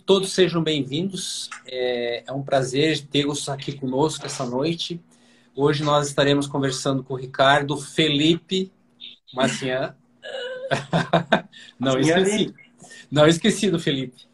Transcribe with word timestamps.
todos 0.00 0.32
sejam 0.32 0.62
bem-vindos. 0.62 1.50
É, 1.66 2.24
é, 2.26 2.32
um 2.32 2.42
prazer 2.42 2.98
tê-los 3.06 3.48
aqui 3.48 3.72
conosco 3.72 4.24
essa 4.24 4.44
noite. 4.44 4.98
Hoje 5.54 5.84
nós 5.84 6.08
estaremos 6.08 6.46
conversando 6.46 7.04
com 7.04 7.12
o 7.12 7.16
Ricardo 7.16 7.76
Felipe 7.76 8.72
Macian. 9.34 9.94
Não 11.78 11.98
esqueci. 11.98 12.54
Não 13.10 13.26
esqueci 13.26 13.70
do 13.70 13.78
Felipe. 13.78 14.26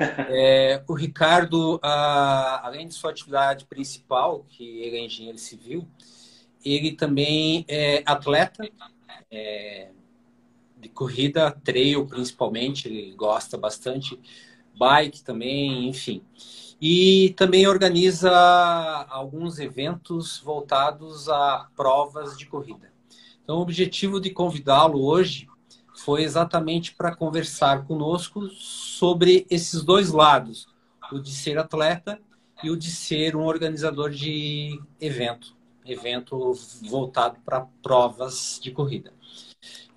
É, 0.00 0.82
o 0.88 0.94
Ricardo, 0.94 1.78
além 1.82 2.88
de 2.88 2.94
sua 2.94 3.10
atividade 3.10 3.66
principal, 3.66 4.44
que 4.48 4.64
ele 4.80 4.96
é 4.96 5.04
engenheiro 5.04 5.38
civil, 5.38 5.86
ele 6.64 6.92
também 6.92 7.64
é 7.68 8.02
atleta 8.04 8.68
é, 9.30 9.90
de 10.76 10.88
corrida, 10.88 11.52
trail 11.62 12.04
principalmente, 12.06 12.88
ele 12.88 13.12
gosta 13.12 13.56
bastante 13.56 14.18
bike 14.78 15.22
também, 15.22 15.88
enfim. 15.88 16.22
E 16.80 17.34
também 17.36 17.66
organiza 17.66 18.30
alguns 19.10 19.58
eventos 19.58 20.38
voltados 20.38 21.28
a 21.28 21.68
provas 21.74 22.38
de 22.38 22.46
corrida. 22.46 22.92
Então, 23.42 23.58
o 23.58 23.62
objetivo 23.62 24.20
de 24.20 24.30
convidá-lo 24.30 25.04
hoje 25.04 25.48
foi 25.96 26.22
exatamente 26.22 26.94
para 26.94 27.16
conversar 27.16 27.84
conosco 27.86 28.48
sobre 28.50 29.46
esses 29.50 29.82
dois 29.82 30.12
lados, 30.12 30.68
o 31.10 31.18
de 31.18 31.32
ser 31.32 31.58
atleta 31.58 32.20
e 32.62 32.70
o 32.70 32.76
de 32.76 32.90
ser 32.90 33.34
um 33.34 33.44
organizador 33.44 34.10
de 34.10 34.80
evento, 35.00 35.56
evento 35.84 36.52
voltado 36.82 37.38
para 37.44 37.66
provas 37.82 38.60
de 38.62 38.70
corrida. 38.70 39.12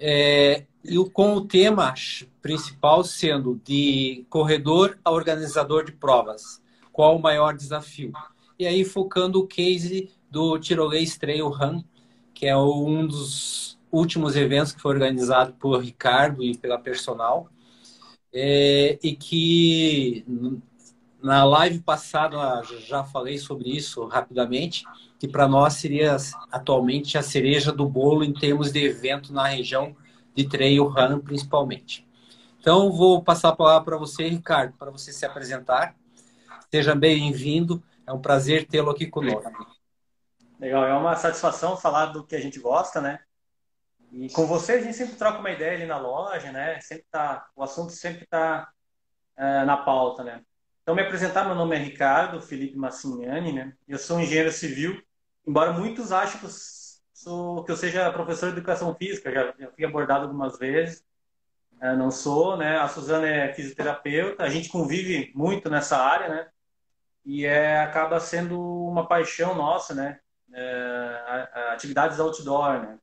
É, 0.04 0.66
e 0.84 0.98
com 1.12 1.36
o 1.36 1.46
tema 1.46 1.94
principal 2.42 3.04
sendo 3.04 3.62
de 3.64 4.26
corredor 4.30 4.98
a 5.06 5.12
organizador 5.12 5.86
de 5.86 5.92
provas. 5.92 6.60
Qual 6.92 7.16
o 7.16 7.22
maior 7.22 7.56
desafio? 7.56 8.12
E 8.58 8.66
aí 8.66 8.84
focando 8.84 9.40
o 9.40 9.48
case 9.48 10.10
do 10.30 10.58
Tirolês 10.58 11.18
Trail 11.18 11.48
Run, 11.48 11.84
que 12.34 12.48
é 12.48 12.58
um 12.58 13.06
dos 13.06 13.80
últimos 13.92 14.36
eventos 14.36 14.72
que 14.72 14.82
foi 14.82 14.94
organizado 14.94 15.54
por 15.54 15.80
Ricardo 15.80 16.44
e 16.44 16.58
pela 16.58 16.80
personal, 16.80 17.48
é, 18.34 18.98
e 19.04 19.16
que 19.16 20.26
na 21.22 21.44
live 21.44 21.80
passada 21.80 22.64
já 22.88 23.04
falei 23.04 23.38
sobre 23.38 23.70
isso 23.70 24.04
rapidamente, 24.06 24.84
que 25.22 25.28
para 25.28 25.48
nós 25.48 25.74
seria 25.74 26.18
atualmente 26.52 27.16
a 27.16 27.22
cereja 27.22 27.72
do 27.72 27.88
bolo 27.88 28.24
em 28.24 28.34
termos 28.34 28.72
de 28.72 28.84
evento 28.84 29.32
na 29.32 29.46
região 29.46 29.96
de 30.34 30.50
trail 30.50 30.84
run, 30.88 31.20
principalmente. 31.20 32.10
Então, 32.60 32.92
vou 32.92 33.24
passar 33.24 33.50
a 33.50 33.56
palavra 33.56 33.84
para 33.86 33.98
você, 33.98 34.28
Ricardo, 34.28 34.76
para 34.80 34.90
você 34.90 35.14
se 35.14 35.24
apresentar. 35.24 35.96
Seja 36.72 36.96
bem-vindo, 36.96 37.84
é 38.08 38.12
um 38.12 38.20
prazer 38.20 38.66
tê-lo 38.66 38.90
aqui 38.90 39.06
conosco. 39.06 39.68
Legal, 40.60 40.86
é 40.86 40.94
uma 40.96 41.16
satisfação 41.16 41.78
falar 41.78 42.08
do 42.08 42.26
que 42.26 42.36
a 42.36 42.42
gente 42.42 42.60
gosta, 42.60 43.00
né? 43.00 43.20
E 44.12 44.28
com 44.32 44.48
você 44.48 44.72
a 44.72 44.82
gente 44.82 44.96
sempre 44.96 45.18
troca 45.18 45.38
uma 45.38 45.52
ideia 45.52 45.74
ali 45.74 45.86
na 45.86 46.00
loja, 46.00 46.52
né? 46.52 46.82
Sempre 46.82 47.06
tá, 47.12 47.46
o 47.56 47.62
assunto 47.62 47.92
sempre 47.92 48.24
está 48.24 48.72
uh, 49.38 49.66
na 49.68 49.78
pauta, 49.78 50.24
né? 50.24 50.42
Então, 50.82 50.96
me 50.96 51.04
apresentar, 51.04 51.46
meu 51.46 51.54
nome 51.54 51.76
é 51.76 51.80
Ricardo 51.80 52.42
Felipe 52.42 52.76
Massignani, 52.76 53.54
né? 53.54 53.74
Eu 53.88 54.00
sou 54.00 54.20
engenheiro 54.20 54.52
civil, 54.52 55.00
embora 55.46 55.74
muitos 55.74 56.12
achem 56.12 56.40
que 56.40 56.46
eu, 56.46 56.52
sou, 57.14 57.64
que 57.64 57.72
eu 57.72 57.78
seja 57.78 58.12
professor 58.12 58.48
de 58.52 58.58
educação 58.58 58.96
física, 58.96 59.32
já, 59.32 59.54
já 59.58 59.72
fui 59.72 59.86
abordado 59.86 60.26
algumas 60.26 60.58
vezes, 60.58 61.06
uh, 61.82 61.96
não 61.98 62.12
sou, 62.12 62.58
né? 62.58 62.78
A 62.78 62.88
Suzana 62.88 63.28
é 63.28 63.54
fisioterapeuta, 63.54 64.44
a 64.44 64.50
gente 64.50 64.70
convive 64.70 65.32
muito 65.36 65.70
nessa 65.70 65.98
área, 65.98 66.30
né? 66.30 66.50
E 67.26 67.46
é, 67.46 67.82
acaba 67.82 68.20
sendo 68.20 68.60
uma 68.60 69.08
paixão 69.08 69.56
nossa, 69.56 69.94
né? 69.94 70.20
É, 70.54 71.50
atividades 71.74 72.20
outdoor, 72.20 72.82
né? 72.82 73.00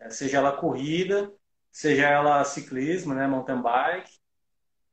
É, 0.00 0.10
seja 0.10 0.38
ela 0.38 0.52
corrida, 0.52 1.30
seja 1.70 2.08
ela 2.08 2.42
ciclismo, 2.44 3.14
né, 3.14 3.26
mountain 3.26 3.60
bike. 3.60 4.18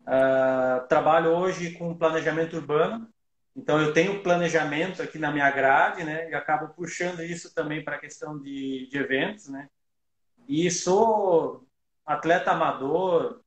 Uh, 0.02 0.88
trabalho 0.88 1.31
hoje 1.31 1.72
com 1.72 1.97
planejamento 1.97 2.56
urbano, 2.56 3.09
então 3.57 3.81
eu 3.81 3.91
tenho 3.91 4.22
planejamento 4.22 5.01
aqui 5.01 5.18
na 5.18 5.31
minha 5.31 5.50
grade, 5.50 6.03
né, 6.03 6.29
e 6.29 6.35
acabo 6.35 6.72
puxando 6.75 7.23
isso 7.23 7.53
também 7.56 7.84
para 7.84 7.95
a 7.95 8.00
questão 8.00 8.40
de, 8.40 8.88
de 8.88 8.97
eventos, 8.97 9.47
né. 9.50 9.68
E 10.47 10.69
sou 10.69 11.67
atleta 12.06 12.51
amador 12.51 13.41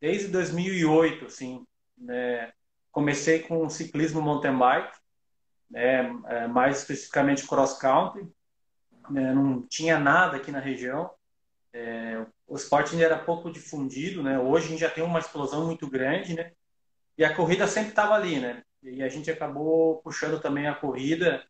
desde 0.00 0.28
2008, 0.28 1.26
assim, 1.26 1.62
né. 1.98 2.50
Comecei 2.90 3.40
com 3.40 3.68
ciclismo 3.68 4.22
mountain 4.22 4.58
bike, 4.58 4.98
né, 5.70 6.10
é, 6.26 6.48
mais 6.48 6.78
especificamente 6.78 7.46
cross 7.46 7.78
country, 7.78 8.26
né, 9.10 9.34
não 9.34 9.62
tinha 9.68 9.98
nada 9.98 10.38
aqui 10.38 10.50
na 10.50 10.58
região. 10.58 11.10
É, 11.72 12.26
o 12.48 12.56
esporte 12.56 12.92
ainda 12.92 13.04
era 13.04 13.18
pouco 13.18 13.52
difundido, 13.52 14.24
né? 14.24 14.36
Hoje 14.40 14.66
a 14.66 14.68
gente 14.70 14.80
já 14.80 14.90
tem 14.90 15.04
uma 15.04 15.20
explosão 15.20 15.66
muito 15.66 15.88
grande, 15.88 16.34
né? 16.34 16.50
E 17.16 17.24
a 17.24 17.32
corrida 17.32 17.68
sempre 17.68 17.90
estava 17.90 18.14
ali, 18.14 18.40
né? 18.40 18.64
E 18.82 19.02
a 19.02 19.08
gente 19.08 19.30
acabou 19.30 20.00
puxando 20.02 20.40
também 20.40 20.66
a 20.66 20.74
corrida, 20.74 21.44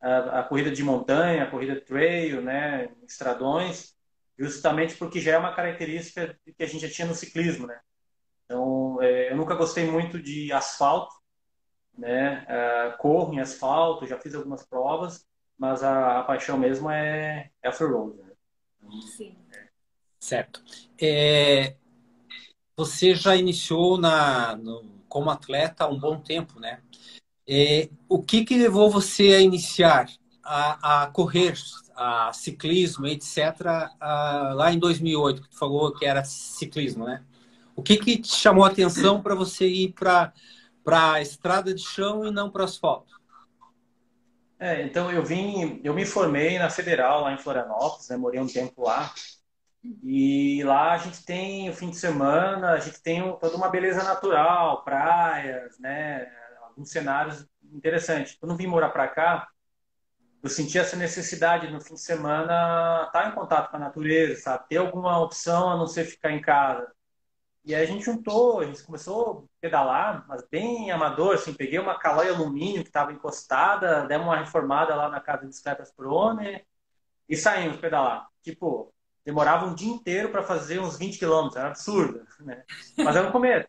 a, 0.00 0.40
a 0.40 0.42
corrida 0.44 0.70
de 0.70 0.82
montanha, 0.82 1.42
a 1.42 1.50
corrida 1.50 1.80
trail, 1.80 2.40
né? 2.40 2.88
Estradões, 3.06 3.96
justamente 4.38 4.94
porque 4.96 5.20
já 5.20 5.32
é 5.32 5.38
uma 5.38 5.54
característica 5.54 6.38
que 6.44 6.62
a 6.62 6.66
gente 6.66 6.86
já 6.86 6.92
tinha 6.92 7.08
no 7.08 7.14
ciclismo, 7.14 7.66
né? 7.66 7.80
Então, 8.44 9.02
é, 9.02 9.32
eu 9.32 9.36
nunca 9.36 9.54
gostei 9.54 9.90
muito 9.90 10.22
de 10.22 10.52
asfalto, 10.52 11.14
né? 11.98 12.44
É, 12.48 12.94
corro 12.98 13.34
em 13.34 13.40
asfalto, 13.40 14.06
já 14.06 14.18
fiz 14.18 14.34
algumas 14.34 14.64
provas, 14.64 15.26
mas 15.58 15.82
a, 15.82 16.20
a 16.20 16.22
paixão 16.22 16.56
mesmo 16.56 16.90
é, 16.90 17.50
é 17.62 17.68
off-road. 17.68 18.16
Né? 18.18 18.32
Sim. 19.16 19.36
Certo. 20.20 20.62
É, 21.00 21.76
você 22.76 23.14
já 23.14 23.34
iniciou 23.34 23.98
na, 23.98 24.56
no, 24.56 24.95
como 25.16 25.30
atleta 25.30 25.84
há 25.84 25.88
um 25.88 25.98
bom 25.98 26.20
tempo, 26.20 26.60
né? 26.60 26.78
É, 27.48 27.88
o 28.06 28.22
que, 28.22 28.44
que 28.44 28.54
levou 28.54 28.90
você 28.90 29.32
a 29.32 29.40
iniciar 29.40 30.10
a, 30.44 31.04
a 31.04 31.06
correr, 31.06 31.54
a 31.96 32.30
ciclismo, 32.34 33.06
etc., 33.06 33.88
a, 33.98 34.52
lá 34.54 34.70
em 34.70 34.78
2008, 34.78 35.40
que 35.40 35.48
tu 35.48 35.56
falou 35.56 35.90
que 35.94 36.04
era 36.04 36.22
ciclismo, 36.22 37.06
né? 37.06 37.24
O 37.74 37.82
que, 37.82 37.96
que 37.96 38.18
te 38.18 38.28
chamou 38.28 38.62
a 38.62 38.68
atenção 38.68 39.22
para 39.22 39.34
você 39.34 39.66
ir 39.66 39.94
para 39.94 40.34
a 40.86 41.22
estrada 41.22 41.72
de 41.72 41.80
chão 41.80 42.26
e 42.26 42.30
não 42.30 42.50
para 42.50 42.64
asfalto? 42.64 43.14
É, 44.60 44.82
então 44.82 45.10
eu 45.10 45.24
vim, 45.24 45.80
eu 45.82 45.94
me 45.94 46.04
formei 46.04 46.58
na 46.58 46.68
Federal 46.68 47.22
lá 47.22 47.32
em 47.32 47.38
Florianópolis, 47.38 48.10
né? 48.10 48.18
Morei 48.18 48.38
um 48.38 48.46
tempo 48.46 48.82
lá. 48.82 49.10
E 50.02 50.62
lá 50.64 50.92
a 50.92 50.98
gente 50.98 51.24
tem 51.24 51.68
o 51.68 51.72
fim 51.72 51.90
de 51.90 51.96
semana, 51.96 52.72
a 52.72 52.78
gente 52.78 53.02
tem 53.02 53.22
toda 53.38 53.56
uma 53.56 53.68
beleza 53.68 54.02
natural, 54.02 54.84
praias, 54.84 55.78
né? 55.78 56.26
Alguns 56.62 56.90
cenários 56.90 57.46
interessantes. 57.72 58.36
Quando 58.38 58.56
vim 58.56 58.66
morar 58.66 58.90
para 58.90 59.08
cá, 59.08 59.48
eu 60.42 60.48
senti 60.50 60.78
essa 60.78 60.96
necessidade 60.96 61.70
no 61.70 61.80
fim 61.80 61.94
de 61.94 62.00
semana 62.00 63.04
estar 63.06 63.28
em 63.28 63.34
contato 63.34 63.70
com 63.70 63.76
a 63.76 63.80
natureza, 63.80 64.40
sabe? 64.40 64.68
Ter 64.68 64.76
alguma 64.76 65.18
opção 65.20 65.70
a 65.70 65.76
não 65.76 65.86
ser 65.86 66.04
ficar 66.04 66.30
em 66.30 66.40
casa. 66.40 66.90
E 67.64 67.74
aí 67.74 67.82
a 67.82 67.86
gente 67.86 68.04
juntou, 68.04 68.60
a 68.60 68.64
gente 68.64 68.84
começou 68.84 69.44
a 69.44 69.60
pedalar, 69.60 70.24
mas 70.28 70.46
bem 70.48 70.92
amador, 70.92 71.34
assim, 71.34 71.52
peguei 71.52 71.80
uma 71.80 71.98
calói 71.98 72.28
alumínio 72.28 72.82
que 72.82 72.88
estava 72.88 73.12
encostada, 73.12 74.06
demos 74.06 74.28
uma 74.28 74.36
reformada 74.36 74.94
lá 74.94 75.08
na 75.08 75.20
casa 75.20 75.40
de 75.40 75.48
bicicletas 75.48 75.92
Prone 75.92 76.64
e 77.28 77.36
saímos 77.36 77.78
pedalar. 77.78 78.28
Tipo, 78.40 78.94
demorava 79.26 79.66
um 79.66 79.74
dia 79.74 79.92
inteiro 79.92 80.30
para 80.30 80.44
fazer 80.44 80.78
uns 80.78 80.96
20 80.96 81.18
quilômetros, 81.18 81.56
era 81.56 81.68
absurdo, 81.68 82.24
né? 82.40 82.62
Mas 82.96 83.16
era 83.16 83.26
no 83.26 83.32
começo. 83.32 83.68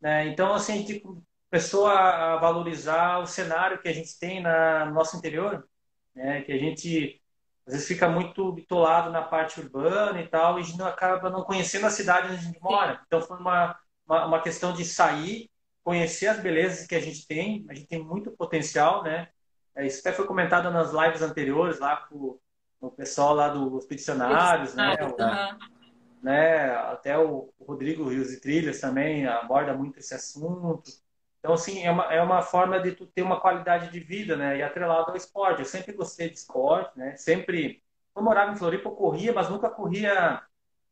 Né? 0.00 0.28
Então, 0.28 0.54
assim, 0.54 0.72
a 0.72 0.76
gente 0.76 1.04
começou 1.50 1.86
a 1.86 2.36
valorizar 2.36 3.18
o 3.18 3.26
cenário 3.26 3.80
que 3.82 3.88
a 3.88 3.92
gente 3.92 4.18
tem 4.18 4.40
na, 4.40 4.86
no 4.86 4.94
nosso 4.94 5.14
interior, 5.18 5.68
né? 6.14 6.40
que 6.40 6.52
a 6.52 6.58
gente 6.58 7.20
às 7.66 7.74
vezes 7.74 7.86
fica 7.86 8.08
muito 8.08 8.50
bitolado 8.50 9.10
na 9.10 9.20
parte 9.20 9.60
urbana 9.60 10.22
e 10.22 10.26
tal, 10.26 10.56
e 10.56 10.62
a 10.62 10.64
gente 10.64 10.78
não 10.78 10.86
acaba 10.86 11.28
não 11.28 11.44
conhecendo 11.44 11.84
a 11.84 11.90
cidade 11.90 12.28
onde 12.28 12.36
a 12.36 12.42
gente 12.42 12.62
mora. 12.62 13.02
Então 13.06 13.20
foi 13.20 13.36
uma, 13.36 13.78
uma, 14.06 14.26
uma, 14.26 14.42
questão 14.42 14.72
de 14.72 14.86
sair, 14.86 15.50
conhecer 15.84 16.28
as 16.28 16.40
belezas 16.40 16.86
que 16.86 16.94
a 16.94 17.00
gente 17.00 17.26
tem, 17.26 17.66
a 17.68 17.74
gente 17.74 17.86
tem 17.86 18.02
muito 18.02 18.30
potencial, 18.30 19.02
né? 19.02 19.28
É, 19.76 19.86
isso 19.86 20.00
até 20.00 20.12
foi 20.12 20.26
comentado 20.26 20.70
nas 20.70 20.92
lives 20.92 21.20
anteriores 21.20 21.78
lá 21.78 21.98
com 22.08 22.38
o 22.80 22.90
pessoal 22.90 23.34
lá 23.34 23.48
dos 23.48 23.86
peticionários, 23.86 24.74
né? 24.74 24.96
O, 25.02 26.24
né? 26.24 26.70
Até 26.76 27.18
o 27.18 27.52
Rodrigo 27.60 28.08
Rios 28.08 28.32
e 28.32 28.40
Trilhas 28.40 28.80
também 28.80 29.26
aborda 29.26 29.74
muito 29.74 29.98
esse 29.98 30.14
assunto. 30.14 30.90
Então, 31.38 31.52
assim, 31.54 31.84
é 31.84 31.90
uma, 31.90 32.12
é 32.12 32.22
uma 32.22 32.42
forma 32.42 32.80
de 32.80 32.92
tu 32.92 33.06
ter 33.06 33.22
uma 33.22 33.40
qualidade 33.40 33.90
de 33.90 34.00
vida, 34.00 34.36
né? 34.36 34.58
E 34.58 34.62
atrelado 34.62 35.10
ao 35.10 35.16
esporte. 35.16 35.60
Eu 35.60 35.66
sempre 35.66 35.92
gostei 35.92 36.28
de 36.28 36.38
esporte, 36.38 36.98
né? 36.98 37.16
Sempre. 37.16 37.82
Eu 38.14 38.22
morava 38.22 38.50
em 38.52 38.56
Floripa, 38.56 38.88
eu 38.88 38.94
corria, 38.94 39.32
mas 39.32 39.48
nunca 39.48 39.70
corria 39.70 40.42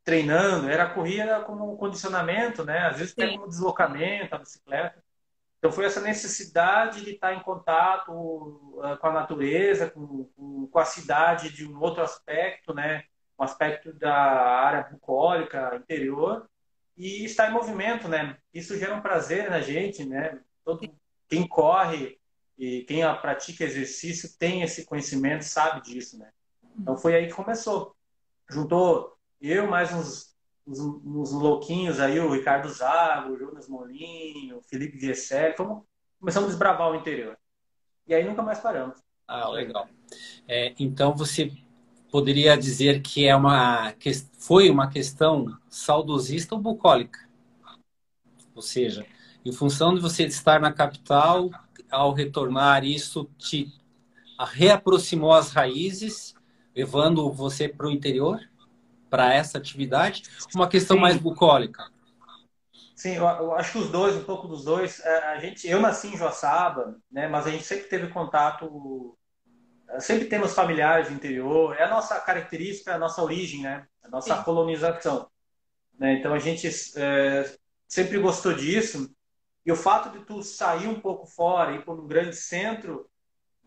treinando. 0.04 0.68
Era 0.70 0.88
corria 0.88 1.40
como 1.40 1.72
um 1.72 1.76
condicionamento, 1.76 2.64
né? 2.64 2.86
Às 2.86 2.98
vezes 2.98 3.12
até 3.12 3.28
como 3.32 3.48
deslocamento, 3.48 4.34
a 4.34 4.38
bicicleta. 4.38 5.02
Então 5.66 5.74
foi 5.74 5.86
essa 5.86 6.00
necessidade 6.00 7.04
de 7.04 7.14
estar 7.14 7.34
em 7.34 7.42
contato 7.42 8.12
uh, 8.12 8.96
com 9.00 9.06
a 9.08 9.12
natureza, 9.12 9.90
com, 9.90 10.30
com, 10.70 10.78
a 10.78 10.84
cidade 10.84 11.50
de 11.50 11.66
um 11.66 11.80
outro 11.80 12.04
aspecto, 12.04 12.72
né? 12.72 13.02
Um 13.36 13.42
aspecto 13.42 13.92
da 13.92 14.14
área 14.14 14.84
bucólica 14.84 15.74
interior 15.74 16.48
e 16.96 17.24
estar 17.24 17.50
em 17.50 17.52
movimento, 17.52 18.06
né? 18.06 18.38
Isso 18.54 18.78
gera 18.78 18.94
um 18.94 19.00
prazer 19.00 19.50
na 19.50 19.58
gente, 19.60 20.04
né? 20.04 20.38
Todo 20.64 20.88
quem 21.28 21.48
corre 21.48 22.16
e 22.56 22.82
quem 22.82 23.00
pratica 23.20 23.64
exercício 23.64 24.38
tem 24.38 24.62
esse 24.62 24.86
conhecimento, 24.86 25.42
sabe 25.42 25.80
disso, 25.80 26.16
né? 26.16 26.30
Então 26.78 26.96
foi 26.96 27.16
aí 27.16 27.26
que 27.26 27.34
começou. 27.34 27.96
Juntou 28.48 29.18
eu 29.40 29.66
mais 29.66 29.92
uns, 29.92 30.35
uns 30.66 31.30
louquinhos 31.32 32.00
aí, 32.00 32.18
o 32.18 32.32
Ricardo 32.32 32.68
Zago, 32.68 33.32
o 33.32 33.38
Jonas 33.38 33.68
Molinho, 33.68 34.58
o 34.58 34.62
Felipe 34.62 34.98
Viesselli, 34.98 35.56
fomos, 35.56 35.84
começamos 36.18 36.48
a 36.48 36.50
desbravar 36.50 36.90
o 36.90 36.96
interior. 36.96 37.38
E 38.06 38.14
aí 38.14 38.24
nunca 38.24 38.42
mais 38.42 38.58
paramos. 38.58 38.98
Ah, 39.28 39.48
legal. 39.48 39.88
É, 40.46 40.74
então 40.78 41.14
você 41.14 41.52
poderia 42.10 42.56
dizer 42.56 43.02
que 43.02 43.26
é 43.26 43.34
uma 43.34 43.94
foi 44.38 44.70
uma 44.70 44.88
questão 44.88 45.56
saudosista 45.68 46.54
ou 46.54 46.60
bucólica? 46.60 47.18
Ou 48.54 48.62
seja, 48.62 49.06
em 49.44 49.52
função 49.52 49.94
de 49.94 50.00
você 50.00 50.24
estar 50.24 50.60
na 50.60 50.72
capital, 50.72 51.50
ao 51.90 52.12
retornar 52.12 52.84
isso 52.84 53.28
te 53.38 53.72
reaproximou 54.38 55.32
as 55.32 55.50
raízes, 55.50 56.34
levando 56.74 57.30
você 57.30 57.68
para 57.68 57.86
o 57.86 57.90
interior, 57.90 58.40
para 59.16 59.32
essa 59.32 59.56
atividade? 59.56 60.24
Uma 60.54 60.68
questão 60.68 60.96
Sim. 60.96 61.00
mais 61.00 61.16
bucólica? 61.16 61.90
Sim, 62.94 63.14
eu, 63.14 63.24
eu, 63.24 63.54
acho 63.54 63.72
que 63.72 63.78
os 63.78 63.90
dois, 63.90 64.14
um 64.14 64.24
pouco 64.24 64.46
dos 64.46 64.64
dois. 64.64 65.00
É, 65.00 65.18
a 65.28 65.38
gente, 65.38 65.66
eu 65.66 65.80
nasci 65.80 66.08
em 66.08 66.16
Joaçaba, 66.18 66.96
né, 67.10 67.26
mas 67.26 67.46
a 67.46 67.50
gente 67.50 67.64
sempre 67.64 67.84
teve 67.88 68.08
contato, 68.08 69.16
é, 69.88 70.00
sempre 70.00 70.26
temos 70.26 70.52
familiares 70.52 71.08
do 71.08 71.14
interior. 71.14 71.74
É 71.78 71.84
a 71.84 71.90
nossa 71.90 72.20
característica, 72.20 72.94
a 72.94 72.98
nossa 72.98 73.22
origem, 73.22 73.62
né? 73.62 73.86
A 74.02 74.08
nossa 74.08 74.36
Sim. 74.36 74.42
colonização. 74.42 75.30
Né? 75.98 76.18
Então 76.18 76.34
a 76.34 76.38
gente 76.38 76.68
é, 76.96 77.56
sempre 77.88 78.18
gostou 78.18 78.52
disso. 78.52 79.10
E 79.64 79.72
o 79.72 79.76
fato 79.76 80.10
de 80.10 80.24
tu 80.26 80.42
sair 80.42 80.88
um 80.88 81.00
pouco 81.00 81.26
fora 81.26 81.72
e 81.72 81.76
ir 81.76 81.84
para 81.84 81.94
um 81.94 82.06
grande 82.06 82.36
centro, 82.36 83.08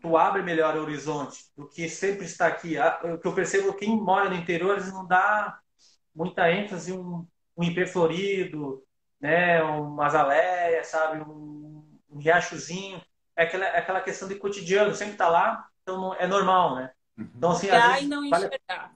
tu 0.00 0.16
abre 0.16 0.42
melhor 0.42 0.76
o 0.76 0.82
horizonte 0.82 1.44
do 1.56 1.68
que 1.68 1.88
sempre 1.88 2.24
estar 2.24 2.46
aqui. 2.46 2.76
O 3.04 3.18
que 3.18 3.26
eu 3.26 3.34
percebo, 3.34 3.74
quem 3.74 3.96
mora 3.96 4.28
no 4.28 4.36
interior, 4.36 4.76
eles 4.76 4.92
não 4.92 5.06
dá 5.06 5.58
muita 6.14 6.50
ênfase 6.50 6.92
em 6.92 6.98
um, 6.98 7.26
um 7.56 7.62
IP 7.62 7.86
florido, 7.86 8.82
né? 9.20 9.62
uma 9.62 10.06
azaleia, 10.06 10.82
sabe? 10.82 11.22
Um, 11.22 11.84
um 12.10 12.18
riachozinho. 12.18 13.00
É 13.36 13.44
aquela, 13.44 13.66
é 13.66 13.78
aquela 13.78 14.00
questão 14.00 14.28
de 14.28 14.34
cotidiano, 14.34 14.94
sempre 14.94 15.12
está 15.14 15.28
lá, 15.28 15.66
então 15.82 16.14
é 16.14 16.26
normal, 16.26 16.76
né? 16.76 16.90
Uhum. 17.16 17.30
Então, 17.36 17.50
assim, 17.50 17.70
às 17.70 17.84
vezes, 17.84 18.02
e 18.02 18.08
não 18.08 18.24
enxergar. 18.24 18.94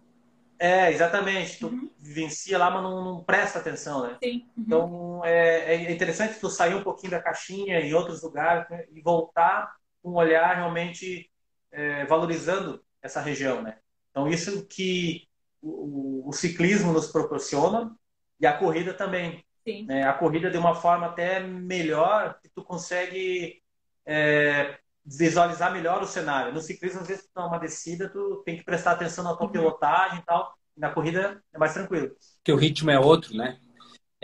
É, 0.58 0.90
exatamente. 0.90 1.58
Tu 1.58 1.66
uhum. 1.66 1.90
vivencia 1.98 2.58
lá, 2.58 2.70
mas 2.70 2.82
não, 2.82 3.04
não, 3.04 3.24
presta 3.24 3.58
atenção, 3.58 4.06
né? 4.06 4.16
Sim. 4.22 4.46
Uhum. 4.56 4.64
Então, 4.64 5.24
é, 5.24 5.74
é, 5.74 5.92
interessante 5.92 6.38
tu 6.40 6.48
sair 6.48 6.74
um 6.74 6.82
pouquinho 6.82 7.10
da 7.10 7.22
caixinha 7.22 7.80
em 7.80 7.92
outros 7.92 8.22
lugares 8.22 8.68
né? 8.70 8.84
e 8.92 9.00
voltar 9.00 9.74
um 10.04 10.14
olhar 10.14 10.54
realmente 10.56 11.30
é, 11.72 12.04
valorizando 12.04 12.84
essa 13.02 13.20
região, 13.20 13.62
né? 13.62 13.78
Então, 14.10 14.28
isso 14.28 14.64
que 14.66 15.26
o, 15.60 16.28
o, 16.28 16.32
ciclismo 16.32 16.92
nos 16.92 17.10
proporciona 17.10 17.92
e 18.38 18.46
a 18.46 18.56
corrida 18.56 18.94
também. 18.94 19.44
Sim. 19.66 19.86
Né? 19.86 20.06
A 20.06 20.12
corrida 20.12 20.50
de 20.50 20.58
uma 20.58 20.74
forma 20.74 21.06
até 21.06 21.40
melhor, 21.40 22.38
que 22.40 22.48
tu 22.50 22.62
consegue 22.62 23.62
é, 24.06 24.78
visualizar 25.04 25.72
melhor 25.72 26.02
o 26.02 26.06
cenário. 26.06 26.52
No 26.52 26.60
ciclismo, 26.60 27.00
às 27.00 27.08
vezes, 27.08 27.24
tu 27.24 27.30
dá 27.34 27.46
uma 27.46 27.58
descida, 27.58 28.08
tu 28.08 28.42
tem 28.44 28.56
que 28.56 28.64
prestar 28.64 28.92
atenção 28.92 29.24
na 29.24 29.34
tua 29.34 29.46
uhum. 29.46 29.52
pilotagem 29.52 30.18
e 30.18 30.22
tal. 30.22 30.54
Na 30.76 30.90
corrida 30.90 31.42
é 31.52 31.58
mais 31.58 31.72
tranquilo. 31.72 32.14
Porque 32.36 32.52
o 32.52 32.56
ritmo 32.56 32.90
é 32.90 32.98
outro, 32.98 33.34
né? 33.36 33.58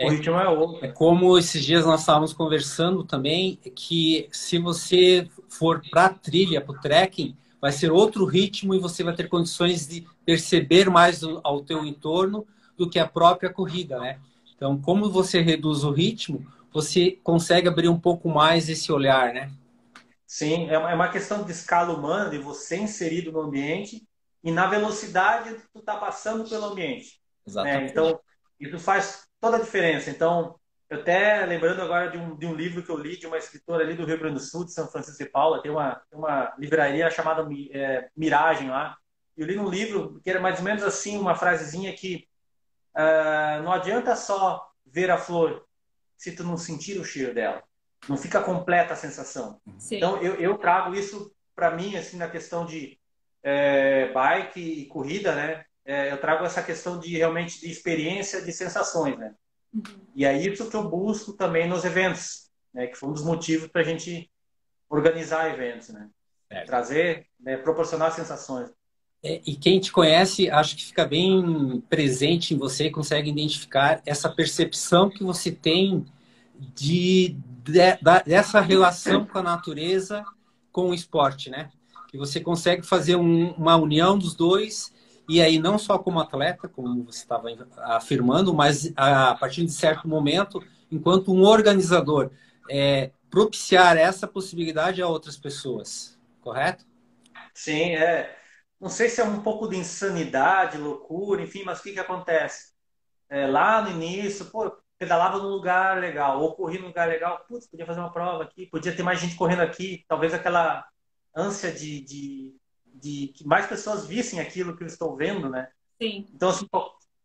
É, 0.01 0.05
o 0.05 0.09
ritmo 0.09 0.35
é 0.35 0.49
outro. 0.49 0.85
É 0.85 0.87
como 0.87 1.37
esses 1.37 1.63
dias 1.63 1.85
nós 1.85 2.01
estávamos 2.01 2.33
conversando 2.33 3.03
também, 3.03 3.57
que 3.75 4.27
se 4.31 4.57
você 4.57 5.27
for 5.49 5.81
para 5.89 6.09
trilha, 6.09 6.61
para 6.61 6.75
o 6.75 6.79
trekking, 6.79 7.35
vai 7.59 7.71
ser 7.71 7.91
outro 7.91 8.25
ritmo 8.25 8.73
e 8.73 8.79
você 8.79 9.03
vai 9.03 9.13
ter 9.13 9.29
condições 9.29 9.87
de 9.87 10.05
perceber 10.25 10.89
mais 10.89 11.21
ao 11.43 11.61
teu 11.61 11.85
entorno 11.85 12.45
do 12.75 12.89
que 12.89 12.97
a 12.97 13.07
própria 13.07 13.51
corrida, 13.51 13.99
né? 13.99 14.19
Então, 14.55 14.79
como 14.79 15.09
você 15.09 15.41
reduz 15.41 15.83
o 15.83 15.91
ritmo, 15.91 16.45
você 16.73 17.19
consegue 17.23 17.67
abrir 17.67 17.89
um 17.89 17.99
pouco 17.99 18.29
mais 18.29 18.69
esse 18.69 18.91
olhar, 18.91 19.33
né? 19.33 19.51
Sim, 20.25 20.69
é, 20.69 20.73
é 20.73 20.95
uma 20.95 21.09
questão 21.09 21.43
de 21.43 21.51
escala 21.51 21.93
humana, 21.93 22.29
de 22.29 22.37
você 22.37 22.77
inserido 22.77 23.31
no 23.31 23.41
ambiente 23.41 24.07
e 24.43 24.51
na 24.51 24.67
velocidade 24.67 25.53
que 25.55 25.67
tu 25.73 25.79
está 25.79 25.97
passando 25.97 26.49
pelo 26.49 26.65
ambiente. 26.65 27.19
Né? 27.45 27.47
Exatamente. 27.47 27.83
Né? 27.83 27.89
Então, 27.89 28.19
isso 28.59 28.79
faz 28.79 29.23
toda 29.41 29.57
a 29.57 29.59
diferença. 29.61 30.09
Então, 30.09 30.55
eu 30.89 31.01
até 31.01 31.45
lembrando 31.45 31.81
agora 31.81 32.09
de 32.09 32.17
um, 32.17 32.37
de 32.37 32.45
um 32.45 32.53
livro 32.53 32.83
que 32.83 32.89
eu 32.89 32.97
li 32.97 33.17
de 33.17 33.27
uma 33.27 33.37
escritora 33.37 33.83
ali 33.83 33.95
do 33.95 34.05
Rio 34.05 34.17
Grande 34.17 34.35
do 34.35 34.39
Sul, 34.39 34.63
de 34.63 34.71
São 34.71 34.87
Francisco 34.87 35.23
de 35.23 35.29
Paula, 35.29 35.61
tem 35.61 35.71
uma, 35.71 36.01
uma 36.11 36.53
livraria 36.57 37.09
chamada 37.09 37.45
é, 37.71 38.07
Miragem 38.15 38.69
lá. 38.69 38.95
Eu 39.35 39.45
li 39.47 39.57
um 39.57 39.69
livro 39.69 40.21
que 40.23 40.29
era 40.29 40.39
mais 40.39 40.59
ou 40.59 40.63
menos 40.63 40.83
assim, 40.83 41.17
uma 41.17 41.35
frasezinha 41.35 41.93
que 41.93 42.27
uh, 42.95 43.63
não 43.63 43.71
adianta 43.73 44.15
só 44.15 44.69
ver 44.85 45.09
a 45.09 45.17
flor 45.17 45.65
se 46.15 46.33
tu 46.33 46.43
não 46.43 46.55
sentir 46.55 46.99
o 46.99 47.03
cheiro 47.03 47.33
dela 47.33 47.63
não 48.07 48.17
fica 48.17 48.41
completa 48.41 48.93
a 48.93 48.97
sensação. 48.97 49.59
Sim. 49.77 49.97
Então 49.97 50.21
eu, 50.21 50.35
eu 50.35 50.57
trago 50.57 50.95
isso 50.95 51.33
para 51.55 51.71
mim 51.71 51.95
assim 51.95 52.17
na 52.17 52.29
questão 52.29 52.65
de 52.65 52.99
é, 53.43 54.11
bike 54.11 54.59
e 54.59 54.85
corrida, 54.87 55.35
né? 55.35 55.65
É, 55.85 56.11
eu 56.11 56.19
trago 56.19 56.45
essa 56.45 56.61
questão 56.61 56.99
de 56.99 57.17
realmente 57.17 57.59
de 57.59 57.71
experiência, 57.71 58.41
de 58.41 58.51
sensações, 58.51 59.17
né? 59.17 59.33
Uhum. 59.73 59.83
E 60.15 60.25
é 60.25 60.37
isso 60.37 60.69
que 60.69 60.75
eu 60.75 60.89
busco 60.89 61.33
também 61.33 61.67
nos 61.67 61.83
eventos, 61.83 62.49
né? 62.73 62.87
Que 62.87 62.97
foi 62.97 63.09
um 63.09 63.13
dos 63.13 63.23
motivos 63.23 63.67
para 63.67 63.81
a 63.81 63.85
gente 63.85 64.29
organizar 64.89 65.51
eventos, 65.53 65.89
né? 65.89 66.09
É. 66.49 66.63
Trazer, 66.65 67.27
né? 67.39 67.57
proporcionar 67.57 68.11
sensações. 68.11 68.69
É, 69.23 69.41
e 69.45 69.55
quem 69.55 69.79
te 69.79 69.91
conhece, 69.91 70.49
acho 70.49 70.75
que 70.75 70.85
fica 70.85 71.05
bem 71.05 71.81
presente 71.89 72.53
em 72.53 72.57
você, 72.57 72.89
consegue 72.89 73.29
identificar 73.29 74.01
essa 74.05 74.29
percepção 74.29 75.09
que 75.09 75.23
você 75.23 75.51
tem 75.51 76.05
de, 76.57 77.37
de, 77.63 77.73
dessa 78.25 78.59
relação 78.59 79.25
com 79.25 79.37
a 79.37 79.43
natureza 79.43 80.25
com 80.71 80.89
o 80.89 80.93
esporte, 80.93 81.49
né? 81.49 81.69
Que 82.09 82.17
você 82.17 82.39
consegue 82.39 82.83
fazer 82.83 83.15
um, 83.15 83.51
uma 83.51 83.75
união 83.75 84.17
dos 84.17 84.35
dois 84.35 84.91
e 85.31 85.41
aí 85.41 85.57
não 85.57 85.79
só 85.79 85.97
como 85.97 86.19
atleta, 86.19 86.67
como 86.67 87.05
você 87.05 87.19
estava 87.19 87.47
afirmando, 87.95 88.53
mas 88.53 88.91
a 88.97 89.33
partir 89.35 89.65
de 89.65 89.71
certo 89.71 90.07
momento, 90.07 90.61
enquanto 90.91 91.33
um 91.33 91.43
organizador, 91.43 92.31
é, 92.69 93.11
propiciar 93.29 93.95
essa 93.95 94.27
possibilidade 94.27 95.01
a 95.01 95.07
outras 95.07 95.37
pessoas, 95.37 96.19
correto? 96.41 96.85
Sim, 97.53 97.95
é. 97.95 98.37
Não 98.77 98.89
sei 98.89 99.07
se 99.07 99.21
é 99.21 99.23
um 99.23 99.41
pouco 99.41 99.69
de 99.69 99.77
insanidade, 99.77 100.77
loucura, 100.77 101.41
enfim, 101.41 101.63
mas 101.63 101.79
o 101.79 101.83
que, 101.83 101.93
que 101.93 101.99
acontece? 101.99 102.73
É, 103.29 103.47
lá 103.47 103.81
no 103.81 103.91
início, 103.91 104.45
pô, 104.47 104.69
pedalava 104.97 105.37
num 105.37 105.47
lugar 105.47 105.97
legal, 105.97 106.41
ou 106.41 106.55
corria 106.55 106.81
num 106.81 106.87
lugar 106.87 107.07
legal, 107.07 107.45
putz, 107.47 107.67
podia 107.67 107.85
fazer 107.85 108.01
uma 108.01 108.11
prova 108.11 108.43
aqui, 108.43 108.65
podia 108.65 108.93
ter 108.93 109.03
mais 109.03 109.19
gente 109.19 109.35
correndo 109.35 109.61
aqui, 109.61 110.03
talvez 110.09 110.33
aquela 110.33 110.85
ânsia 111.33 111.71
de, 111.71 112.01
de, 112.01 112.53
de 113.01 113.29
que 113.35 113.45
mais 113.45 113.65
pessoas 113.65 114.05
vissem 114.05 114.39
aquilo 114.39 114.77
que 114.77 114.83
eu 114.83 114.87
estou 114.87 115.15
vendo, 115.15 115.49
né? 115.49 115.67
Sim. 116.01 116.27
Então, 116.33 116.49
assim, 116.49 116.67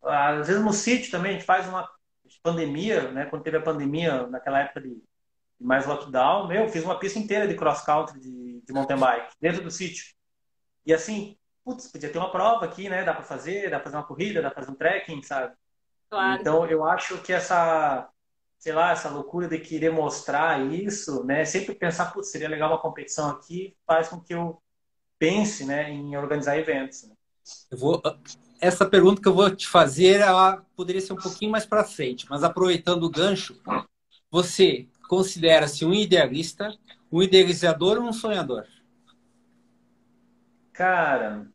às 0.02 0.46
vezes 0.46 0.62
no 0.62 0.72
sítio 0.72 1.10
também 1.10 1.32
a 1.32 1.34
gente 1.34 1.44
faz 1.44 1.68
uma 1.68 1.88
pandemia, 2.42 3.10
né? 3.12 3.26
Quando 3.26 3.42
teve 3.42 3.56
a 3.56 3.62
pandemia, 3.62 4.26
naquela 4.26 4.60
época 4.60 4.80
de, 4.80 4.90
de 4.90 5.66
mais 5.66 5.86
lockdown, 5.86 6.48
meu, 6.48 6.68
fiz 6.68 6.84
uma 6.84 6.98
pista 6.98 7.18
inteira 7.18 7.46
de 7.46 7.54
cross 7.54 7.82
country, 7.82 8.18
de, 8.20 8.62
de 8.62 8.72
mountain 8.72 8.98
bike, 8.98 9.34
dentro 9.40 9.62
do 9.62 9.70
sítio. 9.70 10.04
E 10.84 10.94
assim, 10.94 11.36
putz, 11.64 11.88
podia 11.88 12.10
ter 12.10 12.18
uma 12.18 12.30
prova 12.30 12.64
aqui, 12.64 12.88
né? 12.88 13.04
Dá 13.04 13.12
para 13.12 13.24
fazer, 13.24 13.70
dá 13.70 13.76
para 13.76 13.84
fazer 13.84 13.96
uma 13.96 14.06
corrida, 14.06 14.42
dá 14.42 14.50
para 14.50 14.62
fazer 14.62 14.72
um 14.72 14.78
trekking, 14.78 15.22
sabe? 15.22 15.54
Claro. 16.08 16.40
Então, 16.40 16.66
eu 16.66 16.84
acho 16.84 17.18
que 17.18 17.32
essa, 17.32 18.08
sei 18.58 18.72
lá, 18.72 18.92
essa 18.92 19.08
loucura 19.08 19.48
de 19.48 19.58
querer 19.58 19.90
mostrar 19.90 20.64
isso, 20.72 21.24
né? 21.24 21.44
Sempre 21.44 21.74
pensar, 21.74 22.12
putz, 22.12 22.30
seria 22.30 22.48
legal 22.48 22.70
uma 22.70 22.80
competição 22.80 23.30
aqui, 23.30 23.76
faz 23.84 24.08
com 24.08 24.20
que 24.20 24.34
eu 24.34 24.62
pense, 25.18 25.64
né, 25.64 25.90
em 25.90 26.16
organizar 26.16 26.58
eventos. 26.58 27.04
Né? 27.04 27.14
Eu 27.70 27.78
vou, 27.78 28.02
essa 28.60 28.86
pergunta 28.86 29.20
que 29.20 29.28
eu 29.28 29.34
vou 29.34 29.54
te 29.54 29.66
fazer, 29.66 30.20
ela 30.20 30.64
poderia 30.74 31.00
ser 31.00 31.12
um 31.12 31.16
pouquinho 31.16 31.50
mais 31.50 31.66
para 31.66 31.84
frente, 31.84 32.26
mas 32.28 32.42
aproveitando 32.42 33.04
o 33.04 33.10
gancho, 33.10 33.60
você 34.30 34.88
considera-se 35.08 35.84
um 35.84 35.94
idealista, 35.94 36.76
um 37.10 37.22
idealizador 37.22 37.98
ou 37.98 38.04
um 38.04 38.12
sonhador? 38.12 38.66
Cara, 40.72 41.48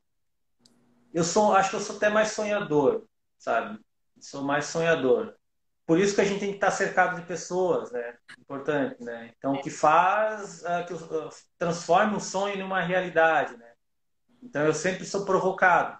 eu 1.13 1.24
sou, 1.24 1.53
acho 1.53 1.72
que 1.72 1.75
eu 1.75 1.82
sou 1.82 1.98
até 1.98 2.10
mais 2.10 2.30
sonhador, 2.30 3.03
sabe? 3.38 3.80
Sou 4.20 4.44
mais 4.44 4.65
sonhador. 4.65 5.36
Por 5.91 6.00
isso 6.00 6.15
que 6.15 6.21
a 6.21 6.24
gente 6.24 6.39
tem 6.39 6.51
que 6.51 6.55
estar 6.55 6.71
cercado 6.71 7.19
de 7.19 7.27
pessoas, 7.27 7.91
né? 7.91 8.13
Importante, 8.39 9.03
né? 9.03 9.29
Então, 9.38 9.62
que 9.62 9.69
faz, 9.69 10.62
uh, 10.62 10.86
que 10.88 10.93
uh, 10.93 11.29
transforma 11.57 12.15
um 12.15 12.19
sonho 12.21 12.55
em 12.55 12.63
uma 12.63 12.79
realidade, 12.79 13.57
né? 13.57 13.71
Então, 14.41 14.62
eu 14.62 14.74
sempre 14.74 15.03
sou 15.03 15.25
provocado. 15.25 15.98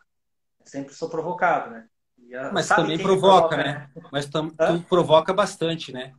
Sempre 0.63 0.93
sou 0.93 1.10
provocado, 1.10 1.71
né? 1.71 1.88
A, 2.36 2.53
Mas 2.53 2.69
também 2.69 2.98
provoca, 2.98 3.50
provoca, 3.50 3.57
né? 3.57 3.89
né? 3.93 4.03
Mas 4.13 4.27
tu 4.27 4.81
provoca 4.88 5.33
bastante, 5.33 5.91
né? 5.91 6.13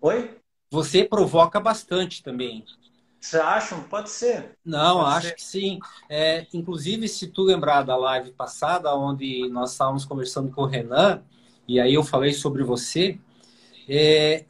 Oi? 0.00 0.38
Você 0.70 1.04
provoca 1.04 1.58
bastante 1.58 2.22
também. 2.22 2.64
Você 3.20 3.36
acha? 3.36 3.74
Pode 3.90 4.10
ser. 4.10 4.56
Não, 4.64 4.98
Pode 4.98 5.16
acho 5.16 5.26
ser. 5.26 5.34
que 5.34 5.42
sim. 5.42 5.78
É, 6.08 6.46
inclusive, 6.54 7.08
se 7.08 7.26
tu 7.26 7.42
lembrar 7.42 7.82
da 7.82 7.96
live 7.96 8.30
passada, 8.30 8.94
onde 8.94 9.48
nós 9.48 9.72
estávamos 9.72 10.04
conversando 10.04 10.52
com 10.52 10.62
o 10.62 10.66
Renan, 10.66 11.20
e 11.66 11.80
aí 11.80 11.94
eu 11.94 12.04
falei 12.04 12.32
sobre 12.32 12.62
você, 12.62 13.18
é, 13.88 14.44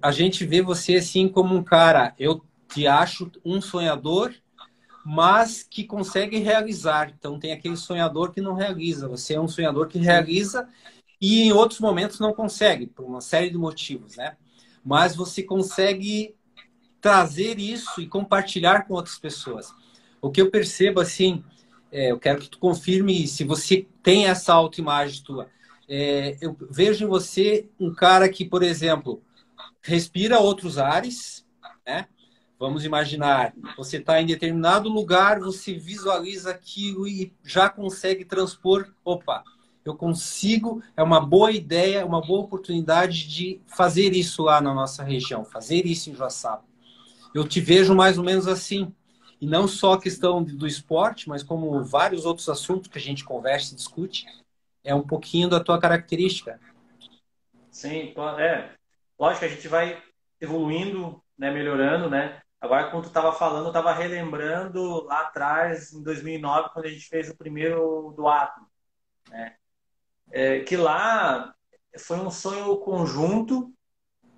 a 0.00 0.10
gente 0.10 0.44
vê 0.44 0.62
você 0.62 0.96
assim 0.96 1.28
como 1.28 1.54
um 1.54 1.62
cara, 1.62 2.14
eu 2.18 2.42
te 2.72 2.86
acho 2.86 3.30
um 3.44 3.60
sonhador, 3.60 4.34
mas 5.04 5.62
que 5.62 5.84
consegue 5.84 6.38
realizar. 6.38 7.12
Então 7.18 7.38
tem 7.38 7.52
aquele 7.52 7.76
sonhador 7.76 8.32
que 8.32 8.40
não 8.40 8.54
realiza. 8.54 9.08
Você 9.08 9.34
é 9.34 9.40
um 9.40 9.48
sonhador 9.48 9.88
que 9.88 9.98
realiza 9.98 10.68
e 11.20 11.42
em 11.42 11.52
outros 11.52 11.80
momentos 11.80 12.20
não 12.20 12.32
consegue, 12.32 12.86
por 12.86 13.04
uma 13.04 13.20
série 13.20 13.50
de 13.50 13.58
motivos, 13.58 14.16
né? 14.16 14.36
Mas 14.84 15.16
você 15.16 15.42
consegue 15.42 16.34
trazer 17.00 17.58
isso 17.58 18.00
e 18.00 18.06
compartilhar 18.06 18.86
com 18.86 18.94
outras 18.94 19.18
pessoas. 19.18 19.72
O 20.20 20.30
que 20.30 20.40
eu 20.40 20.50
percebo 20.50 21.00
assim, 21.00 21.44
é, 21.90 22.10
eu 22.10 22.18
quero 22.18 22.40
que 22.40 22.48
tu 22.48 22.58
confirme 22.58 23.26
se 23.26 23.44
você 23.44 23.86
tem 24.02 24.26
essa 24.26 24.52
autoimagem 24.52 25.22
tua 25.22 25.48
é, 25.88 26.36
eu 26.40 26.56
vejo 26.70 27.04
em 27.04 27.08
você 27.08 27.68
um 27.80 27.94
cara 27.94 28.28
que, 28.28 28.44
por 28.44 28.62
exemplo, 28.62 29.22
respira 29.80 30.38
outros 30.38 30.78
ares, 30.78 31.46
né? 31.86 32.06
Vamos 32.58 32.84
imaginar, 32.84 33.54
você 33.76 33.98
está 33.98 34.20
em 34.20 34.26
determinado 34.26 34.88
lugar, 34.88 35.38
você 35.38 35.74
visualiza 35.74 36.50
aquilo 36.50 37.06
e 37.06 37.32
já 37.44 37.68
consegue 37.68 38.24
transpor. 38.24 38.92
Opa, 39.04 39.44
eu 39.84 39.94
consigo, 39.94 40.82
é 40.96 41.02
uma 41.02 41.20
boa 41.20 41.52
ideia, 41.52 42.04
uma 42.04 42.20
boa 42.20 42.40
oportunidade 42.40 43.28
de 43.28 43.60
fazer 43.66 44.12
isso 44.12 44.42
lá 44.42 44.60
na 44.60 44.74
nossa 44.74 45.04
região, 45.04 45.44
fazer 45.44 45.86
isso 45.86 46.10
em 46.10 46.14
Joaçaba. 46.14 46.64
Eu 47.32 47.46
te 47.46 47.60
vejo 47.60 47.94
mais 47.94 48.18
ou 48.18 48.24
menos 48.24 48.48
assim. 48.48 48.92
E 49.40 49.46
não 49.46 49.68
só 49.68 49.92
a 49.92 50.00
questão 50.00 50.42
do 50.42 50.66
esporte, 50.66 51.28
mas 51.28 51.44
como 51.44 51.84
vários 51.84 52.26
outros 52.26 52.48
assuntos 52.48 52.90
que 52.90 52.98
a 52.98 53.00
gente 53.00 53.24
conversa 53.24 53.72
e 53.72 53.76
discute, 53.76 54.26
é 54.88 54.94
um 54.94 55.06
pouquinho 55.06 55.50
da 55.50 55.62
tua 55.62 55.78
característica. 55.78 56.58
Sim, 57.70 58.14
é. 58.38 58.74
Lógico 59.18 59.40
que 59.40 59.44
a 59.44 59.54
gente 59.54 59.68
vai 59.68 60.02
evoluindo, 60.40 61.22
né, 61.36 61.50
melhorando, 61.50 62.08
né? 62.08 62.40
Agora, 62.58 62.90
quando 62.90 63.04
tu 63.04 63.08
estava 63.08 63.32
falando, 63.32 63.64
eu 63.64 63.68
estava 63.68 63.92
relembrando 63.92 65.04
lá 65.04 65.20
atrás, 65.20 65.92
em 65.92 66.02
2009, 66.02 66.70
quando 66.72 66.86
a 66.86 66.88
gente 66.88 67.06
fez 67.06 67.28
o 67.28 67.36
primeiro 67.36 68.14
do 68.16 68.26
Atom, 68.26 68.66
né? 69.28 69.56
É, 70.30 70.60
que 70.60 70.76
lá 70.76 71.54
foi 71.98 72.18
um 72.18 72.30
sonho 72.30 72.74
conjunto 72.78 73.72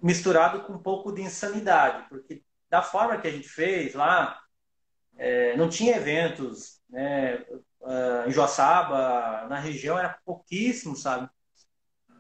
misturado 0.02 0.62
com 0.62 0.72
um 0.72 0.82
pouco 0.82 1.12
de 1.12 1.22
insanidade, 1.22 2.08
porque 2.08 2.42
da 2.68 2.82
forma 2.82 3.18
que 3.18 3.28
a 3.28 3.30
gente 3.30 3.48
fez 3.48 3.94
lá, 3.94 4.40
é, 5.16 5.56
não 5.56 5.68
tinha 5.68 5.96
eventos, 5.96 6.80
né? 6.88 7.44
Uh, 7.80 8.28
em 8.28 8.32
Joaçaba, 8.32 9.46
na 9.48 9.58
região, 9.58 9.98
era 9.98 10.18
pouquíssimo, 10.24 10.96
sabe? 10.96 11.28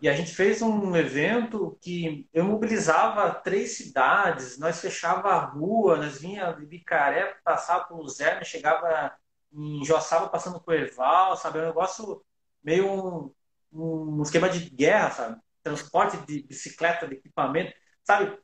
E 0.02 0.08
a 0.08 0.14
gente 0.14 0.34
fez 0.34 0.62
um 0.62 0.96
evento 0.96 1.78
que 1.82 2.26
eu 2.32 2.44
mobilizava 2.44 3.34
três 3.34 3.76
cidades, 3.76 4.58
nós 4.58 4.80
fechava 4.80 5.28
a 5.28 5.44
rua, 5.44 5.98
nós 5.98 6.18
vinha 6.18 6.52
de 6.52 6.64
Bicaré, 6.64 7.34
passava 7.44 7.84
por 7.84 7.98
Luzerna, 7.98 8.42
chegava 8.42 9.12
em 9.52 9.84
Joaçaba 9.84 10.28
passando 10.28 10.58
por 10.60 10.74
Erval, 10.74 11.36
sabe? 11.36 11.58
É 11.58 11.62
um 11.62 11.66
negócio 11.66 12.24
meio 12.64 12.86
um, 12.90 14.18
um 14.18 14.22
esquema 14.22 14.48
de 14.48 14.70
guerra, 14.70 15.10
sabe? 15.10 15.40
Transporte 15.62 16.16
de 16.26 16.44
bicicleta, 16.44 17.06
de 17.06 17.16
equipamento, 17.16 17.74
sabe? 18.02 18.38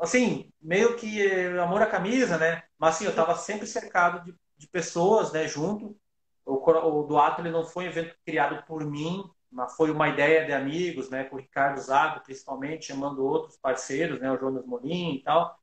Assim, 0.00 0.52
meio 0.60 0.96
que 0.96 1.26
amor 1.58 1.82
à 1.82 1.86
camisa, 1.86 2.36
né? 2.38 2.62
Mas 2.78 2.96
assim, 2.96 3.04
eu 3.04 3.10
estava 3.10 3.34
sempre 3.36 3.66
cercado 3.66 4.24
de, 4.24 4.34
de 4.62 4.68
pessoas, 4.68 5.32
né, 5.32 5.48
junto, 5.48 5.96
o, 6.46 6.54
o 6.54 7.02
Duato 7.02 7.40
ele 7.40 7.50
não 7.50 7.64
foi 7.64 7.84
um 7.84 7.88
evento 7.88 8.14
criado 8.24 8.64
por 8.64 8.84
mim, 8.84 9.24
mas 9.50 9.74
foi 9.74 9.90
uma 9.90 10.08
ideia 10.08 10.46
de 10.46 10.52
amigos, 10.52 11.10
né, 11.10 11.24
com 11.24 11.34
o 11.34 11.40
Ricardo 11.40 11.80
Zago, 11.80 12.22
principalmente, 12.22 12.86
chamando 12.86 13.26
outros 13.26 13.56
parceiros, 13.56 14.20
né, 14.20 14.30
o 14.30 14.38
Jonas 14.38 14.64
Molim 14.64 15.16
e 15.16 15.22
tal, 15.22 15.58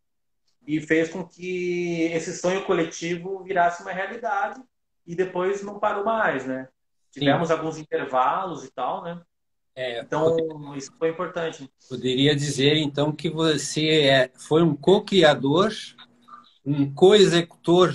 e 0.67 0.81
fez 0.81 1.09
com 1.09 1.25
que 1.25 2.03
esse 2.11 2.35
sonho 2.35 2.65
coletivo 2.65 3.41
virasse 3.41 3.81
uma 3.81 3.93
realidade 3.93 4.61
e 5.07 5.15
depois 5.15 5.63
não 5.63 5.79
parou 5.79 6.03
mais, 6.03 6.45
né? 6.45 6.67
Tivemos 7.09 7.47
Sim. 7.47 7.53
alguns 7.53 7.77
intervalos 7.77 8.65
e 8.65 8.71
tal, 8.71 9.01
né? 9.01 9.21
É, 9.75 10.01
então, 10.01 10.35
poderia, 10.35 10.77
isso 10.77 10.93
foi 10.99 11.09
importante. 11.09 11.71
Poderia 11.87 12.35
dizer, 12.35 12.75
então, 12.75 13.13
que 13.13 13.29
você 13.29 14.01
é, 14.01 14.31
foi 14.35 14.61
um 14.61 14.75
co-criador, 14.75 15.71
um 16.65 16.93
co-executor 16.93 17.93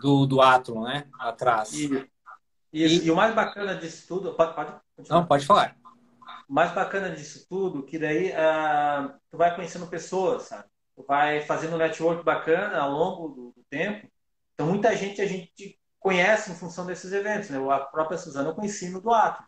do, 0.00 0.26
do 0.26 0.40
Atom, 0.40 0.82
né? 0.82 1.06
Atrás. 1.18 1.72
E, 1.72 2.08
e, 2.72 3.06
e, 3.06 3.10
o 3.10 3.16
mais 3.16 3.34
bacana 3.34 3.74
disso 3.74 4.06
tudo. 4.06 4.34
Pode, 4.34 4.54
pode 4.54 4.72
Não, 5.08 5.26
pode 5.26 5.46
falar. 5.46 5.76
O 6.48 6.52
mais 6.52 6.72
bacana 6.72 7.10
disso 7.10 7.46
tudo, 7.48 7.84
que 7.84 7.98
daí 7.98 8.30
uh, 8.30 9.12
tu 9.30 9.36
vai 9.36 9.54
conhecendo 9.54 9.86
pessoas, 9.86 10.44
sabe? 10.44 10.64
Tu 10.96 11.04
vai 11.06 11.40
fazendo 11.42 11.74
um 11.74 11.78
network 11.78 12.24
bacana 12.24 12.78
ao 12.78 12.90
longo 12.90 13.28
do, 13.28 13.52
do, 13.52 13.64
tempo. 13.70 14.08
Então, 14.54 14.66
muita 14.66 14.96
gente 14.96 15.20
a 15.20 15.26
gente 15.26 15.78
conhece 16.00 16.50
em 16.50 16.54
função 16.54 16.86
desses 16.86 17.12
eventos, 17.12 17.50
né? 17.50 17.58
A 17.70 17.80
própria 17.80 18.18
Suzana 18.18 18.48
eu 18.48 18.54
conheci 18.54 18.88
no 18.88 19.00
do 19.00 19.12
Atom, 19.12 19.44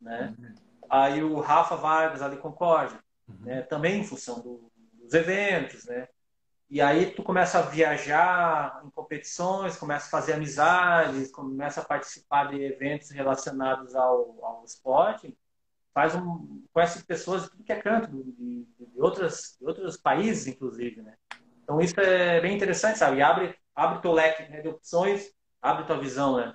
né? 0.00 0.34
Uhum. 0.38 0.54
Aí 0.88 1.22
o 1.22 1.40
Rafa 1.40 1.76
Vargas 1.76 2.22
ali 2.22 2.36
Concórdia, 2.36 2.98
uhum. 3.28 3.44
né? 3.44 3.62
Também 3.62 4.00
em 4.00 4.04
função 4.04 4.40
do, 4.40 4.70
dos 4.92 5.12
eventos, 5.14 5.84
né? 5.84 6.08
E 6.68 6.80
aí 6.80 7.12
tu 7.12 7.22
começa 7.22 7.58
a 7.58 7.62
viajar 7.62 8.82
em 8.84 8.90
competições, 8.90 9.76
começa 9.76 10.06
a 10.06 10.10
fazer 10.10 10.32
amizades, 10.32 11.30
começa 11.30 11.80
a 11.80 11.84
participar 11.84 12.46
de 12.50 12.60
eventos 12.60 13.10
relacionados 13.10 13.94
ao, 13.94 14.36
ao 14.42 14.64
esporte, 14.64 15.36
faz 15.94 16.14
um, 16.16 16.64
conhece 16.72 17.04
pessoas 17.04 17.44
de 17.44 17.50
tudo 17.50 17.62
que 17.62 17.72
é 17.72 17.76
canto, 17.76 18.10
de, 18.10 18.66
de, 18.66 19.00
outras, 19.00 19.56
de 19.60 19.66
outros 19.66 19.96
países, 19.96 20.48
inclusive, 20.48 21.02
né? 21.02 21.14
Então 21.62 21.80
isso 21.80 21.98
é 22.00 22.40
bem 22.40 22.54
interessante, 22.54 22.98
sabe? 22.98 23.18
E 23.18 23.22
abre, 23.22 23.54
abre 23.74 24.02
teu 24.02 24.12
leque 24.12 24.50
né, 24.50 24.60
de 24.60 24.68
opções, 24.68 25.32
abre 25.62 25.84
tua 25.84 25.98
visão, 25.98 26.36
né? 26.36 26.54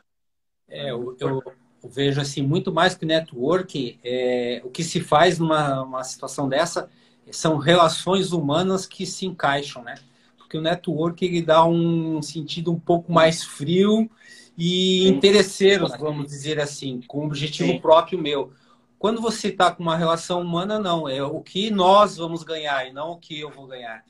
É, 0.68 0.92
eu, 0.92 1.16
eu, 1.20 1.42
vejo 1.86 2.20
assim, 2.20 2.42
muito 2.42 2.72
mais 2.72 2.96
que 2.96 3.06
network, 3.06 4.00
é, 4.04 4.62
o 4.64 4.70
que 4.70 4.84
se 4.84 5.00
faz 5.00 5.40
numa 5.40 6.04
situação 6.04 6.48
dessa 6.48 6.90
são 7.32 7.58
relações 7.58 8.32
humanas 8.32 8.86
que 8.86 9.06
se 9.06 9.26
encaixam, 9.26 9.84
né? 9.84 9.96
Porque 10.38 10.58
o 10.58 10.62
network 10.62 11.24
ele 11.24 11.42
dá 11.42 11.66
um 11.66 12.22
sentido 12.22 12.72
um 12.72 12.80
pouco 12.80 13.12
mais 13.12 13.44
frio 13.44 14.10
e 14.58 15.08
interesseiro, 15.08 15.88
vamos 16.00 16.28
dizer 16.28 16.60
assim, 16.60 17.02
com 17.08 17.22
um 17.22 17.26
objetivo 17.26 17.72
Sim. 17.72 17.80
próprio 17.80 18.20
meu. 18.20 18.52
Quando 19.00 19.22
você 19.22 19.48
está 19.48 19.72
com 19.72 19.82
uma 19.82 19.98
relação 19.98 20.42
humana, 20.42 20.78
não, 20.78 21.10
é 21.10 21.24
o 21.24 21.42
que 21.42 21.72
nós 21.72 22.18
vamos 22.18 22.44
ganhar 22.44 22.88
e 22.88 22.94
não 22.94 23.12
o 23.12 23.18
que 23.18 23.40
eu 23.40 23.50
vou 23.50 23.66
ganhar. 23.66 24.04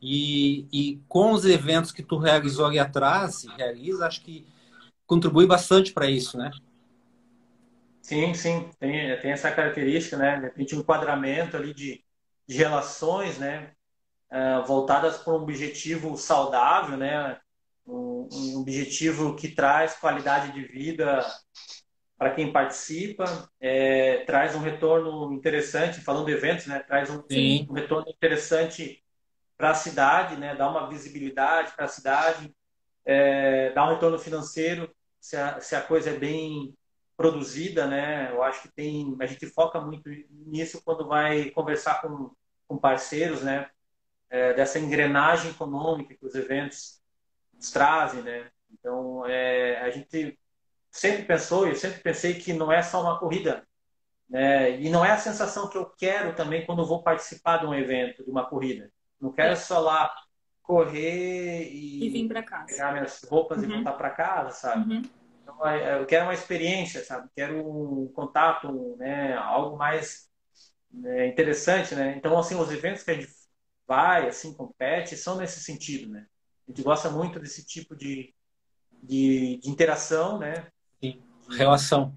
E, 0.00 0.66
e 0.72 1.00
com 1.08 1.32
os 1.32 1.44
eventos 1.44 1.92
que 1.92 2.02
tu 2.02 2.16
realizou 2.16 2.66
ali 2.66 2.78
atrás, 2.78 3.44
realiza, 3.56 4.06
acho 4.06 4.22
que 4.22 4.46
contribui 5.06 5.46
bastante 5.46 5.92
para 5.92 6.08
isso, 6.08 6.38
né? 6.38 6.50
Sim, 8.00 8.32
sim, 8.32 8.70
tem, 8.78 9.14
tem 9.20 9.32
essa 9.32 9.50
característica, 9.50 10.16
né? 10.16 10.36
De 10.36 10.42
repente, 10.44 10.74
um 10.74 10.78
enquadramento 10.78 11.56
ali 11.56 11.74
de, 11.74 12.00
de 12.48 12.56
relações, 12.56 13.38
né, 13.38 13.72
uh, 14.32 14.66
voltadas 14.66 15.18
para 15.18 15.34
um 15.34 15.42
objetivo 15.42 16.16
saudável, 16.16 16.96
né, 16.96 17.38
um, 17.86 18.28
um, 18.32 18.60
objetivo 18.60 19.36
que 19.36 19.48
traz 19.48 19.94
qualidade 19.94 20.52
de 20.52 20.62
vida 20.62 21.24
para 22.16 22.34
quem 22.34 22.50
participa, 22.50 23.48
é, 23.60 24.24
traz 24.24 24.54
um 24.54 24.60
retorno 24.60 25.32
interessante, 25.32 26.00
falando 26.00 26.26
de 26.26 26.32
eventos, 26.32 26.66
né, 26.66 26.80
traz 26.80 27.10
um, 27.10 27.22
um 27.70 27.74
retorno 27.74 28.08
interessante 28.08 29.04
para 29.56 29.70
a 29.70 29.74
cidade, 29.74 30.36
né, 30.36 30.56
dá 30.56 30.68
uma 30.70 30.88
visibilidade 30.88 31.72
para 31.76 31.84
a 31.84 31.88
cidade, 31.88 32.52
é, 33.04 33.70
dá 33.72 33.86
um 33.86 33.94
retorno 33.94 34.18
financeiro 34.18 34.92
se 35.20 35.36
a, 35.36 35.60
se 35.60 35.76
a 35.76 35.80
coisa 35.80 36.10
é 36.10 36.18
bem 36.18 36.74
produzida, 37.18 37.84
né? 37.84 38.30
Eu 38.30 38.44
acho 38.44 38.62
que 38.62 38.68
tem, 38.68 39.16
a 39.20 39.26
gente 39.26 39.44
foca 39.48 39.80
muito 39.80 40.08
nisso 40.30 40.80
quando 40.84 41.08
vai 41.08 41.50
conversar 41.50 42.00
com, 42.00 42.30
com 42.68 42.78
parceiros, 42.78 43.42
né? 43.42 43.68
É, 44.30 44.54
dessa 44.54 44.78
engrenagem 44.78 45.50
econômica 45.50 46.14
que 46.14 46.24
os 46.24 46.36
eventos 46.36 47.02
trazem, 47.72 48.22
né? 48.22 48.48
Então, 48.70 49.26
é, 49.26 49.80
a 49.80 49.90
gente 49.90 50.38
sempre 50.92 51.24
pensou, 51.24 51.66
eu 51.66 51.74
sempre 51.74 51.98
pensei 52.00 52.34
que 52.34 52.52
não 52.52 52.70
é 52.70 52.82
só 52.82 53.02
uma 53.02 53.18
corrida, 53.18 53.66
Né? 54.28 54.80
E 54.80 54.88
não 54.88 55.04
é 55.04 55.10
a 55.10 55.18
sensação 55.18 55.68
que 55.68 55.76
eu 55.76 55.86
quero 55.86 56.36
também 56.36 56.64
quando 56.64 56.86
vou 56.86 57.02
participar 57.02 57.58
de 57.58 57.66
um 57.66 57.74
evento, 57.74 58.22
de 58.24 58.30
uma 58.30 58.46
corrida. 58.46 58.92
Não 59.20 59.32
quero 59.32 59.54
é. 59.54 59.56
só 59.56 59.80
lá 59.80 60.14
correr 60.62 61.64
e, 61.64 62.06
e 62.06 62.10
vir 62.10 62.28
para 62.28 62.42
casa. 62.44 62.66
Pegar 62.66 62.92
minhas 62.92 63.24
roupas 63.24 63.58
uhum. 63.58 63.64
e 63.64 63.74
voltar 63.74 63.92
para 63.94 64.10
casa, 64.10 64.50
sabe? 64.50 64.94
Uhum. 64.94 65.02
Então, 65.48 65.66
é, 65.66 65.98
eu 65.98 66.04
quero 66.04 66.26
uma 66.26 66.34
experiência, 66.34 67.02
sabe? 67.02 67.26
Quero 67.34 67.66
um 67.66 68.12
contato, 68.12 68.96
né? 68.98 69.34
Algo 69.34 69.78
mais 69.78 70.28
né, 70.92 71.26
interessante, 71.26 71.94
né? 71.94 72.14
Então, 72.18 72.38
assim, 72.38 72.54
os 72.54 72.70
eventos 72.70 73.02
que 73.02 73.10
a 73.10 73.14
gente 73.14 73.32
vai, 73.86 74.28
assim, 74.28 74.52
compete, 74.52 75.16
são 75.16 75.38
nesse 75.38 75.60
sentido, 75.60 76.12
né? 76.12 76.26
A 76.66 76.70
gente 76.70 76.82
gosta 76.82 77.08
muito 77.08 77.40
desse 77.40 77.64
tipo 77.64 77.96
de, 77.96 78.34
de, 79.02 79.58
de 79.62 79.70
interação, 79.70 80.38
né? 80.38 80.66
Sim. 81.00 81.22
Relação. 81.48 82.14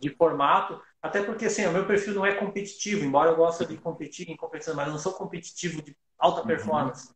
De 0.00 0.10
formato. 0.10 0.82
Até 1.00 1.22
porque, 1.22 1.44
assim, 1.44 1.64
o 1.66 1.72
meu 1.72 1.86
perfil 1.86 2.14
não 2.14 2.26
é 2.26 2.34
competitivo, 2.34 3.04
embora 3.04 3.30
eu 3.30 3.36
goste 3.36 3.64
de 3.64 3.76
competir 3.76 4.28
em 4.28 4.36
competição, 4.36 4.74
mas 4.74 4.88
eu 4.88 4.92
não 4.92 4.98
sou 4.98 5.12
competitivo 5.12 5.80
de 5.82 5.96
alta 6.18 6.40
uhum. 6.40 6.46
performance. 6.48 7.06
Sim. 7.06 7.14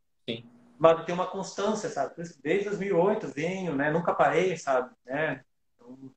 Mas 0.80 1.04
tem 1.04 1.14
uma 1.14 1.26
constância, 1.26 1.90
sabe? 1.90 2.14
Desde 2.42 2.70
2008 2.70 3.28
venho, 3.28 3.76
né? 3.76 3.90
Nunca 3.90 4.14
parei, 4.14 4.56
sabe? 4.56 4.90
Né? 5.04 5.42
Então... 5.74 6.10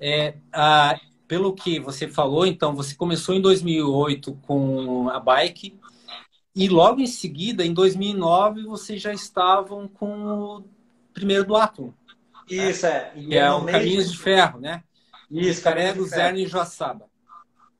É, 0.00 0.38
a, 0.50 0.98
pelo 1.26 1.52
que 1.52 1.78
você 1.78 2.08
falou, 2.08 2.46
então, 2.46 2.74
você 2.74 2.94
começou 2.94 3.34
em 3.34 3.40
2008 3.42 4.34
com 4.46 5.10
a 5.10 5.20
bike 5.20 5.78
e 6.56 6.68
logo 6.70 7.02
em 7.02 7.06
seguida, 7.06 7.62
em 7.62 7.74
2009, 7.74 8.62
vocês 8.62 9.02
já 9.02 9.12
estavam 9.12 9.86
com 9.86 10.26
o 10.26 10.64
primeiro 11.12 11.44
do 11.44 11.54
Atom. 11.54 11.92
Isso, 12.48 12.86
né? 12.86 13.12
é. 13.14 13.20
Que 13.20 13.36
é 13.36 13.52
o 13.52 13.66
Caminhos 13.66 14.10
de 14.10 14.18
Ferro, 14.18 14.58
né? 14.58 14.82
Isso, 15.30 15.62
Carego, 15.62 16.06
Zerno 16.06 16.38
e 16.38 16.46
Joaçaba. 16.46 17.10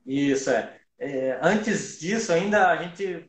Isso, 0.05 0.51
é. 0.51 0.77
é. 0.99 1.39
Antes 1.41 1.99
disso, 1.99 2.31
ainda 2.31 2.69
a 2.69 2.77
gente 2.77 3.27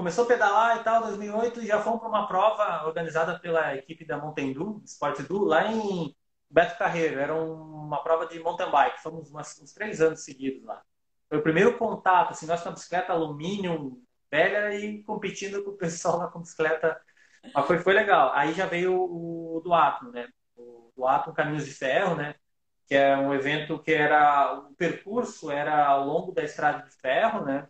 começou 0.00 0.24
a 0.24 0.28
pedalar 0.28 0.80
e 0.80 0.82
tal, 0.82 1.02
2008, 1.02 1.60
e 1.60 1.66
já 1.66 1.78
fomos 1.82 2.00
para 2.00 2.08
uma 2.08 2.26
prova 2.26 2.86
organizada 2.86 3.38
pela 3.38 3.76
equipe 3.76 4.02
da 4.02 4.16
Mountain 4.16 4.54
Dew, 4.54 4.80
Sport 4.86 5.20
Dew, 5.20 5.44
lá 5.44 5.70
em 5.70 6.16
Beto 6.48 6.78
Carreiro. 6.78 7.20
Era 7.20 7.34
uma 7.34 8.02
prova 8.02 8.26
de 8.26 8.40
mountain 8.40 8.70
bike. 8.70 9.02
Fomos 9.02 9.30
umas, 9.30 9.60
uns 9.60 9.74
três 9.74 10.00
anos 10.00 10.24
seguidos 10.24 10.64
lá. 10.64 10.82
Foi 11.28 11.36
o 11.36 11.42
primeiro 11.42 11.76
contato, 11.76 12.30
assim, 12.30 12.46
nós 12.46 12.62
com 12.62 12.70
a 12.70 12.72
bicicleta 12.72 13.12
alumínio 13.12 14.02
velha 14.30 14.74
e 14.74 15.02
competindo 15.04 15.62
com 15.62 15.72
o 15.72 15.76
pessoal 15.76 16.16
lá 16.16 16.28
com 16.28 16.40
bicicleta. 16.40 16.98
Mas 17.54 17.66
foi, 17.66 17.78
foi 17.78 17.92
legal. 17.92 18.32
Aí 18.32 18.54
já 18.54 18.64
veio 18.64 18.94
o, 18.94 19.58
o 19.58 19.60
Duato, 19.60 20.10
né? 20.10 20.28
O 20.56 20.90
Duato 20.96 21.30
Caminhos 21.34 21.66
de 21.66 21.72
Ferro, 21.72 22.14
né? 22.14 22.34
que 22.86 22.94
é 22.96 23.16
um 23.16 23.32
evento 23.34 23.78
que 23.78 23.92
era 23.92 24.54
o 24.54 24.74
percurso 24.74 25.50
era 25.50 25.86
ao 25.86 26.06
longo 26.06 26.32
da 26.32 26.42
estrada 26.42 26.82
de 26.88 26.90
ferro, 26.96 27.44
né? 27.44 27.68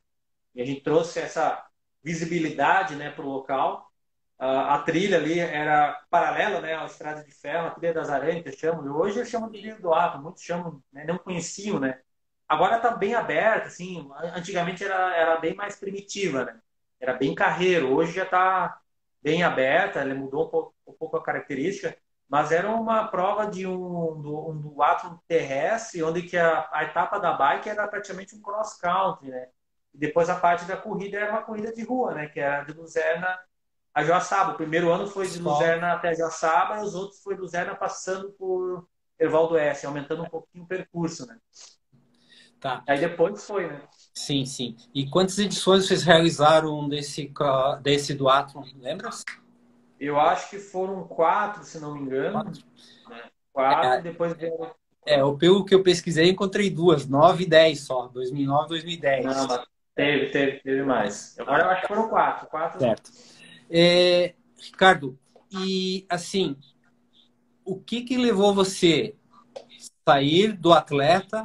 E 0.55 0.63
a 0.63 0.65
gente 0.65 0.81
trouxe 0.81 1.19
essa 1.19 1.70
visibilidade, 2.03 2.97
né, 2.97 3.11
para 3.11 3.25
o 3.25 3.29
local. 3.29 3.91
Uh, 4.39 4.45
a 4.45 4.79
trilha 4.83 5.19
ali 5.19 5.39
era 5.39 6.03
paralela, 6.11 6.61
né, 6.61 6.75
à 6.75 6.87
estrada 6.87 7.23
de 7.23 7.31
ferro, 7.31 7.69
a 7.69 7.71
trilha 7.71 7.95
das 7.95 8.11
aranhas 8.11 8.43
que 8.43 8.53
chamam. 8.53 8.85
Hoje 8.97 9.19
eles 9.19 9.29
chamam 9.31 9.51
de 9.51 9.61
trilha 9.61 9.79
do 9.79 9.93
Ato, 9.93 10.19
muitos 10.19 10.43
chamam, 10.43 10.83
né, 10.93 11.05
não 11.05 11.19
conheciam, 11.19 11.79
né? 11.79 12.01
Agora 12.49 12.77
está 12.77 12.91
bem 12.91 13.15
aberta, 13.15 13.69
assim. 13.69 14.11
Antigamente 14.35 14.85
era, 14.85 15.17
era 15.17 15.37
bem 15.39 15.55
mais 15.55 15.77
primitiva, 15.77 16.45
né? 16.45 16.61
Era 16.99 17.15
bem 17.15 17.35
carreiro. 17.35 17.95
Hoje 17.95 18.13
já 18.13 18.25
está 18.25 18.81
bem 19.23 19.43
aberta, 19.45 20.01
ele 20.01 20.15
mudou 20.15 20.47
um 20.47 20.51
pouco, 20.51 20.75
um 20.87 20.93
pouco 20.93 21.17
a 21.17 21.23
característica 21.23 21.97
mas 22.31 22.53
era 22.53 22.71
uma 22.71 23.09
prova 23.09 23.51
de 23.51 23.67
um 23.67 24.23
do, 24.23 24.51
um 24.51 24.57
do 24.57 24.83
ato 24.83 25.21
terrestre, 25.27 26.01
onde 26.05 26.23
que 26.23 26.37
a, 26.39 26.69
a, 26.73 26.85
etapa 26.85 27.19
da 27.19 27.33
bike 27.33 27.69
era 27.69 27.89
praticamente 27.89 28.37
um 28.37 28.41
cross 28.41 28.79
country, 28.79 29.31
né? 29.31 29.49
E 29.95 29.99
depois 29.99 30.29
a 30.31 30.39
parte 30.39 30.65
da 30.65 30.77
corrida 30.77 31.19
era 31.19 31.33
uma 31.33 31.43
corrida 31.43 31.73
de 31.73 31.83
rua, 31.83 32.15
né? 32.15 32.27
Que 32.27 32.41
era 32.41 32.65
de 32.65 32.73
Luzerna 32.73 33.39
a 33.95 34.05
Joaçaba. 34.05 34.53
O 34.53 34.57
primeiro 34.57 34.91
ano 34.91 35.07
foi 35.07 35.27
de 35.27 35.39
Luzerna 35.39 35.93
até 35.93 36.15
Joaçaba 36.15 36.79
e 36.79 36.83
os 36.85 36.95
outros 36.95 37.23
foi 37.23 37.35
Luzerna 37.35 37.75
passando 37.75 38.31
por 38.33 38.87
Ervaldo 39.19 39.59
S, 39.59 39.85
aumentando 39.85 40.23
um 40.23 40.29
pouquinho 40.29 40.65
o 40.65 40.67
percurso, 40.67 41.27
né? 41.27 41.39
Tá. 42.61 42.83
Aí 42.87 42.99
depois 43.01 43.45
foi, 43.47 43.67
né? 43.67 43.83
Sim, 44.15 44.45
sim. 44.45 44.77
E 44.95 45.09
quantas 45.09 45.39
edições 45.39 45.87
vocês 45.87 46.03
realizaram 46.03 46.89
desse, 46.89 47.33
desse 47.83 48.15
do 48.15 48.29
Athlon, 48.29 48.65
lembra? 48.79 49.11
Eu 49.99 50.21
acho 50.21 50.51
que 50.51 50.59
foram 50.59 51.07
quatro, 51.07 51.65
se 51.65 51.81
não 51.81 51.95
me 51.95 52.01
engano. 52.01 52.33
Quatro. 52.33 52.63
Né? 53.09 53.31
Quatro, 53.53 53.91
é, 53.91 54.03
depois 54.03 54.35
veio... 54.35 54.71
É, 55.07 55.17
pelo 55.39 55.65
que 55.65 55.75
eu 55.75 55.83
pesquisei, 55.83 56.29
encontrei 56.29 56.69
duas, 56.69 57.07
nove 57.07 57.45
e 57.45 57.49
dez 57.49 57.81
só, 57.81 58.09
2009 58.09 58.65
e 58.65 58.69
2010. 58.69 59.25
Não, 59.25 59.47
mas 59.47 59.67
teve, 59.95 60.27
teve, 60.31 60.61
teve 60.61 60.83
mais. 60.83 61.39
Agora 61.39 61.65
eu 61.65 61.71
acho 61.71 61.83
que 61.83 61.89
foram 61.89 62.09
quatro. 62.09 62.47
quatro. 62.49 62.81
Certo. 62.81 63.11
É, 63.71 64.35
Ricardo, 64.57 65.19
e 65.51 66.05
assim, 66.09 66.57
o 67.65 67.79
que 67.79 68.03
que 68.03 68.17
levou 68.17 68.55
você 68.55 69.15
sair 70.07 70.53
do 70.53 70.73
atleta 70.73 71.43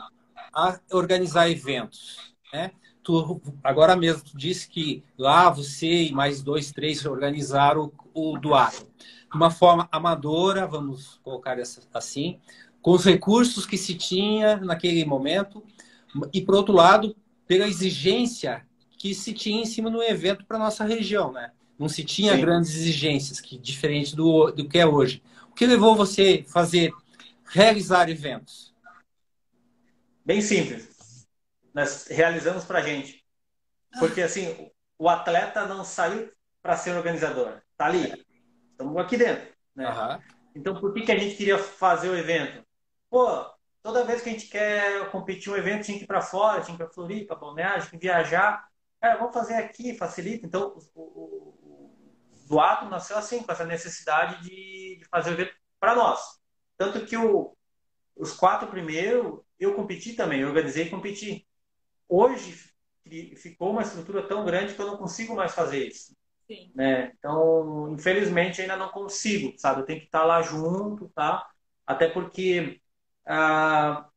a 0.54 0.80
organizar 0.92 1.50
eventos? 1.50 2.34
Né? 2.54 2.72
Tu, 3.04 3.42
agora 3.64 3.96
mesmo, 3.96 4.24
tu 4.24 4.38
disse 4.38 4.68
que 4.68 5.04
lá 5.18 5.50
você 5.50 6.06
e 6.06 6.12
mais 6.12 6.42
dois, 6.42 6.72
três 6.72 7.06
organizaram 7.06 7.92
o 8.14 8.38
doado 8.38 8.88
de 9.36 9.38
uma 9.38 9.52
forma 9.52 9.88
amadora, 9.92 10.66
vamos 10.66 11.20
colocar 11.22 11.58
assim, 11.94 12.40
com 12.82 12.92
os 12.92 13.04
recursos 13.04 13.66
que 13.66 13.78
se 13.78 13.94
tinha 13.94 14.56
naquele 14.58 15.04
momento, 15.04 15.62
e 16.34 16.42
por 16.42 16.56
outro 16.56 16.74
lado, 16.74 17.14
pela 17.48 17.68
exigência 17.68 18.66
que 18.98 19.14
se 19.14 19.34
tinha 19.34 19.62
em 19.62 19.66
cima 19.66 19.90
do 19.90 20.02
evento 20.02 20.46
para 20.46 20.58
nossa 20.58 20.84
região, 20.84 21.32
né? 21.32 21.52
Não 21.78 21.90
se 21.90 22.04
tinha 22.04 22.34
Sim. 22.34 22.42
grandes 22.42 22.74
exigências, 22.76 23.42
que 23.42 23.58
diferente 23.58 24.16
do, 24.16 24.52
do 24.52 24.68
que 24.68 24.80
é 24.80 24.86
hoje. 24.86 25.22
O 25.50 25.54
que 25.54 25.66
levou 25.66 25.96
você 25.96 26.44
a 26.48 26.52
fazer, 26.52 26.92
realizar 27.46 28.10
eventos? 28.10 28.74
Bem 30.26 30.42
simples. 30.42 31.28
Nós 31.74 32.08
realizamos 32.08 32.64
para 32.64 32.80
a 32.80 32.82
gente. 32.82 33.24
Porque, 34.00 34.22
assim, 34.22 34.72
o 34.98 35.10
atleta 35.10 35.66
não 35.66 35.84
saiu 35.84 36.32
para 36.62 36.78
ser 36.78 36.92
organizador. 36.92 37.62
Tá 37.78 37.86
ali. 37.86 38.26
Estamos 38.72 38.98
aqui 38.98 39.18
dentro. 39.18 39.48
Né? 39.76 39.88
Uhum. 39.88 40.22
Então, 40.56 40.80
por 40.80 40.94
que, 40.94 41.02
que 41.02 41.12
a 41.12 41.18
gente 41.18 41.36
queria 41.36 41.58
fazer 41.58 42.10
o 42.10 42.18
evento? 42.18 42.66
Pô, 43.10 43.46
toda 43.86 44.04
vez 44.04 44.20
que 44.24 44.30
a 44.30 44.32
gente 44.32 44.48
quer 44.48 45.12
competir 45.12 45.54
um 45.54 45.56
evento, 45.56 45.86
tinha 45.86 46.00
que 46.00 46.06
ir 46.06 46.08
para 46.08 46.20
fora, 46.20 46.60
tinha 46.60 46.76
que 46.76 46.82
ir 46.82 46.86
para 46.86 46.94
Floripa, 46.94 47.36
Balneário, 47.36 47.86
tinha 47.88 48.00
que 48.00 48.08
viajar. 48.08 48.68
Cara, 49.00 49.20
vamos 49.20 49.32
fazer 49.32 49.54
aqui, 49.54 49.96
facilita. 49.96 50.44
Então, 50.44 50.76
o, 50.96 51.02
o, 51.02 52.36
o 52.50 52.60
ato 52.60 52.86
nasceu 52.86 53.16
assim, 53.16 53.44
com 53.44 53.52
essa 53.52 53.64
necessidade 53.64 54.42
de, 54.42 54.98
de 54.98 55.06
fazer 55.06 55.30
o 55.30 55.34
evento 55.34 55.54
para 55.80 55.94
nós. 55.94 56.20
Tanto 56.76 57.06
que 57.06 57.16
o, 57.16 57.56
os 58.16 58.32
quatro 58.32 58.68
primeiros, 58.70 59.40
eu 59.60 59.76
competi 59.76 60.14
também, 60.14 60.42
eu 60.42 60.48
organizei 60.48 60.88
e 60.88 60.90
competi. 60.90 61.48
Hoje, 62.10 62.58
ficou 63.38 63.70
uma 63.70 63.84
estrutura 63.84 64.28
tão 64.28 64.44
grande 64.44 64.74
que 64.74 64.82
eu 64.82 64.88
não 64.88 64.98
consigo 64.98 65.36
mais 65.36 65.54
fazer 65.54 65.90
isso. 65.90 66.18
Sim. 66.48 66.72
Né? 66.74 67.12
Então, 67.20 67.94
infelizmente, 67.94 68.64
ainda 68.64 68.78
não 68.78 68.90
consigo, 68.90 69.54
sabe? 69.60 69.82
Eu 69.82 69.86
tenho 69.86 70.00
que 70.00 70.08
estar 70.08 70.24
lá 70.24 70.42
junto, 70.42 71.08
tá? 71.10 71.48
Até 71.86 72.08
porque 72.08 72.82
ah, 73.26 74.08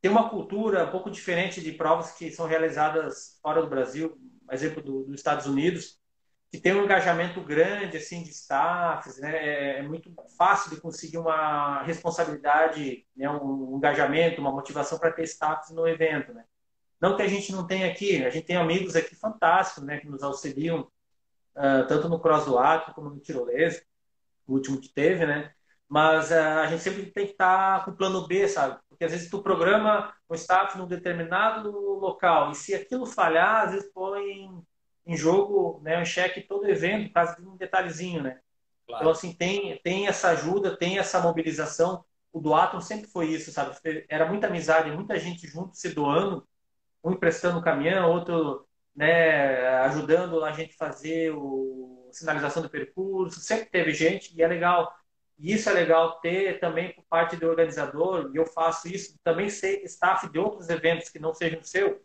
tem 0.00 0.10
uma 0.10 0.28
cultura 0.30 0.84
um 0.84 0.90
pouco 0.90 1.10
diferente 1.10 1.60
de 1.60 1.72
provas 1.72 2.12
que 2.12 2.30
são 2.30 2.46
realizadas 2.46 3.38
fora 3.42 3.60
do 3.60 3.68
Brasil, 3.68 4.16
exemplo 4.50 4.82
do, 4.82 5.04
dos 5.04 5.16
Estados 5.16 5.46
Unidos, 5.46 5.98
que 6.50 6.58
tem 6.58 6.74
um 6.74 6.84
engajamento 6.84 7.42
grande 7.42 7.98
assim 7.98 8.22
de 8.22 8.30
staffs, 8.30 9.18
né? 9.18 9.36
É, 9.36 9.78
é 9.80 9.82
muito 9.82 10.10
fácil 10.36 10.70
de 10.70 10.80
conseguir 10.80 11.18
uma 11.18 11.82
responsabilidade, 11.82 13.06
né? 13.16 13.28
um, 13.28 13.74
um 13.74 13.76
engajamento, 13.76 14.40
uma 14.40 14.52
motivação 14.52 14.98
para 14.98 15.12
ter 15.12 15.24
staffs 15.24 15.70
no 15.70 15.86
evento, 15.86 16.32
né? 16.32 16.44
Não 17.00 17.16
que 17.16 17.22
a 17.22 17.28
gente 17.28 17.52
não 17.52 17.66
tenha 17.66 17.90
aqui, 17.90 18.24
a 18.24 18.30
gente 18.30 18.46
tem 18.46 18.56
amigos 18.56 18.96
aqui 18.96 19.14
fantásticos, 19.14 19.84
né? 19.84 19.98
Que 19.98 20.08
nos 20.08 20.22
auxiliam 20.22 20.80
uh, 21.54 21.86
tanto 21.86 22.08
no 22.08 22.18
cross 22.18 22.46
do 22.46 22.58
Acre 22.58 22.94
como 22.94 23.10
no 23.10 23.20
tirolês, 23.20 23.84
o 24.46 24.54
último 24.54 24.80
que 24.80 24.88
teve, 24.88 25.26
né? 25.26 25.52
Mas 25.88 26.30
uh, 26.30 26.60
a 26.62 26.66
gente 26.66 26.82
sempre 26.82 27.06
tem 27.06 27.26
que 27.26 27.32
estar 27.32 27.78
tá 27.78 27.84
com 27.84 27.92
o 27.92 27.96
plano 27.96 28.26
B, 28.26 28.46
sabe? 28.46 28.78
Porque 28.88 29.04
às 29.04 29.12
vezes 29.12 29.30
tu 29.30 29.42
programa 29.42 30.12
o 30.28 30.34
staff 30.34 30.76
num 30.76 30.86
determinado 30.86 31.70
local 31.70 32.50
e 32.50 32.54
se 32.54 32.74
aquilo 32.74 33.06
falhar, 33.06 33.64
às 33.64 33.72
vezes 33.72 33.90
põe 33.92 34.50
em, 35.06 35.16
jogo, 35.16 35.80
né, 35.82 36.00
em 36.00 36.04
xeque 36.04 36.42
todo 36.42 36.64
o 36.64 36.70
evento, 36.70 37.12
causa 37.12 37.36
de 37.36 37.46
um 37.46 37.56
detalhezinho, 37.56 38.22
né? 38.22 38.40
Claro. 38.86 39.02
Então, 39.02 39.12
assim, 39.12 39.32
tem, 39.32 39.78
tem 39.82 40.06
essa 40.06 40.30
ajuda, 40.30 40.76
tem 40.76 40.98
essa 40.98 41.20
mobilização. 41.20 42.04
O 42.32 42.40
do 42.40 42.54
Atom 42.54 42.80
sempre 42.80 43.08
foi 43.08 43.26
isso, 43.28 43.50
sabe? 43.50 43.74
Era 44.08 44.26
muita 44.26 44.48
amizade, 44.48 44.90
muita 44.90 45.18
gente 45.18 45.46
junto 45.46 45.76
se 45.76 45.94
doando, 45.94 46.46
um 47.02 47.12
emprestando 47.12 47.58
o 47.58 47.62
caminhão, 47.62 48.10
outro 48.10 48.66
né, 48.94 49.68
ajudando 49.84 50.44
a 50.44 50.50
gente 50.50 50.74
fazer 50.74 51.32
o 51.32 52.08
sinalização 52.12 52.62
do 52.62 52.68
percurso, 52.68 53.38
sempre 53.40 53.66
teve 53.66 53.92
gente 53.92 54.36
e 54.36 54.42
é 54.42 54.48
legal. 54.48 54.92
E 55.38 55.52
isso 55.52 55.70
é 55.70 55.72
legal 55.72 56.18
ter 56.20 56.58
também 56.58 56.92
por 56.92 57.04
parte 57.04 57.36
do 57.36 57.46
organizador, 57.46 58.30
e 58.34 58.36
eu 58.36 58.46
faço 58.46 58.88
isso, 58.88 59.16
também 59.22 59.48
ser 59.48 59.84
staff 59.84 60.28
de 60.30 60.38
outros 60.38 60.68
eventos 60.68 61.08
que 61.08 61.18
não 61.18 61.32
sejam 61.32 61.62
seu, 61.62 62.02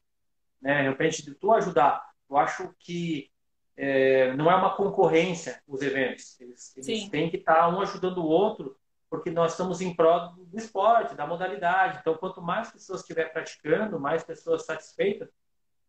né? 0.61 0.83
De 0.83 0.89
repente, 0.89 1.23
de 1.23 1.33
tu 1.33 1.51
ajudar. 1.51 2.03
Eu 2.29 2.37
acho 2.37 2.73
que 2.79 3.31
é, 3.75 4.33
não 4.35 4.51
é 4.51 4.55
uma 4.55 4.75
concorrência 4.75 5.61
os 5.67 5.81
eventos. 5.81 6.39
Eles, 6.39 6.77
eles 6.77 7.09
têm 7.09 7.29
que 7.29 7.37
estar 7.37 7.67
um 7.69 7.81
ajudando 7.81 8.19
o 8.19 8.27
outro, 8.27 8.77
porque 9.09 9.29
nós 9.29 9.51
estamos 9.51 9.81
em 9.81 9.95
prol 9.95 10.33
do 10.37 10.57
esporte, 10.57 11.15
da 11.15 11.27
modalidade. 11.27 11.99
Então, 12.01 12.15
quanto 12.15 12.41
mais 12.41 12.71
pessoas 12.71 13.01
estiver 13.01 13.31
praticando, 13.31 13.99
mais 13.99 14.23
pessoas 14.23 14.65
satisfeitas, 14.65 15.29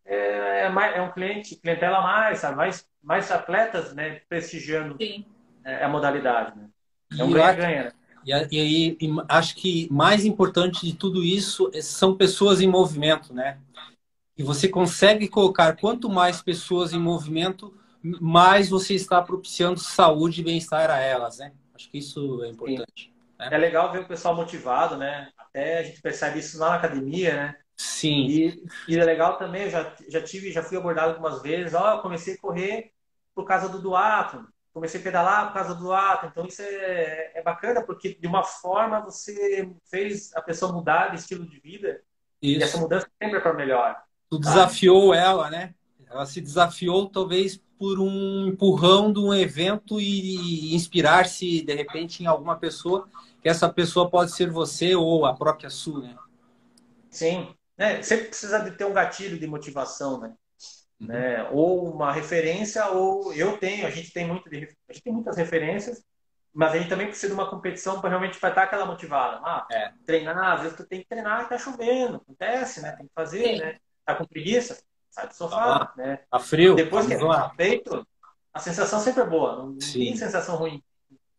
é, 0.03 0.65
é, 0.65 0.69
mais, 0.69 0.95
é 0.95 1.01
um 1.01 1.11
cliente, 1.11 1.55
clientela 1.55 2.01
mais, 2.01 2.39
sabe? 2.39 2.55
mais, 2.55 2.87
mais 3.01 3.31
atletas 3.31 3.93
né, 3.93 4.21
prestigiando 4.29 4.95
é, 5.63 5.83
a 5.83 5.89
modalidade. 5.89 6.57
Né? 6.57 6.69
É 7.17 7.23
um 7.23 7.31
ganha-ganha. 7.31 7.93
E 8.25 8.33
aí, 8.33 8.97
acho 9.29 9.55
que 9.55 9.87
mais 9.91 10.25
importante 10.25 10.83
de 10.83 10.95
tudo 10.95 11.23
isso 11.23 11.69
é, 11.73 11.81
são 11.81 12.17
pessoas 12.17 12.59
em 12.59 12.67
movimento, 12.67 13.31
né? 13.33 13.59
E 14.35 14.41
você 14.41 14.67
consegue 14.67 15.27
colocar 15.27 15.75
quanto 15.77 16.09
mais 16.09 16.41
pessoas 16.41 16.91
em 16.91 16.99
movimento, 16.99 17.73
mais 18.01 18.67
você 18.67 18.95
está 18.95 19.21
propiciando 19.21 19.79
saúde 19.79 20.41
e 20.41 20.43
bem-estar 20.43 20.89
a 20.89 20.99
elas, 20.99 21.37
né? 21.37 21.53
Acho 21.75 21.89
que 21.89 21.99
isso 21.99 22.43
é 22.43 22.49
importante. 22.49 23.13
Né? 23.37 23.49
É 23.51 23.57
legal 23.57 23.91
ver 23.91 24.01
o 24.01 24.07
pessoal 24.07 24.35
motivado, 24.35 24.97
né? 24.97 25.29
Até 25.37 25.79
a 25.79 25.83
gente 25.83 26.01
percebe 26.01 26.39
isso 26.39 26.57
lá 26.57 26.69
na 26.69 26.75
academia, 26.75 27.35
né? 27.35 27.55
Sim. 27.77 28.25
E, 28.27 28.63
e 28.87 28.97
é 28.97 29.03
legal 29.03 29.37
também, 29.37 29.63
eu 29.63 29.69
já, 29.69 29.93
já 30.09 30.21
tive, 30.21 30.51
já 30.51 30.63
fui 30.63 30.77
abordado 30.77 31.11
algumas 31.11 31.41
vezes, 31.43 31.73
ó, 31.73 31.91
oh, 31.91 31.97
eu 31.97 32.01
comecei 32.01 32.33
a 32.33 32.37
correr 32.39 32.91
por 33.35 33.45
causa 33.45 33.69
do 33.69 33.81
duato 33.81 34.47
comecei 34.75 34.99
a 34.99 35.03
pedalar 35.03 35.47
por 35.47 35.53
causa 35.53 35.73
do 35.73 35.93
ato. 35.93 36.25
Então 36.25 36.45
isso 36.45 36.61
é, 36.61 37.31
é 37.33 37.41
bacana 37.41 37.81
porque 37.81 38.13
de 38.13 38.27
uma 38.27 38.43
forma 38.43 38.99
você 38.99 39.71
fez 39.89 40.35
a 40.35 40.41
pessoa 40.41 40.73
mudar 40.73 41.07
de 41.07 41.15
estilo 41.15 41.47
de 41.49 41.61
vida. 41.61 42.01
Isso. 42.41 42.59
E 42.59 42.63
essa 42.63 42.77
mudança 42.77 43.07
sempre 43.17 43.37
é 43.37 43.41
para 43.41 43.53
melhor. 43.53 43.95
Tu 44.29 44.37
tá? 44.37 44.49
desafiou 44.49 45.13
ela, 45.13 45.49
né? 45.49 45.73
Ela 46.05 46.25
se 46.25 46.41
desafiou 46.41 47.09
talvez 47.09 47.57
por 47.79 48.01
um 48.01 48.47
empurrão 48.47 49.13
de 49.13 49.19
um 49.19 49.33
evento 49.33 49.99
e 50.01 50.75
inspirar-se 50.75 51.61
de 51.61 51.73
repente 51.73 52.21
em 52.21 52.25
alguma 52.25 52.57
pessoa 52.57 53.07
que 53.41 53.47
essa 53.47 53.69
pessoa 53.69 54.09
pode 54.09 54.33
ser 54.33 54.51
você 54.51 54.93
ou 54.93 55.25
a 55.25 55.33
própria 55.33 55.69
sua, 55.69 56.01
né? 56.01 56.17
Sim, 57.09 57.55
né? 57.77 58.01
Sempre 58.03 58.25
precisa 58.25 58.59
de 58.59 58.71
ter 58.71 58.83
um 58.83 58.93
gatilho 58.93 59.39
de 59.39 59.47
motivação, 59.47 60.19
né? 60.19 60.33
Uhum. 60.99 61.07
né? 61.07 61.49
Ou 61.51 61.93
uma 61.93 62.11
referência, 62.11 62.87
ou 62.87 63.33
eu 63.33 63.57
tenho, 63.57 63.85
a 63.85 63.89
gente 63.89 64.11
tem 64.11 64.27
muito 64.27 64.49
de, 64.49 64.57
a 64.89 64.93
gente 64.93 65.03
tem 65.03 65.13
muitas 65.13 65.37
referências, 65.37 66.03
mas 66.53 66.73
a 66.73 66.77
gente 66.77 66.89
também 66.89 67.07
precisa 67.07 67.27
de 67.27 67.33
uma 67.33 67.49
competição 67.49 67.99
para 67.99 68.09
realmente 68.09 68.39
para 68.39 68.49
estar 68.49 68.63
aquela 68.63 68.85
motivada. 68.85 69.41
Ah, 69.43 69.67
é. 69.69 69.91
treinar, 70.05 70.53
às 70.53 70.61
vezes 70.61 70.77
tu 70.77 70.85
tem 70.85 71.01
que 71.01 71.07
treinar 71.07 71.43
e 71.43 71.49
tá 71.49 71.57
chovendo, 71.57 72.17
acontece, 72.17 72.81
né? 72.81 72.93
Tem 72.93 73.07
que 73.07 73.13
fazer, 73.13 73.43
Sim. 73.43 73.57
né? 73.57 73.77
Tá 74.05 74.15
com 74.15 74.25
preguiça, 74.25 74.81
sai 75.09 75.27
do 75.27 75.33
sofá, 75.33 75.91
ah, 75.93 75.93
né? 75.97 76.19
Tá 76.31 76.39
frio. 76.39 76.75
Depois 76.75 77.05
que 77.07 77.13
é 77.13 77.49
feito, 77.57 78.07
a 78.53 78.59
sensação 78.59 78.99
sempre 79.01 79.23
é 79.23 79.25
boa, 79.25 79.57
não, 79.57 79.65
não 79.71 79.77
tem 79.77 80.15
sensação 80.15 80.55
ruim. 80.55 80.81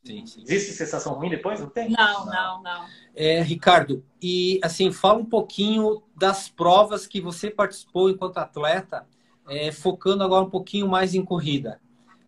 Sim, 0.04 0.24
sim. 0.24 0.42
Existe 0.42 0.72
sensação 0.72 1.14
ruim 1.14 1.30
depois? 1.30 1.58
Não 1.58 1.68
tem? 1.68 1.90
Não, 1.90 2.26
não, 2.26 2.62
não. 2.62 2.86
É, 3.14 3.42
Ricardo, 3.42 4.04
e 4.22 4.60
assim, 4.62 4.92
fala 4.92 5.18
um 5.18 5.24
pouquinho 5.24 6.02
das 6.14 6.48
provas 6.48 7.06
que 7.08 7.20
você 7.20 7.50
participou 7.50 8.08
enquanto 8.08 8.38
atleta 8.38 9.04
é, 9.48 9.70
focando 9.72 10.22
agora 10.22 10.44
um 10.44 10.50
pouquinho 10.50 10.88
mais 10.88 11.14
em 11.14 11.24
corrida. 11.24 11.80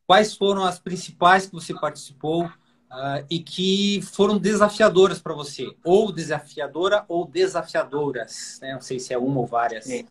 Quais 0.07 0.35
foram 0.35 0.65
as 0.65 0.79
principais 0.79 1.47
que 1.47 1.53
você 1.53 1.75
participou 1.75 2.47
uh, 2.47 3.27
e 3.29 3.41
que 3.41 4.01
foram 4.03 4.39
desafiadoras 4.39 5.21
para 5.21 5.35
você? 5.35 5.71
Ou 5.85 6.11
desafiadora 6.13 7.05
ou 7.09 7.27
desafiadoras? 7.27 8.59
Né? 8.63 8.73
Não 8.73 8.81
sei 8.81 8.99
se 8.99 9.13
é 9.13 9.19
uma 9.19 9.41
ou 9.41 9.47
várias. 9.47 9.85
Sim. 9.85 10.07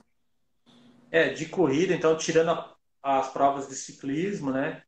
É, 1.09 1.29
de 1.29 1.45
corrida, 1.45 1.93
então, 1.93 2.15
tirando 2.17 2.63
as 3.01 3.31
provas 3.31 3.67
de 3.69 3.75
ciclismo, 3.75 4.51
né? 4.51 4.83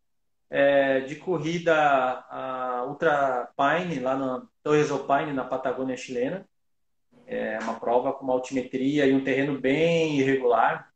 É, 0.50 1.02
de 1.02 1.16
corrida, 1.16 1.74
a 1.76 2.84
Ultra 2.88 3.50
Pine, 3.56 4.00
lá 4.00 4.18
na 4.18 4.44
Torres 4.62 4.92
Alpine, 4.92 5.32
na 5.32 5.46
Patagônia 5.46 5.96
chilena. 5.96 6.46
É 7.26 7.60
uma 7.60 7.80
prova 7.80 8.12
com 8.12 8.26
uma 8.26 8.34
altimetria 8.34 9.06
e 9.06 9.14
um 9.14 9.24
terreno 9.24 9.60
bem 9.60 10.20
irregular 10.20 10.88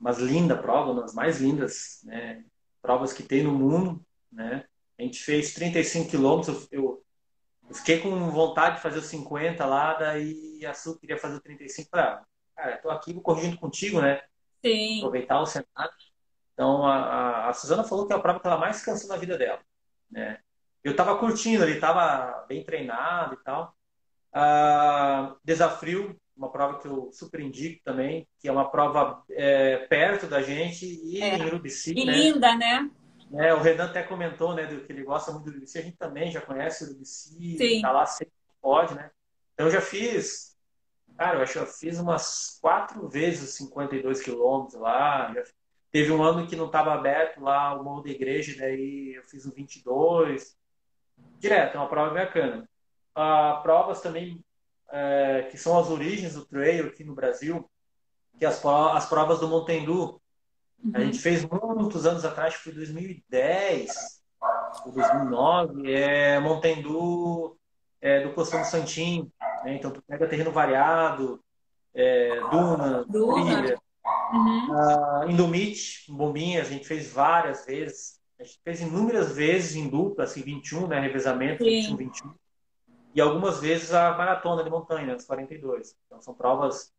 mas 0.00 0.18
linda 0.18 0.56
prova, 0.56 0.92
uma 0.92 1.02
das 1.02 1.12
mais 1.12 1.38
lindas 1.38 2.00
né, 2.04 2.42
provas 2.80 3.12
que 3.12 3.22
tem 3.22 3.42
no 3.42 3.52
mundo. 3.52 4.02
Né? 4.32 4.64
A 4.98 5.02
gente 5.02 5.22
fez 5.22 5.52
35 5.52 6.10
quilômetros, 6.10 6.66
eu, 6.72 7.04
eu, 7.68 7.74
fiquei 7.74 8.00
com 8.00 8.30
vontade 8.30 8.76
de 8.76 8.82
fazer 8.82 8.98
os 8.98 9.06
50 9.06 9.64
lá, 9.66 9.94
daí 9.94 10.64
a 10.64 10.72
Su 10.72 10.98
queria 10.98 11.18
fazer 11.18 11.36
o 11.36 11.40
35 11.40 11.90
para 11.90 12.24
cara, 12.56 12.78
tô 12.78 12.90
aqui 12.90 13.12
vou 13.12 13.22
corrigindo 13.22 13.58
contigo, 13.58 14.00
né? 14.00 14.22
Sim. 14.64 14.98
Aproveitar 14.98 15.40
o 15.40 15.46
cenário. 15.46 15.94
Então 16.52 16.84
a, 16.84 16.96
a, 16.96 17.48
a 17.48 17.52
Suzana 17.52 17.84
falou 17.84 18.06
que 18.06 18.12
é 18.12 18.16
a 18.16 18.20
prova 18.20 18.40
que 18.40 18.46
ela 18.46 18.58
mais 18.58 18.82
cansou 18.82 19.08
na 19.08 19.16
vida 19.16 19.36
dela, 19.38 19.60
né? 20.10 20.38
Eu 20.82 20.96
tava 20.96 21.18
curtindo, 21.18 21.64
ele 21.64 21.78
tava 21.78 22.44
bem 22.46 22.64
treinado 22.64 23.34
e 23.34 23.44
tal. 23.44 23.74
Uh, 24.34 25.36
desafio 25.44 26.19
uma 26.40 26.50
prova 26.50 26.78
que 26.78 26.88
eu 26.88 27.10
super 27.12 27.38
indico 27.38 27.82
também, 27.84 28.26
que 28.38 28.48
é 28.48 28.52
uma 28.52 28.70
prova 28.70 29.22
é, 29.30 29.76
perto 29.76 30.26
da 30.26 30.40
gente 30.40 30.86
e 30.86 31.22
é. 31.22 31.36
em 31.36 31.44
Urubici. 31.44 31.92
E 31.94 32.06
né? 32.06 32.12
linda, 32.12 32.56
né? 32.56 32.90
É, 33.34 33.52
o 33.52 33.60
Renan 33.60 33.84
até 33.84 34.02
comentou, 34.02 34.54
né, 34.54 34.64
do 34.66 34.80
que 34.80 34.90
ele 34.90 35.04
gosta 35.04 35.30
muito 35.30 35.44
do 35.44 35.50
Urubici. 35.50 35.78
A 35.78 35.82
gente 35.82 35.98
também 35.98 36.30
já 36.30 36.40
conhece 36.40 36.82
o 36.82 36.86
Urubici, 36.88 37.80
tá 37.82 37.92
lá 37.92 38.06
sempre 38.06 38.32
pode, 38.60 38.94
né? 38.94 39.10
Então 39.52 39.66
eu 39.66 39.70
já 39.70 39.82
fiz, 39.82 40.56
cara, 41.16 41.36
eu 41.36 41.42
acho 41.42 41.52
que 41.52 41.58
eu 41.58 41.66
fiz 41.66 42.00
umas 42.00 42.58
quatro 42.60 43.06
vezes 43.06 43.56
52 43.56 44.22
quilômetros 44.22 44.80
lá. 44.80 45.34
Teve 45.92 46.10
um 46.10 46.22
ano 46.22 46.46
que 46.46 46.56
não 46.56 46.66
estava 46.66 46.94
aberto 46.94 47.42
lá 47.42 47.78
o 47.78 47.84
Morro 47.84 48.02
da 48.02 48.10
Igreja, 48.10 48.58
daí 48.58 49.14
eu 49.14 49.24
fiz 49.24 49.44
um 49.44 49.50
22. 49.50 50.56
Direto, 51.38 51.74
é 51.74 51.78
uma 51.78 51.88
prova 51.88 52.14
bacana. 52.14 52.66
Uh, 53.14 53.62
provas 53.62 54.00
também 54.00 54.42
é, 54.90 55.48
que 55.50 55.56
são 55.56 55.78
as 55.78 55.88
origens 55.88 56.34
do 56.34 56.44
trail 56.44 56.86
aqui 56.86 57.04
no 57.04 57.14
Brasil, 57.14 57.68
que 58.38 58.44
as, 58.44 58.64
as 58.64 59.06
provas 59.06 59.38
do 59.38 59.48
Montendu. 59.48 60.20
Uhum. 60.82 60.92
A 60.94 61.00
gente 61.00 61.18
fez 61.18 61.44
muitos 61.44 62.06
anos 62.06 62.24
atrás, 62.24 62.54
foi 62.54 62.72
2010 62.72 64.20
ou 64.86 64.92
2009, 64.92 65.92
é 65.92 66.40
Montendu 66.40 67.56
é, 68.00 68.22
do 68.22 68.32
Costão 68.32 68.64
Santim. 68.64 69.30
Né? 69.64 69.76
Então, 69.76 69.90
tu 69.90 70.02
pega 70.02 70.26
terreno 70.26 70.50
variado, 70.50 71.42
é, 71.94 72.40
duna, 72.50 73.04
duna. 73.04 73.34
trilha. 73.34 73.78
Uhum. 74.32 74.68
Uh, 74.70 75.30
Indomite, 75.30 76.04
bombinhas, 76.08 76.68
a 76.68 76.70
gente 76.70 76.86
fez 76.86 77.12
várias 77.12 77.66
vezes. 77.66 78.18
A 78.38 78.44
gente 78.44 78.58
fez 78.64 78.80
inúmeras 78.80 79.32
vezes 79.32 79.76
em 79.76 79.88
dupla, 79.88 80.24
assim, 80.24 80.40
21, 80.40 80.86
né? 80.86 81.00
Revezamento, 81.00 81.62
Sim. 81.62 81.96
21, 81.96 81.96
21 81.96 82.34
e 83.14 83.20
algumas 83.20 83.60
vezes 83.60 83.92
a 83.92 84.16
maratona 84.16 84.62
de 84.62 84.70
montanha, 84.70 85.16
os 85.16 85.24
42. 85.24 85.96
Então 86.06 86.20
são 86.20 86.34
provas 86.34 86.92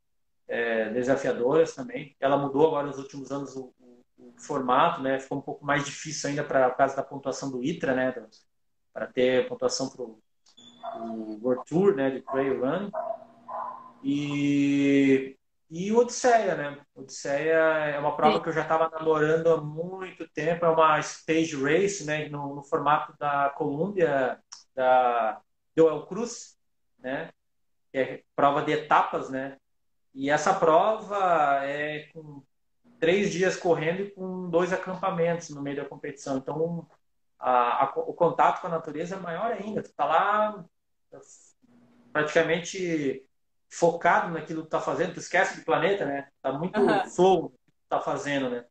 é, 0.48 0.90
desafiadoras 0.90 1.74
também. 1.74 2.16
Ela 2.20 2.38
mudou 2.38 2.68
agora 2.68 2.88
nos 2.88 2.98
últimos 2.98 3.32
anos 3.32 3.56
o, 3.56 3.74
o, 3.80 4.04
o 4.18 4.34
formato, 4.38 5.02
né? 5.02 5.20
Ficou 5.20 5.38
um 5.38 5.42
pouco 5.42 5.66
mais 5.66 5.86
difícil 5.86 6.30
ainda 6.30 6.44
para 6.44 6.70
causa 6.72 6.96
da 6.96 7.04
pontuação 7.04 7.50
do 7.50 7.64
ITRA, 7.64 7.96
né? 7.96 8.14
Para 8.94 9.08
ter 9.08 9.48
pontuação 9.48 9.90
para 9.90 10.04
o 10.04 11.40
World 11.42 11.64
Tour, 11.66 11.96
né? 11.96 12.10
De 12.10 12.22
Trail 12.22 12.60
Running. 12.60 12.92
E, 14.04 15.38
e 15.70 15.94
Odisseia, 15.94 16.56
né? 16.56 16.82
Odisseia 16.94 17.56
é 17.56 18.00
uma 18.00 18.18
prova 18.18 18.38
Sim. 18.38 18.44
que 18.44 18.50
eu 18.50 18.54
já 18.54 18.64
estava 18.64 18.90
namorando 18.90 19.48
há 19.48 19.62
muito 19.62 20.28
tempo. 20.32 20.66
É 20.66 20.70
uma 20.70 21.00
stage 21.00 21.56
race, 21.56 22.04
né? 22.04 22.28
No, 22.28 22.56
no 22.56 22.64
formato 22.64 23.16
da 23.18 23.50
Colômbia, 23.52 24.38
da 24.76 25.42
do 25.76 25.88
El 25.88 26.06
Cruz, 26.06 26.58
né? 27.00 27.30
Que 27.92 27.98
é 27.98 28.24
prova 28.36 28.64
de 28.64 28.72
etapas, 28.72 29.30
né? 29.30 29.58
E 30.14 30.30
essa 30.30 30.54
prova 30.54 31.66
é 31.66 32.10
com 32.14 32.44
três 33.00 33.32
dias 33.32 33.58
correndo 33.58 34.02
e 34.02 34.12
com 34.12 34.50
dois 34.50 34.72
acampamentos 34.72 35.50
no 35.50 35.62
meio 35.62 35.78
da 35.78 35.86
competição. 35.86 36.38
Então, 36.38 36.88
a, 37.40 37.86
a, 37.86 37.94
o 37.96 38.14
contato 38.14 38.62
com 38.62 38.68
a 38.68 38.72
natureza 38.72 39.16
é 39.16 39.20
maior 39.20 39.52
ainda. 39.52 39.82
Tu 39.82 39.92
tá 39.94 40.06
lá 40.06 40.66
praticamente 42.12 43.26
focado 43.70 44.32
naquilo 44.34 44.64
que 44.64 44.68
tu 44.68 44.72
tá 44.72 44.82
fazendo. 44.82 45.14
Tu 45.14 45.20
esquece 45.20 45.60
do 45.60 45.66
planeta, 45.66 46.06
né? 46.06 46.28
Tá 46.42 46.52
muito 46.54 46.80
uhum. 46.80 47.10
flow 47.10 47.50
que 47.50 47.58
tu 47.58 47.90
tá 47.90 48.00
fazendo, 48.00 48.50
né? 48.50 48.66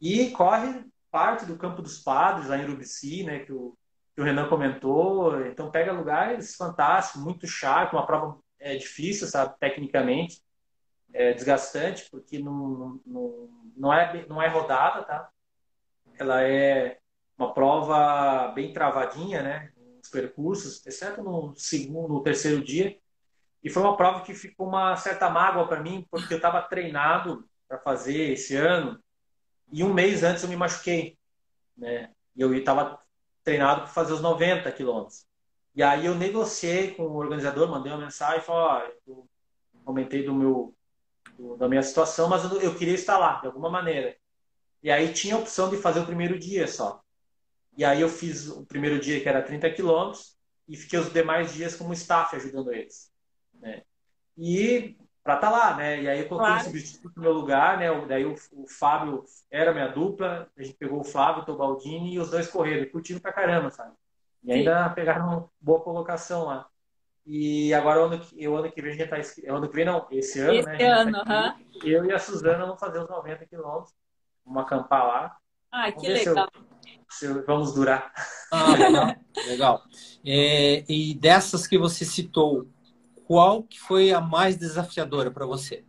E 0.00 0.30
corre 0.32 0.84
parte 1.10 1.46
do 1.46 1.56
Campo 1.56 1.80
dos 1.80 1.98
Padres, 1.98 2.48
lá 2.48 2.58
em 2.58 2.64
Urubici, 2.64 3.22
né? 3.24 3.40
Que 3.40 3.52
o, 3.52 3.76
que 4.14 4.20
o 4.20 4.24
Renan 4.24 4.48
comentou. 4.48 5.46
Então 5.46 5.70
pega 5.70 5.92
lugares 5.92 6.54
fantásticos, 6.56 7.22
muito 7.22 7.46
chato, 7.46 7.94
uma 7.94 8.06
prova 8.06 8.38
é, 8.58 8.76
difícil, 8.76 9.26
sabe, 9.26 9.54
tecnicamente, 9.58 10.42
é 11.12 11.32
desgastante, 11.32 12.08
porque 12.10 12.38
não, 12.38 13.00
não, 13.04 13.48
não, 13.76 13.92
é, 13.92 14.26
não 14.26 14.40
é 14.40 14.48
rodada, 14.48 15.02
tá? 15.04 15.30
Ela 16.18 16.42
é 16.42 16.98
uma 17.36 17.52
prova 17.52 18.48
bem 18.54 18.72
travadinha, 18.72 19.42
né? 19.42 19.72
Os 20.02 20.08
percursos, 20.08 20.84
exceto 20.86 21.22
no 21.22 21.54
segundo, 21.56 22.14
no 22.14 22.22
terceiro 22.22 22.62
dia. 22.62 22.96
E 23.62 23.70
foi 23.70 23.82
uma 23.82 23.96
prova 23.96 24.22
que 24.22 24.34
ficou 24.34 24.68
uma 24.68 24.96
certa 24.96 25.30
mágoa 25.30 25.66
para 25.66 25.82
mim, 25.82 26.06
porque 26.10 26.34
eu 26.34 26.38
estava 26.38 26.62
treinado 26.62 27.48
para 27.68 27.78
fazer 27.78 28.32
esse 28.32 28.56
ano 28.56 29.00
e 29.70 29.82
um 29.82 29.94
mês 29.94 30.22
antes 30.22 30.42
eu 30.42 30.48
me 30.48 30.56
machuquei, 30.56 31.16
né? 31.76 32.12
E 32.36 32.40
eu 32.40 32.54
estava 32.54 33.01
treinado 33.44 33.82
para 33.82 33.90
fazer 33.90 34.12
os 34.12 34.20
90 34.20 34.70
quilômetros. 34.72 35.26
E 35.74 35.82
aí 35.82 36.06
eu 36.06 36.14
negociei 36.14 36.94
com 36.94 37.04
o 37.04 37.16
organizador, 37.16 37.68
mandei 37.68 37.92
uma 37.92 38.02
mensagem 38.02 38.38
e 38.40 38.42
falei, 38.42 38.92
ó, 39.06 39.12
oh, 39.12 39.26
aumentei 39.86 40.24
do 40.24 40.34
meu 40.34 40.74
do, 41.36 41.56
da 41.56 41.68
minha 41.68 41.82
situação, 41.82 42.28
mas 42.28 42.44
eu, 42.44 42.60
eu, 42.60 42.74
queria 42.74 42.94
estar 42.94 43.18
lá 43.18 43.40
de 43.40 43.46
alguma 43.46 43.70
maneira. 43.70 44.16
E 44.82 44.90
aí 44.90 45.12
tinha 45.12 45.34
a 45.34 45.38
opção 45.38 45.70
de 45.70 45.76
fazer 45.76 46.00
o 46.00 46.06
primeiro 46.06 46.38
dia 46.38 46.66
só. 46.66 47.02
E 47.76 47.84
aí 47.84 48.00
eu 48.00 48.08
fiz 48.08 48.48
o 48.48 48.66
primeiro 48.66 48.98
dia 48.98 49.20
que 49.20 49.28
era 49.28 49.42
30 49.42 49.70
quilômetros 49.70 50.36
e 50.68 50.76
fiquei 50.76 50.98
os 50.98 51.12
demais 51.12 51.54
dias 51.54 51.74
como 51.74 51.92
staff 51.92 52.34
ajudando 52.36 52.72
eles. 52.72 53.10
Né? 53.54 53.82
E 54.36 54.96
para 55.22 55.36
estar 55.36 55.50
tá 55.50 55.56
lá, 55.56 55.76
né? 55.76 56.02
E 56.02 56.08
aí 56.08 56.20
eu 56.20 56.28
coloquei 56.28 56.50
claro. 56.50 56.62
um 56.62 56.64
substituto 56.64 57.16
no 57.16 57.22
meu 57.22 57.32
lugar, 57.32 57.78
né? 57.78 57.88
Daí 58.06 58.24
o, 58.24 58.34
o, 58.52 58.66
Fábio 58.66 59.24
era 59.50 59.72
minha 59.72 59.88
dupla, 59.88 60.48
a 60.56 60.62
gente 60.62 60.74
pegou 60.74 61.00
o 61.00 61.04
Flávio, 61.04 61.42
o 61.42 61.46
Tobaldini 61.46 62.14
e 62.14 62.18
os 62.18 62.30
dois 62.30 62.48
correram, 62.48 62.90
curtindo 62.90 63.20
pra 63.20 63.32
caramba, 63.32 63.70
sabe? 63.70 63.92
E 64.42 64.52
Sim. 64.52 64.58
ainda 64.58 64.90
pegaram 64.90 65.48
boa 65.60 65.80
colocação 65.80 66.46
lá. 66.46 66.66
E 67.24 67.72
agora 67.72 68.00
o 68.00 68.04
ano 68.06 68.18
que, 68.18 68.48
o 68.48 68.56
ano 68.56 68.72
que 68.72 68.82
vem 68.82 68.92
a 68.92 68.96
gente 68.96 69.08
tá. 69.08 69.16
O 69.52 69.56
ano 69.56 69.68
que 69.68 69.76
vem 69.76 69.84
não, 69.84 70.06
esse 70.10 70.40
ano, 70.40 70.54
esse 70.54 70.66
né? 70.66 70.74
Esse 70.74 70.84
ano, 70.84 71.24
tá 71.24 71.56
Eu 71.84 72.04
e 72.04 72.12
a 72.12 72.18
Suzana 72.18 72.66
vamos 72.66 72.80
fazer 72.80 72.98
os 72.98 73.08
90 73.08 73.46
quilômetros. 73.46 73.94
Vamos 74.44 74.62
acampar 74.64 75.06
lá. 75.06 75.36
Ah, 75.70 75.92
que 75.92 76.08
legal. 76.08 76.48
Se, 77.08 77.26
eu, 77.26 77.34
se 77.34 77.42
vamos 77.42 77.72
durar. 77.72 78.12
Ah, 78.50 78.72
legal. 78.72 79.16
legal. 79.46 79.82
É, 80.26 80.84
e 80.88 81.14
dessas 81.14 81.66
que 81.66 81.78
você 81.78 82.04
citou, 82.04 82.66
qual 83.32 83.62
que 83.62 83.80
foi 83.80 84.12
a 84.12 84.20
mais 84.20 84.58
desafiadora 84.58 85.30
para 85.30 85.46
você? 85.46 85.86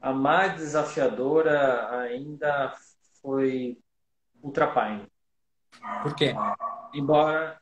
A 0.00 0.10
mais 0.10 0.56
desafiadora 0.56 1.90
ainda 1.98 2.74
foi 3.20 3.78
Ultrapine. 4.42 5.06
Por 6.02 6.16
quê? 6.16 6.34
Embora 6.94 7.60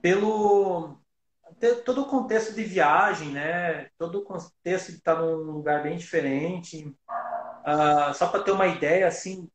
pelo 0.00 0.96
todo 1.84 2.00
o 2.00 2.06
contexto 2.06 2.54
de 2.54 2.64
viagem, 2.64 3.28
né? 3.28 3.90
Todo 3.98 4.20
o 4.20 4.24
contexto 4.24 4.90
de 4.90 4.96
estar 4.96 5.16
num 5.16 5.52
lugar 5.52 5.82
bem 5.82 5.98
diferente. 5.98 6.96
Uh, 7.60 8.14
só 8.14 8.26
para 8.28 8.42
ter 8.42 8.52
uma 8.52 8.68
ideia, 8.68 9.06
assim, 9.06 9.50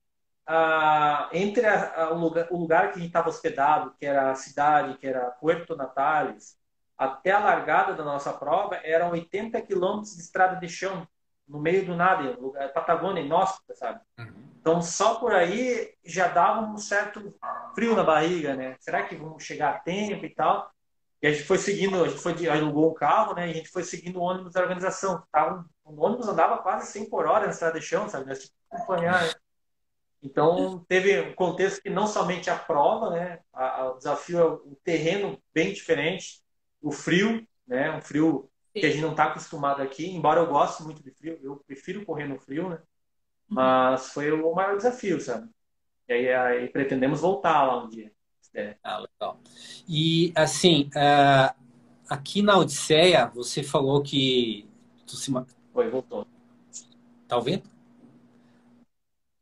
entre 1.31 1.65
a, 1.65 2.03
a, 2.03 2.13
o, 2.13 2.19
lugar, 2.19 2.47
o, 2.51 2.57
lugar, 2.57 2.91
que 2.91 2.99
a 2.99 3.01
gente 3.01 3.07
estava 3.07 3.29
hospedado, 3.29 3.95
que 3.99 4.05
era 4.05 4.29
a 4.29 4.35
cidade, 4.35 4.99
que 4.99 5.07
era 5.07 5.31
Puerto 5.31 5.75
Natales, 5.75 6.61
até 6.97 7.31
a 7.31 7.39
largada 7.39 7.93
da 7.93 8.03
nossa 8.03 8.31
prova, 8.31 8.75
eram 8.83 9.11
80 9.11 9.61
quilômetros 9.61 10.15
de 10.15 10.21
estrada 10.21 10.59
de 10.59 10.69
chão, 10.69 11.07
no 11.47 11.59
meio 11.59 11.85
do 11.85 11.95
nada, 11.95 12.37
lugar, 12.39 12.71
Patagônia, 12.71 13.21
inóspita, 13.21 13.75
sabe? 13.75 13.99
Uhum. 14.17 14.53
Então, 14.59 14.81
só 14.81 15.15
por 15.15 15.33
aí 15.33 15.93
já 16.05 16.29
dava 16.29 16.61
um 16.61 16.77
certo 16.77 17.35
frio 17.75 17.95
na 17.95 18.03
barriga, 18.03 18.55
né? 18.55 18.77
Será 18.79 19.03
que 19.03 19.15
vamos 19.15 19.43
chegar 19.43 19.71
a 19.71 19.79
tempo 19.79 20.25
e 20.25 20.29
tal? 20.29 20.71
E 21.21 21.27
a 21.27 21.31
gente 21.31 21.43
foi 21.43 21.57
seguindo, 21.57 22.01
a 22.03 22.07
gente 22.07 22.21
foi, 22.21 22.47
alugou 22.47 22.91
um 22.91 22.93
carro, 22.93 23.33
né? 23.33 23.47
E 23.47 23.51
a 23.51 23.53
gente 23.53 23.69
foi 23.69 23.83
seguindo 23.83 24.19
o 24.19 24.23
ônibus 24.23 24.53
da 24.53 24.61
organização. 24.61 25.21
Tava, 25.31 25.65
o 25.83 26.01
ônibus 26.01 26.27
andava 26.27 26.57
quase 26.59 26.91
100 26.91 27.09
por 27.09 27.25
hora 27.25 27.45
na 27.45 27.51
estrada 27.51 27.79
de 27.79 27.85
chão, 27.85 28.07
sabe? 28.07 28.25
Nós 28.25 28.39
tínhamos 28.39 28.55
que 28.69 28.75
acompanhar. 28.75 29.21
Né? 29.21 29.33
Então, 30.21 30.85
teve 30.87 31.21
um 31.21 31.35
contexto 31.35 31.81
que 31.81 31.89
não 31.89 32.07
somente 32.07 32.49
a 32.49 32.57
prova, 32.57 33.09
né? 33.09 33.39
o 33.53 33.97
desafio 33.97 34.39
é 34.39 34.43
o 34.45 34.77
terreno 34.83 35.37
bem 35.53 35.73
diferente, 35.73 36.42
o 36.83 36.91
frio, 36.91 37.47
né? 37.65 37.95
Um 37.95 38.01
frio 38.01 38.49
Sim. 38.73 38.81
que 38.81 38.85
a 38.85 38.89
gente 38.89 39.01
não 39.01 39.11
está 39.11 39.25
acostumado 39.25 39.81
aqui. 39.81 40.05
Embora 40.05 40.41
eu 40.41 40.47
goste 40.47 40.83
muito 40.83 41.01
de 41.01 41.09
frio, 41.11 41.39
eu 41.41 41.55
prefiro 41.65 42.05
correr 42.05 42.27
no 42.27 42.37
frio, 42.37 42.69
né? 42.69 42.79
Mas 43.47 44.09
foi 44.09 44.31
o 44.31 44.53
maior 44.53 44.75
desafio, 44.77 45.19
sabe? 45.19 45.49
E 46.07 46.13
aí, 46.13 46.33
aí 46.33 46.69
pretendemos 46.69 47.21
voltar 47.21 47.63
lá 47.63 47.83
um 47.83 47.89
dia. 47.89 48.11
Ah, 48.83 48.99
legal. 48.99 49.39
E 49.87 50.31
assim, 50.35 50.89
uh, 50.89 51.55
aqui 52.07 52.41
na 52.41 52.57
Odisseia, 52.57 53.25
você 53.27 53.63
falou 53.63 54.03
que. 54.03 54.67
Tu 55.07 55.15
se... 55.15 55.31
Oi, 55.73 55.89
voltou. 55.89 56.27
Tá 57.27 57.37
ouvindo? 57.37 57.63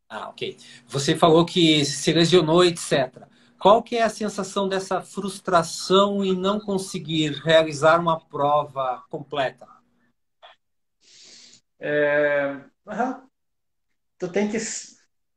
Ah, 0.08 0.30
ok. 0.30 0.58
Você 0.88 1.16
falou 1.16 1.46
que 1.46 1.84
se 1.86 2.14
lesionou, 2.14 2.64
etc. 2.64 3.28
Qual 3.62 3.84
que 3.84 3.96
é 3.96 4.02
a 4.02 4.10
sensação 4.10 4.68
dessa 4.68 5.04
frustração 5.04 6.26
em 6.26 6.36
não 6.36 6.60
conseguir 6.60 7.34
realizar 7.44 8.00
uma 8.00 8.20
prova 8.20 9.04
completa? 9.08 9.68
É 11.80 12.58
tu 14.18 14.32
tem 14.32 14.50
que 14.50 14.58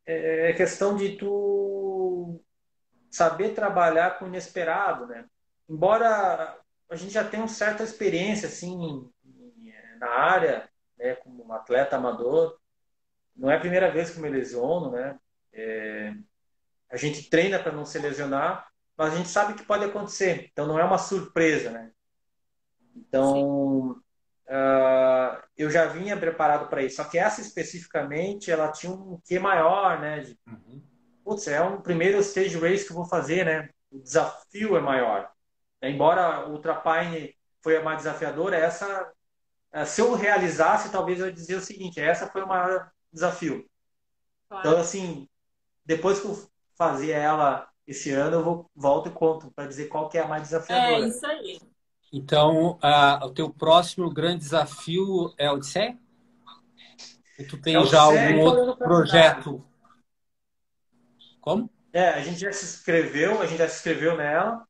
é, 0.06 0.50
é 0.50 0.52
questão 0.54 0.96
de 0.96 1.16
tu 1.16 2.40
saber 3.10 3.50
trabalhar 3.50 4.18
com 4.18 4.24
o 4.24 4.28
inesperado, 4.28 5.06
né? 5.06 5.26
Embora 5.68 6.58
a 6.88 6.96
gente 6.96 7.12
já 7.12 7.24
tenha 7.24 7.42
uma 7.42 7.48
certa 7.48 7.82
experiência 7.82 8.48
assim 8.48 9.06
na 10.00 10.08
área, 10.08 10.68
né, 10.98 11.14
como 11.16 11.46
um 11.46 11.52
atleta 11.52 11.96
amador, 11.96 12.58
não 13.37 13.50
é 13.50 13.56
a 13.56 13.60
primeira 13.60 13.90
vez 13.90 14.10
que 14.10 14.20
me 14.20 14.30
lesiono, 14.30 14.92
né? 14.92 15.18
É, 15.52 16.14
a 16.90 16.96
gente 16.96 17.28
treina 17.28 17.58
para 17.58 17.72
não 17.72 17.84
se 17.84 17.98
lesionar, 17.98 18.68
mas 18.96 19.12
a 19.12 19.16
gente 19.16 19.28
sabe 19.28 19.54
que 19.54 19.64
pode 19.64 19.84
acontecer, 19.84 20.48
então 20.52 20.66
não 20.66 20.78
é 20.78 20.84
uma 20.84 20.98
surpresa, 20.98 21.70
né? 21.70 21.90
Então, 22.96 24.00
Uh, 24.46 25.40
eu 25.56 25.70
já 25.70 25.86
vinha 25.86 26.16
preparado 26.16 26.68
para 26.68 26.82
isso. 26.82 26.96
Só 26.96 27.04
que 27.04 27.18
essa 27.18 27.40
especificamente, 27.40 28.50
ela 28.50 28.70
tinha 28.70 28.92
um 28.92 29.18
quê 29.24 29.38
maior, 29.38 29.98
né? 30.00 30.20
De, 30.20 30.38
uhum. 30.46 30.82
Putz, 31.24 31.48
é 31.48 31.62
um 31.62 31.80
primeiro 31.80 32.18
stage 32.18 32.58
race 32.58 32.84
que 32.84 32.92
eu 32.92 32.96
vou 32.96 33.06
fazer, 33.06 33.46
né? 33.46 33.70
O 33.90 33.98
desafio 33.98 34.76
é 34.76 34.80
maior. 34.80 35.30
Embora 35.82 36.46
o 36.46 36.52
Ultrapine 36.52 37.34
foi 37.62 37.76
a 37.76 37.82
mais 37.82 37.98
desafiadora, 37.98 38.56
essa, 38.56 39.10
uh, 39.74 39.86
se 39.86 40.00
eu 40.02 40.14
realizasse, 40.14 40.92
talvez 40.92 41.20
eu 41.20 41.32
dizer 41.32 41.56
o 41.56 41.62
seguinte: 41.62 42.00
essa 42.00 42.26
foi 42.26 42.42
o 42.42 42.48
maior 42.48 42.90
desafio. 43.10 43.64
Claro. 44.48 44.68
Então, 44.68 44.80
assim, 44.80 45.26
depois 45.86 46.20
que 46.20 46.26
eu 46.26 46.50
fazer 46.76 47.12
ela 47.12 47.68
esse 47.87 48.10
ano, 48.10 48.37
eu 48.37 48.44
vou, 48.44 48.70
volto 48.74 49.08
e 49.08 49.12
conto 49.12 49.50
para 49.50 49.66
dizer 49.66 49.88
qual 49.88 50.08
que 50.08 50.16
é 50.16 50.22
a 50.22 50.28
mais 50.28 50.42
desafiadora. 50.44 51.04
É 51.04 51.08
isso 51.08 51.26
aí. 51.26 51.60
Então, 52.12 52.78
uh, 52.82 53.24
o 53.24 53.30
teu 53.30 53.50
próximo 53.50 54.08
grande 54.08 54.38
desafio 54.38 55.34
é 55.37 55.50
o 55.50 55.54
Odisseia? 55.54 55.98
Ou 57.38 57.46
tu 57.46 57.60
tem 57.60 57.76
é 57.76 57.84
já 57.84 58.02
algum 58.02 58.40
outro 58.40 58.76
projeto? 58.76 59.64
Como? 61.40 61.68
É, 61.92 62.10
a 62.10 62.20
gente 62.20 62.38
já 62.38 62.52
se 62.52 62.64
inscreveu, 62.64 63.42
a 63.42 63.46
gente 63.46 63.58
já 63.58 63.68
se 63.68 63.76
inscreveu 63.76 64.16
nela. 64.16 64.66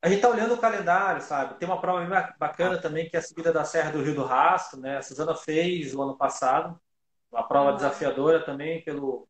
A 0.00 0.08
gente 0.08 0.22
tá 0.22 0.28
olhando 0.28 0.54
o 0.54 0.58
calendário, 0.58 1.20
sabe? 1.20 1.58
Tem 1.58 1.68
uma 1.68 1.80
prova 1.80 2.00
bem 2.00 2.08
bacana 2.38 2.78
também, 2.78 3.08
que 3.08 3.16
é 3.16 3.18
a 3.18 3.22
subida 3.22 3.52
da 3.52 3.64
Serra 3.64 3.90
do 3.90 4.02
Rio 4.02 4.14
do 4.14 4.24
Rastro, 4.24 4.80
né? 4.80 4.98
A 4.98 5.02
Suzana 5.02 5.34
fez 5.34 5.94
o 5.94 6.02
ano 6.02 6.16
passado. 6.16 6.80
Uma 7.30 7.46
prova 7.46 7.72
desafiadora 7.74 8.44
também 8.44 8.82
pelo, 8.84 9.28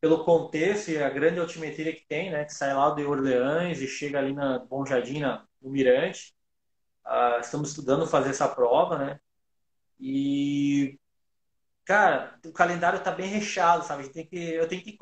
pelo 0.00 0.24
contexto 0.24 0.90
e 0.90 1.02
a 1.02 1.10
grande 1.10 1.40
altimetria 1.40 1.94
que 1.94 2.06
tem, 2.06 2.30
né? 2.30 2.44
Que 2.44 2.54
sai 2.54 2.74
lá 2.74 2.90
de 2.90 3.04
Orleans 3.04 3.80
e 3.80 3.86
chega 3.88 4.18
ali 4.18 4.32
na 4.32 4.58
Bom 4.58 4.84
Jardim, 4.84 5.20
no 5.60 5.70
Mirante. 5.70 6.34
Uh, 7.06 7.40
estamos 7.40 7.70
estudando 7.70 8.06
fazer 8.06 8.30
essa 8.30 8.48
prova, 8.48 8.98
né? 8.98 9.20
E, 9.98 10.98
cara, 11.84 12.38
o 12.44 12.52
calendário 12.52 12.98
está 12.98 13.10
bem 13.10 13.28
recheado, 13.28 13.84
sabe? 13.84 14.08
Tem 14.10 14.26
que, 14.26 14.36
eu 14.36 14.68
tenho 14.68 14.82
que. 14.82 14.98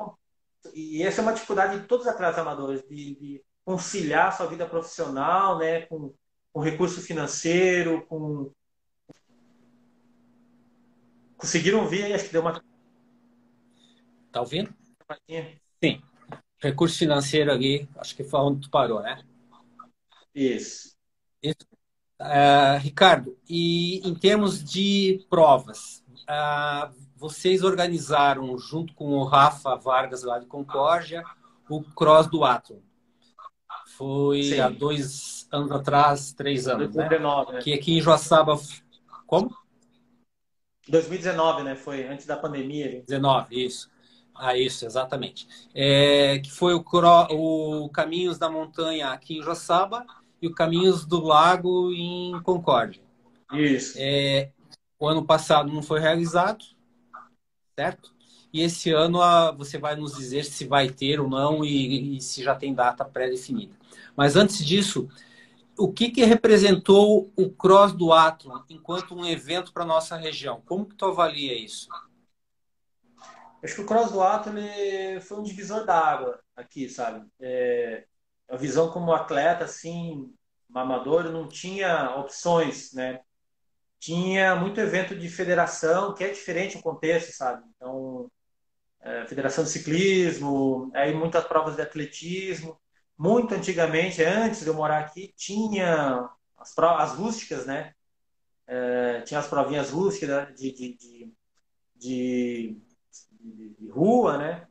E 0.75 1.03
essa 1.03 1.21
é 1.21 1.23
uma 1.23 1.33
dificuldade 1.33 1.81
de 1.81 1.87
todos 1.87 2.07
os 2.07 2.13
atletas 2.13 2.39
amadores, 2.39 2.83
de, 2.83 3.15
de 3.17 3.45
conciliar 3.65 4.37
sua 4.37 4.47
vida 4.47 4.67
profissional, 4.67 5.59
né? 5.59 5.83
Com, 5.87 6.15
com 6.53 6.61
recurso 6.61 7.01
financeiro, 7.01 8.07
com. 8.07 8.53
Conseguiram 11.37 11.87
aí? 11.89 12.13
Acho 12.13 12.27
que 12.27 12.33
deu 12.33 12.43
uma. 12.43 12.63
Tá 14.31 14.41
ouvindo? 14.41 14.75
Sim. 15.83 16.03
Recurso 16.59 16.99
financeiro 16.99 17.53
ali, 17.53 17.89
acho 17.97 18.17
que 18.17 18.25
foi 18.25 18.41
onde 18.41 18.63
tu 18.63 18.71
parou, 18.71 19.01
né? 19.01 19.23
Isso. 20.35 20.95
Isso. 21.43 21.67
Uh, 22.21 22.79
Ricardo, 22.79 23.37
e 23.49 23.99
em 24.09 24.15
termos 24.15 24.63
de 24.65 25.27
provas, 25.29 26.03
uh, 26.23 26.93
vocês 27.17 27.63
organizaram, 27.63 28.57
junto 28.57 28.95
com 28.95 29.11
o 29.11 29.25
Rafa 29.25 29.75
Vargas 29.77 30.23
lá 30.23 30.39
de 30.39 30.47
Concórdia, 30.47 31.23
o 31.69 31.83
Cross 31.83 32.29
do 32.29 32.45
Atom. 32.45 32.81
Foi 33.97 34.43
Sim. 34.43 34.61
há 34.61 34.69
dois 34.69 35.47
anos 35.53 35.71
atrás, 35.71 36.33
três 36.33 36.67
anos, 36.67 36.93
2019, 36.93 37.47
né? 37.47 37.59
né? 37.59 37.63
Que 37.63 37.73
aqui 37.75 37.93
em 37.93 38.01
Joaçaba... 38.01 38.59
Como? 39.27 39.55
2019, 40.89 41.63
né? 41.63 41.75
Foi 41.75 42.07
antes 42.07 42.27
da 42.27 42.37
pandemia. 42.37 43.03
19, 43.07 43.65
isso. 43.65 43.91
Ah, 44.35 44.57
isso, 44.57 44.85
exatamente. 44.85 45.47
É, 45.75 46.39
que 46.41 46.51
foi 46.51 46.75
o, 46.75 46.85
o 47.31 47.89
Caminhos 47.91 48.39
da 48.39 48.51
Montanha 48.51 49.11
aqui 49.11 49.39
em 49.39 49.43
Joaçaba 49.43 50.05
e 50.43 50.47
o 50.47 50.55
Caminhos 50.55 51.07
do 51.07 51.21
Lago 51.21 51.93
em 51.93 52.41
Concórdia. 52.43 53.03
Isso. 53.53 53.97
É, 53.99 54.51
o 54.99 55.07
ano 55.07 55.25
passado 55.25 55.73
não 55.73 55.83
foi 55.83 56.01
realizado, 56.01 56.65
certo? 57.79 58.13
E 58.53 58.61
esse 58.61 58.91
ano 58.91 59.21
a, 59.21 59.51
você 59.51 59.79
vai 59.79 59.97
nos 59.97 60.17
dizer 60.17 60.45
se 60.45 60.65
vai 60.65 60.89
ter 60.89 61.21
ou 61.21 61.29
não 61.29 61.65
e, 61.65 62.17
e 62.17 62.21
se 62.21 62.43
já 62.43 62.55
tem 62.55 62.75
data 62.75 63.05
pré-definida. 63.05 63.75
Mas 64.17 64.37
antes 64.37 64.65
disso, 64.65 65.09
o 65.77 65.93
que, 65.93 66.11
que 66.11 66.25
representou 66.25 67.31
o 67.37 67.51
Cross 67.51 67.93
do 67.93 68.13
Atlas 68.13 68.63
enquanto 68.71 69.15
um 69.15 69.27
evento 69.27 69.73
para 69.73 69.85
nossa 69.85 70.17
região? 70.17 70.63
Como 70.67 70.87
que 70.87 70.95
tu 70.95 71.05
avalia 71.05 71.57
isso? 71.59 71.89
Acho 73.65 73.77
que 73.77 73.81
o 73.81 73.87
Cross 73.87 74.13
do 74.13 74.23
Atlas 74.23 75.25
foi 75.27 75.39
um 75.39 75.43
divisor 75.43 75.87
d'água 75.87 76.39
aqui, 76.55 76.87
sabe? 76.87 77.27
É, 77.41 78.05
a 78.49 78.57
visão 78.57 78.91
como 78.91 79.13
atleta, 79.13 79.65
assim, 79.65 80.35
amador, 80.75 81.31
não 81.31 81.49
tinha 81.49 82.15
opções, 82.17 82.93
né? 82.93 83.21
Tinha 83.99 84.55
muito 84.55 84.81
evento 84.81 85.17
de 85.17 85.29
federação, 85.31 86.15
que 86.15 86.23
é 86.23 86.31
diferente 86.31 86.77
o 86.77 86.83
contexto, 86.83 87.33
sabe? 87.33 87.65
Então, 87.75 88.31
é, 89.01 89.27
federação 89.27 89.65
de 89.65 89.71
ciclismo, 89.71 90.91
aí 90.95 91.15
muitas 91.15 91.45
provas 91.45 91.77
de 91.77 91.83
atletismo. 91.83 92.79
Muito 93.17 93.55
antigamente, 93.55 94.23
antes 94.23 94.61
de 94.61 94.67
eu 94.67 94.75
morar 94.75 94.99
aqui, 95.01 95.33
tinha 95.37 96.29
as, 96.59 96.75
provas, 96.75 97.13
as 97.13 97.19
rústicas, 97.19 97.65
né? 97.65 97.95
É, 98.67 99.23
tinha 99.23 99.41
as 99.41 99.49
provinhas 99.49 99.91
rústicas 99.91 100.55
de, 100.55 100.73
de, 100.73 100.97
de, 100.97 101.33
de, 101.97 102.83
de 103.45 103.89
rua, 103.89 104.39
né? 104.39 104.67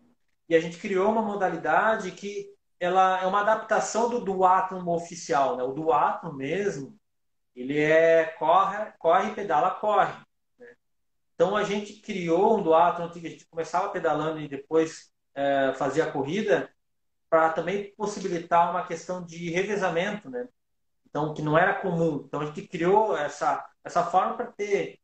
E 0.49 0.55
a 0.55 0.59
gente 0.59 0.77
criou 0.77 1.12
uma 1.12 1.21
modalidade 1.21 2.12
que 2.12 2.51
ela 2.79 3.21
é 3.21 3.25
uma 3.25 3.41
adaptação 3.41 4.09
do 4.09 4.19
duatlon 4.19 4.86
oficial, 4.93 5.55
né? 5.55 5.63
O 5.63 5.73
duatlon 5.73 6.33
mesmo, 6.33 6.97
ele 7.55 7.79
é 7.79 8.25
corre, 8.25 8.91
corre, 8.97 9.33
pedala, 9.33 9.71
corre. 9.71 10.13
Né? 10.59 10.67
Então 11.36 11.55
a 11.55 11.63
gente 11.63 11.93
criou 12.01 12.57
um 12.57 12.63
duatlon, 12.63 13.09
a 13.09 13.13
gente 13.13 13.45
começava 13.47 13.89
pedalando 13.89 14.41
e 14.41 14.47
depois 14.47 15.12
é, 15.36 15.73
fazia 15.75 16.05
a 16.05 16.12
corrida 16.12 16.69
para 17.29 17.51
também 17.53 17.93
possibilitar 17.95 18.69
uma 18.71 18.86
questão 18.86 19.23
de 19.25 19.49
revezamento, 19.49 20.29
né? 20.29 20.47
Então 21.07 21.33
que 21.33 21.41
não 21.41 21.57
era 21.57 21.75
comum. 21.75 22.23
Então 22.27 22.41
a 22.41 22.45
gente 22.45 22.67
criou 22.67 23.15
essa 23.15 23.65
essa 23.83 24.03
forma 24.05 24.38
para 24.38 24.51
ter 24.51 24.99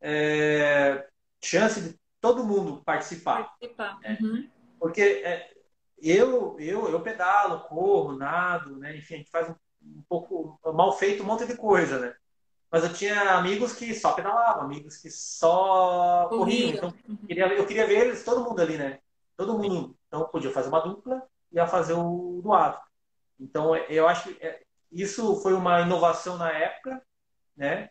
é, 0.00 1.06
chance 1.42 1.80
de 1.80 2.01
todo 2.22 2.44
mundo 2.44 2.80
participar. 2.84 3.48
Participar. 3.58 3.98
Uhum. 4.20 4.48
Porque 4.78 5.02
é, 5.02 5.52
eu, 5.98 6.56
eu, 6.58 6.88
eu 6.88 7.00
pedalo, 7.00 7.60
corro, 7.64 8.16
nado, 8.16 8.76
né? 8.78 8.96
Enfim, 8.96 9.14
a 9.14 9.16
gente 9.18 9.30
faz 9.30 9.50
um, 9.50 9.54
um 9.82 10.02
pouco 10.08 10.58
mal 10.72 10.96
feito 10.96 11.22
um 11.22 11.26
monte 11.26 11.44
de 11.44 11.56
coisa, 11.56 11.98
né? 11.98 12.14
Mas 12.70 12.84
eu 12.84 12.92
tinha 12.92 13.34
amigos 13.36 13.74
que 13.74 13.92
só 13.92 14.12
pedalavam, 14.12 14.62
amigos 14.62 14.96
que 14.96 15.10
só 15.10 16.26
corriam. 16.30 16.70
Então, 16.70 16.94
queria, 17.26 17.46
eu 17.54 17.66
queria 17.66 17.86
ver 17.86 18.06
eles, 18.06 18.24
todo 18.24 18.48
mundo 18.48 18.62
ali, 18.62 18.78
né? 18.78 19.00
Todo 19.36 19.58
mundo. 19.58 19.94
Então, 20.06 20.26
podia 20.28 20.50
fazer 20.50 20.68
uma 20.68 20.80
dupla 20.80 21.22
e 21.50 21.56
ia 21.56 21.66
fazer 21.66 21.94
o 21.94 22.40
doado. 22.42 22.80
Então, 23.38 23.76
eu 23.76 24.08
acho 24.08 24.28
que 24.32 24.46
é, 24.46 24.62
isso 24.90 25.36
foi 25.42 25.52
uma 25.54 25.80
inovação 25.80 26.38
na 26.38 26.50
época, 26.50 27.02
né? 27.56 27.90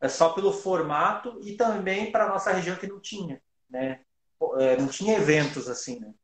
É 0.00 0.08
só 0.08 0.30
pelo 0.30 0.52
formato 0.52 1.38
e 1.42 1.54
também 1.56 2.12
para 2.12 2.28
nossa 2.28 2.52
região 2.52 2.76
que 2.76 2.86
não 2.86 3.00
tinha, 3.00 3.40
né? 3.68 4.00
É, 4.58 4.76
não 4.76 4.88
tinha 4.88 5.16
eventos 5.16 5.68
assim, 5.68 5.98
né? 6.00 6.14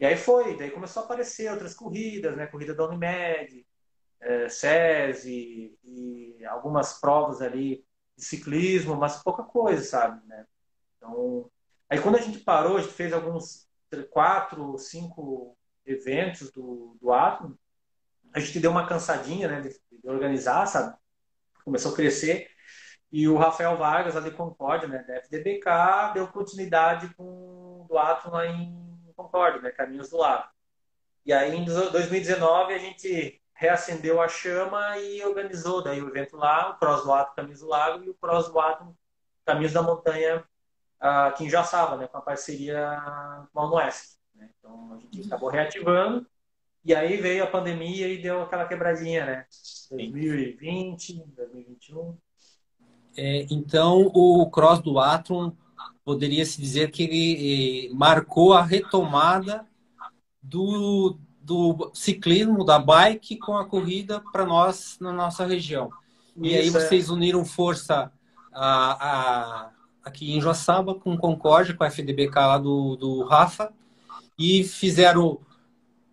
E 0.00 0.06
aí 0.06 0.16
foi, 0.16 0.56
daí 0.56 0.70
começou 0.70 1.02
a 1.02 1.04
aparecer 1.04 1.50
outras 1.50 1.74
corridas, 1.74 2.36
né? 2.36 2.46
Corrida 2.46 2.74
da 2.74 2.86
Unimed, 2.86 3.64
é, 4.20 4.48
SESI 4.48 5.78
e 5.84 6.44
algumas 6.46 6.98
provas 6.98 7.40
ali 7.40 7.84
de 8.16 8.24
ciclismo, 8.24 8.96
mas 8.96 9.22
pouca 9.22 9.42
coisa, 9.42 9.82
sabe, 9.82 10.26
né? 10.26 10.46
Então, 10.96 11.50
aí 11.88 12.00
quando 12.00 12.16
a 12.16 12.20
gente 12.20 12.40
parou, 12.40 12.76
a 12.76 12.80
gente 12.80 12.94
fez 12.94 13.12
alguns 13.12 13.68
quatro, 14.10 14.76
cinco 14.78 15.56
eventos 15.84 16.50
do, 16.50 16.96
do 17.00 17.12
Atom, 17.12 17.54
a 18.32 18.40
gente 18.40 18.60
deu 18.60 18.70
uma 18.70 18.86
cansadinha, 18.86 19.48
né, 19.48 19.60
de, 19.60 19.68
de 19.70 20.08
organizar, 20.08 20.66
sabe? 20.66 20.96
Começou 21.64 21.92
a 21.92 21.96
crescer. 21.96 22.50
E 23.12 23.28
o 23.28 23.36
Rafael 23.36 23.76
Vargas, 23.76 24.16
ali 24.16 24.30
Concórdia, 24.30 24.88
né, 24.88 25.04
da 25.06 25.16
FDBK, 25.16 26.14
deu 26.14 26.26
continuidade 26.28 27.12
com 27.14 27.86
do 27.86 27.98
Atom 27.98 28.30
lá 28.30 28.46
em 28.46 29.12
Concorde, 29.14 29.60
né? 29.60 29.70
Caminhos 29.70 30.08
do 30.08 30.16
Lago. 30.16 30.48
E 31.24 31.32
aí, 31.32 31.54
em 31.54 31.64
2019, 31.64 32.72
a 32.72 32.78
gente 32.78 33.40
reacendeu 33.54 34.20
a 34.20 34.28
chama 34.28 34.98
e 34.98 35.22
organizou 35.22 35.82
daí 35.82 36.02
o 36.02 36.08
evento 36.08 36.36
lá, 36.36 36.70
o 36.70 36.78
Cross 36.78 37.04
do 37.04 37.12
Ato 37.12 37.34
Caminhos 37.36 37.60
do 37.60 37.68
Lago 37.68 38.02
e 38.02 38.08
o 38.08 38.14
Cross 38.14 38.48
do 38.48 38.58
Ato 38.58 38.96
Caminhos 39.44 39.72
da 39.72 39.82
Montanha 39.82 40.42
aqui 40.98 41.44
em 41.44 41.50
Joaçaba, 41.50 41.96
né? 41.96 42.08
Com 42.08 42.18
a 42.18 42.22
parceria 42.22 42.98
com 43.52 43.60
a 43.60 43.66
UNOESC. 43.66 44.16
Né? 44.34 44.50
Então, 44.58 44.94
a 44.94 44.98
gente 44.98 45.26
acabou 45.26 45.50
reativando 45.50 46.26
e 46.84 46.94
aí 46.94 47.18
veio 47.18 47.44
a 47.44 47.46
pandemia 47.46 48.08
e 48.08 48.20
deu 48.20 48.42
aquela 48.42 48.66
quebradinha, 48.66 49.26
né? 49.26 49.46
2020, 49.90 51.24
2021. 51.36 52.18
É, 53.16 53.46
então, 53.50 54.10
o 54.14 54.48
Cross 54.50 54.80
do 54.80 54.98
Atron 54.98 55.52
poderia 56.04 56.44
se 56.44 56.60
dizer 56.60 56.90
que 56.90 57.04
ele 57.04 57.86
eh, 57.86 57.94
marcou 57.94 58.54
a 58.54 58.62
retomada 58.62 59.66
do, 60.42 61.16
do 61.40 61.90
ciclismo, 61.94 62.64
da 62.64 62.78
bike 62.78 63.36
com 63.36 63.56
a 63.56 63.64
corrida 63.64 64.22
para 64.32 64.44
nós 64.44 64.96
na 65.00 65.12
nossa 65.12 65.46
região. 65.46 65.90
E 66.36 66.48
Isso 66.48 66.58
aí 66.58 66.68
é. 66.68 66.70
vocês 66.70 67.08
é. 67.08 67.12
uniram 67.12 67.44
força 67.44 68.10
a, 68.52 69.08
a, 69.08 69.70
aqui 70.04 70.32
em 70.32 70.40
Joaçaba 70.40 70.94
com 70.94 71.16
Concórdia, 71.16 71.74
com 71.74 71.84
a 71.84 71.88
FDBK 71.88 72.34
lá 72.34 72.58
do, 72.58 72.96
do 72.96 73.24
Rafa, 73.24 73.72
e 74.38 74.64
fizeram 74.64 75.38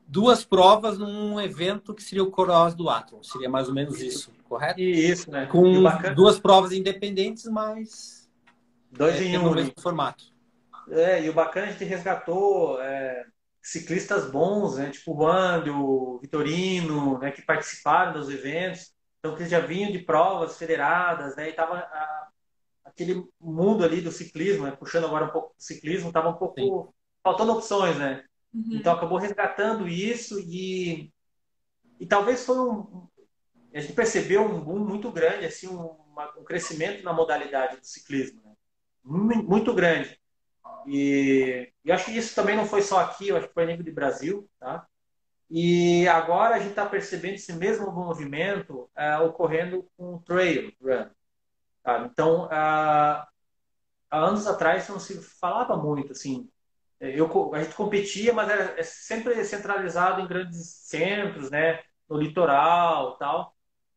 duas 0.10 0.44
provas 0.44 0.98
num 0.98 1.40
evento 1.40 1.94
que 1.94 2.02
seria 2.02 2.24
o 2.24 2.32
Cross 2.32 2.74
do 2.74 2.90
Atron. 2.90 3.22
Seria 3.22 3.48
mais 3.48 3.68
ou 3.68 3.74
menos 3.76 4.02
isso, 4.02 4.32
correto? 4.48 4.82
Isso, 4.82 5.30
né? 5.30 5.46
Com 5.46 5.84
duas 6.16 6.40
provas 6.40 6.72
independentes, 6.72 7.46
mas 7.46 8.28
Dois 8.92 9.16
é, 9.18 9.24
em 9.24 9.38
um. 9.38 9.54
Mesmo 9.54 9.74
formato. 9.80 10.26
É, 10.90 11.24
e 11.24 11.30
o 11.30 11.34
bacana 11.34 11.68
é 11.68 11.70
a 11.70 11.72
gente 11.72 11.84
resgatou 11.84 12.82
é, 12.82 13.26
ciclistas 13.62 14.30
bons, 14.32 14.78
né? 14.78 14.90
Tipo 14.90 15.12
o 15.12 15.24
Wando, 15.24 15.76
o 15.76 16.20
Vitorino, 16.20 17.20
né? 17.20 17.32
Que 17.32 17.44
participaram 17.44 18.14
dos 18.14 18.30
eventos. 18.30 18.92
Então, 19.20 19.36
que 19.36 19.46
já 19.46 19.60
vinham 19.60 19.92
de 19.92 20.00
provas 20.00 20.58
federadas, 20.58 21.36
né? 21.36 21.50
E 21.50 21.54
tava 21.54 21.78
a, 21.78 22.28
aquele 22.84 23.24
mundo 23.40 23.84
ali 23.84 24.02
do 24.02 24.12
ciclismo, 24.12 24.66
né? 24.66 24.72
puxando 24.72 25.06
agora 25.06 25.26
um 25.26 25.30
pouco 25.30 25.54
do 25.56 25.62
ciclismo, 25.62 26.12
tava 26.12 26.30
um 26.30 26.38
pouco 26.38 26.56
Sim. 26.60 26.88
faltando 27.24 27.52
opções, 27.52 27.98
né? 27.98 28.24
Uhum. 28.54 28.70
Então, 28.72 28.94
acabou 28.94 29.18
resgatando 29.18 29.88
isso 29.88 30.40
e, 30.40 31.12
e 32.00 32.06
talvez 32.06 32.46
foi 32.46 32.60
um... 32.60 33.08
A 33.74 33.80
gente 33.80 33.94
percebeu 33.94 34.44
um 34.44 34.60
boom 34.60 34.80
muito 34.80 35.12
grande, 35.12 35.46
assim, 35.46 35.68
um, 35.68 35.96
um 36.38 36.44
crescimento 36.44 37.04
na 37.04 37.14
modalidade 37.14 37.78
do 37.78 37.86
ciclismo, 37.86 38.42
né? 38.44 38.54
muito 39.04 39.74
grande. 39.74 40.20
E, 40.88 41.72
e 41.86 41.92
acho 41.92 42.06
que 42.06 42.18
isso 42.18 42.34
também 42.34 42.56
não 42.56 42.66
foi 42.66 42.82
só 42.82 43.00
aqui, 43.00 43.28
eu 43.28 43.38
acho 43.38 43.48
que 43.48 43.54
foi 43.54 43.64
a 43.64 43.68
nível 43.68 43.84
de 43.84 43.92
Brasil, 43.92 44.50
tá? 44.60 44.88
E 45.50 46.08
agora 46.08 46.56
a 46.56 46.60
gente 46.60 46.70
está 46.70 46.86
percebendo 46.86 47.36
esse 47.36 47.52
mesmo 47.54 47.92
movimento 47.92 48.90
é, 48.96 49.18
ocorrendo 49.18 49.88
com 49.98 50.16
o 50.16 50.20
trail 50.20 50.72
run. 50.80 51.10
Tá? 51.84 52.06
Então, 52.06 52.48
há 52.52 53.28
anos 54.12 54.46
atrás 54.46 54.88
não 54.90 55.00
se 55.00 55.20
falava 55.40 55.76
muito 55.76 56.12
assim. 56.12 56.48
Eu, 57.00 57.54
a 57.54 57.64
gente 57.64 57.76
competia, 57.76 58.34
mas 58.34 58.50
era 58.50 58.80
é 58.80 58.84
sempre 58.84 59.44
centralizado 59.46 60.22
em 60.22 60.28
grandes 60.28 60.66
centros, 60.86 61.50
né? 61.50 61.82
No 62.10 62.18
litoral, 62.18 63.18
tal. 63.18 63.56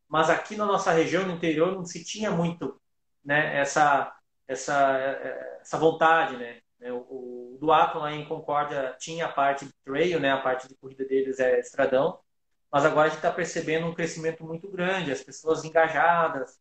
Mas 0.08 0.30
aqui 0.30 0.56
na 0.56 0.66
nossa 0.66 0.92
região, 0.92 1.26
no 1.26 1.32
interior, 1.34 1.72
não 1.72 1.84
se 1.84 2.04
tinha 2.04 2.30
muito, 2.30 2.80
né? 3.24 3.58
Essa 3.58 4.14
essa, 4.46 4.98
essa 5.60 5.78
vontade, 5.78 6.36
né? 6.36 6.60
O, 6.90 7.54
o 7.54 7.58
Duato 7.60 7.98
lá 7.98 8.12
em 8.12 8.24
Concórdia 8.26 8.96
tinha 8.98 9.26
a 9.26 9.32
parte 9.32 9.64
de 9.66 9.72
trail, 9.84 10.20
né? 10.20 10.32
A 10.32 10.40
parte 10.40 10.68
de 10.68 10.76
corrida 10.76 11.04
deles 11.04 11.38
é 11.38 11.58
estradão, 11.60 12.20
mas 12.70 12.84
agora 12.84 13.06
a 13.06 13.08
gente 13.08 13.18
está 13.18 13.32
percebendo 13.32 13.86
um 13.86 13.94
crescimento 13.94 14.44
muito 14.44 14.68
grande, 14.68 15.12
as 15.12 15.22
pessoas 15.22 15.64
engajadas, 15.64 16.58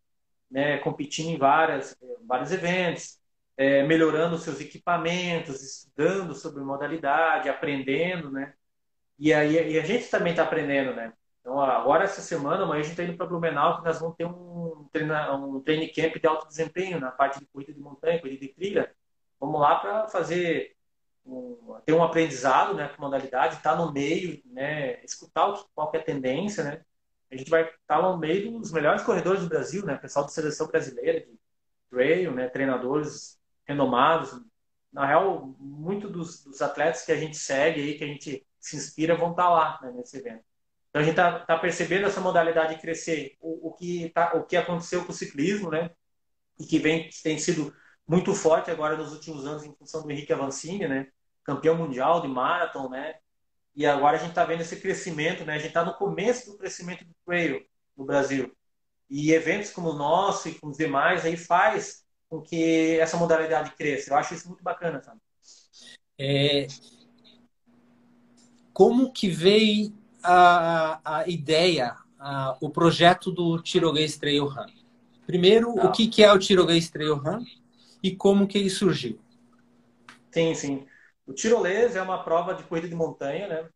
né? 0.49 0.77
Competindo 0.79 1.29
em 1.29 1.37
várias, 1.37 1.95
vários 2.27 2.51
eventos, 2.51 3.19
é, 3.57 3.83
melhorando 3.83 4.37
seus 4.37 4.59
equipamentos, 4.59 5.61
estudando 5.61 6.33
sobre 6.33 6.63
modalidade, 6.63 7.49
aprendendo, 7.49 8.31
né? 8.31 8.53
E 9.19 9.33
aí 9.33 9.73
e 9.73 9.79
a 9.79 9.83
gente 9.85 10.09
também 10.09 10.31
está 10.31 10.43
aprendendo, 10.43 10.95
né? 10.95 11.13
Então, 11.41 11.59
agora 11.59 12.03
essa 12.03 12.21
semana, 12.21 12.63
amanhã 12.63 12.81
a 12.81 12.83
gente 12.83 12.91
está 12.91 13.03
indo 13.03 13.17
para 13.17 13.25
Blumenau, 13.25 13.79
que 13.79 13.85
nós 13.85 13.99
vamos 13.99 14.15
ter 14.15 14.25
um, 14.25 14.87
treina, 14.91 15.35
um 15.35 15.59
training 15.59 15.91
camp 15.91 16.15
de 16.15 16.27
alto 16.27 16.47
desempenho 16.47 16.99
na 16.99 17.11
parte 17.11 17.39
de 17.39 17.45
corrida 17.47 17.73
de 17.73 17.79
montanha, 17.79 18.21
corrida 18.21 18.45
de 18.45 18.53
trilha. 18.53 18.95
Vamos 19.39 19.59
lá 19.59 19.79
para 19.79 20.07
fazer 20.07 20.75
um, 21.25 21.79
ter 21.85 21.93
um 21.93 22.03
aprendizado 22.03 22.75
né, 22.75 22.89
com 22.89 23.01
modalidade, 23.01 23.55
estar 23.55 23.71
tá 23.71 23.75
no 23.75 23.91
meio, 23.91 24.41
né, 24.45 25.03
escutar 25.03 25.47
o, 25.47 25.65
qual 25.73 25.91
é 25.95 25.97
a 25.97 26.03
tendência, 26.03 26.63
né? 26.63 26.81
A 27.31 27.35
gente 27.35 27.49
vai 27.49 27.63
estar 27.63 27.77
tá 27.87 28.01
no 28.01 28.17
meio 28.17 28.59
dos 28.59 28.71
melhores 28.71 29.03
corredores 29.03 29.41
do 29.41 29.49
Brasil, 29.49 29.85
né? 29.85 29.95
Pessoal 29.97 30.25
da 30.25 30.31
seleção 30.31 30.67
brasileira 30.67 31.21
de 31.21 31.39
trail, 31.89 32.33
né? 32.33 32.49
Treinadores 32.49 33.40
renomados. 33.71 34.31
Na 34.91 35.05
real, 35.05 35.55
muito 35.59 36.09
dos, 36.09 36.43
dos, 36.43 36.61
atletas 36.61 37.05
que 37.05 37.11
a 37.11 37.17
gente 37.17 37.37
segue 37.37 37.81
aí, 37.81 37.97
que 37.97 38.03
a 38.03 38.07
gente 38.07 38.45
se 38.59 38.75
inspira, 38.75 39.15
vão 39.15 39.31
estar 39.31 39.43
tá 39.43 39.49
lá 39.49 39.79
né, 39.81 39.91
nesse 39.91 40.17
evento. 40.17 40.43
Então 40.89 41.01
a 41.01 41.05
gente 41.05 41.13
está 41.13 41.39
tá 41.39 41.57
percebendo 41.57 42.05
essa 42.05 42.19
modalidade 42.19 42.79
crescer. 42.79 43.37
O, 43.39 43.69
o, 43.69 43.73
que 43.73 44.09
tá, 44.09 44.33
o 44.35 44.43
que 44.43 44.57
aconteceu 44.57 45.05
com 45.05 45.11
o 45.11 45.15
ciclismo, 45.15 45.69
né? 45.71 45.91
E 46.59 46.65
que 46.65 46.77
vem 46.77 47.09
tem 47.23 47.37
sido 47.39 47.73
muito 48.05 48.33
forte 48.35 48.69
agora 48.69 48.97
nos 48.97 49.13
últimos 49.13 49.45
anos 49.45 49.63
em 49.63 49.73
função 49.73 50.03
do 50.03 50.11
Henrique 50.11 50.33
Avancini, 50.33 50.87
né? 50.87 51.07
Campeão 51.43 51.77
mundial 51.77 52.21
de 52.21 52.27
marathon, 52.27 52.89
né? 52.89 53.15
E 53.73 53.85
agora 53.85 54.17
a 54.17 54.19
gente 54.19 54.31
está 54.31 54.43
vendo 54.43 54.61
esse 54.61 54.75
crescimento, 54.81 55.45
né? 55.45 55.55
A 55.55 55.57
gente 55.57 55.69
está 55.69 55.85
no 55.85 55.93
começo 55.93 56.51
do 56.51 56.57
crescimento 56.57 57.05
do 57.05 57.15
trail 57.25 57.65
no 57.95 58.05
Brasil. 58.05 58.53
E 59.09 59.31
eventos 59.31 59.71
como 59.71 59.91
o 59.91 59.97
nosso 59.97 60.49
e 60.49 60.55
com 60.55 60.67
os 60.67 60.77
demais 60.77 61.25
aí 61.25 61.37
faz 61.37 62.05
com 62.31 62.41
que 62.41 62.97
essa 62.97 63.17
modalidade 63.17 63.71
cresça. 63.71 64.09
Eu 64.09 64.15
acho 64.15 64.33
isso 64.33 64.47
muito 64.47 64.63
bacana, 64.63 65.03
sabe? 65.03 65.19
É... 66.17 66.65
Como 68.71 69.11
que 69.11 69.27
veio 69.27 69.93
a, 70.23 71.01
a 71.03 71.27
ideia, 71.27 71.93
a, 72.17 72.57
o 72.61 72.69
projeto 72.69 73.31
do 73.31 73.61
Tiroguês 73.61 74.15
Trail 74.15 74.45
Run? 74.45 74.67
Primeiro, 75.27 75.75
Não. 75.75 75.87
o 75.87 75.91
que, 75.91 76.07
que 76.07 76.23
é 76.23 76.31
o 76.31 76.39
Tiroguês 76.39 76.89
Trail 76.89 77.15
Run 77.15 77.43
e 78.01 78.15
como 78.15 78.47
que 78.47 78.57
ele 78.57 78.69
surgiu? 78.69 79.19
Sim, 80.31 80.55
sim. 80.55 80.87
O 81.27 81.33
tirolês 81.33 81.97
é 81.97 82.01
uma 82.01 82.23
prova 82.23 82.55
de 82.55 82.63
corrida 82.63 82.87
de 82.87 82.95
montanha, 82.95 83.47
né? 83.47 83.69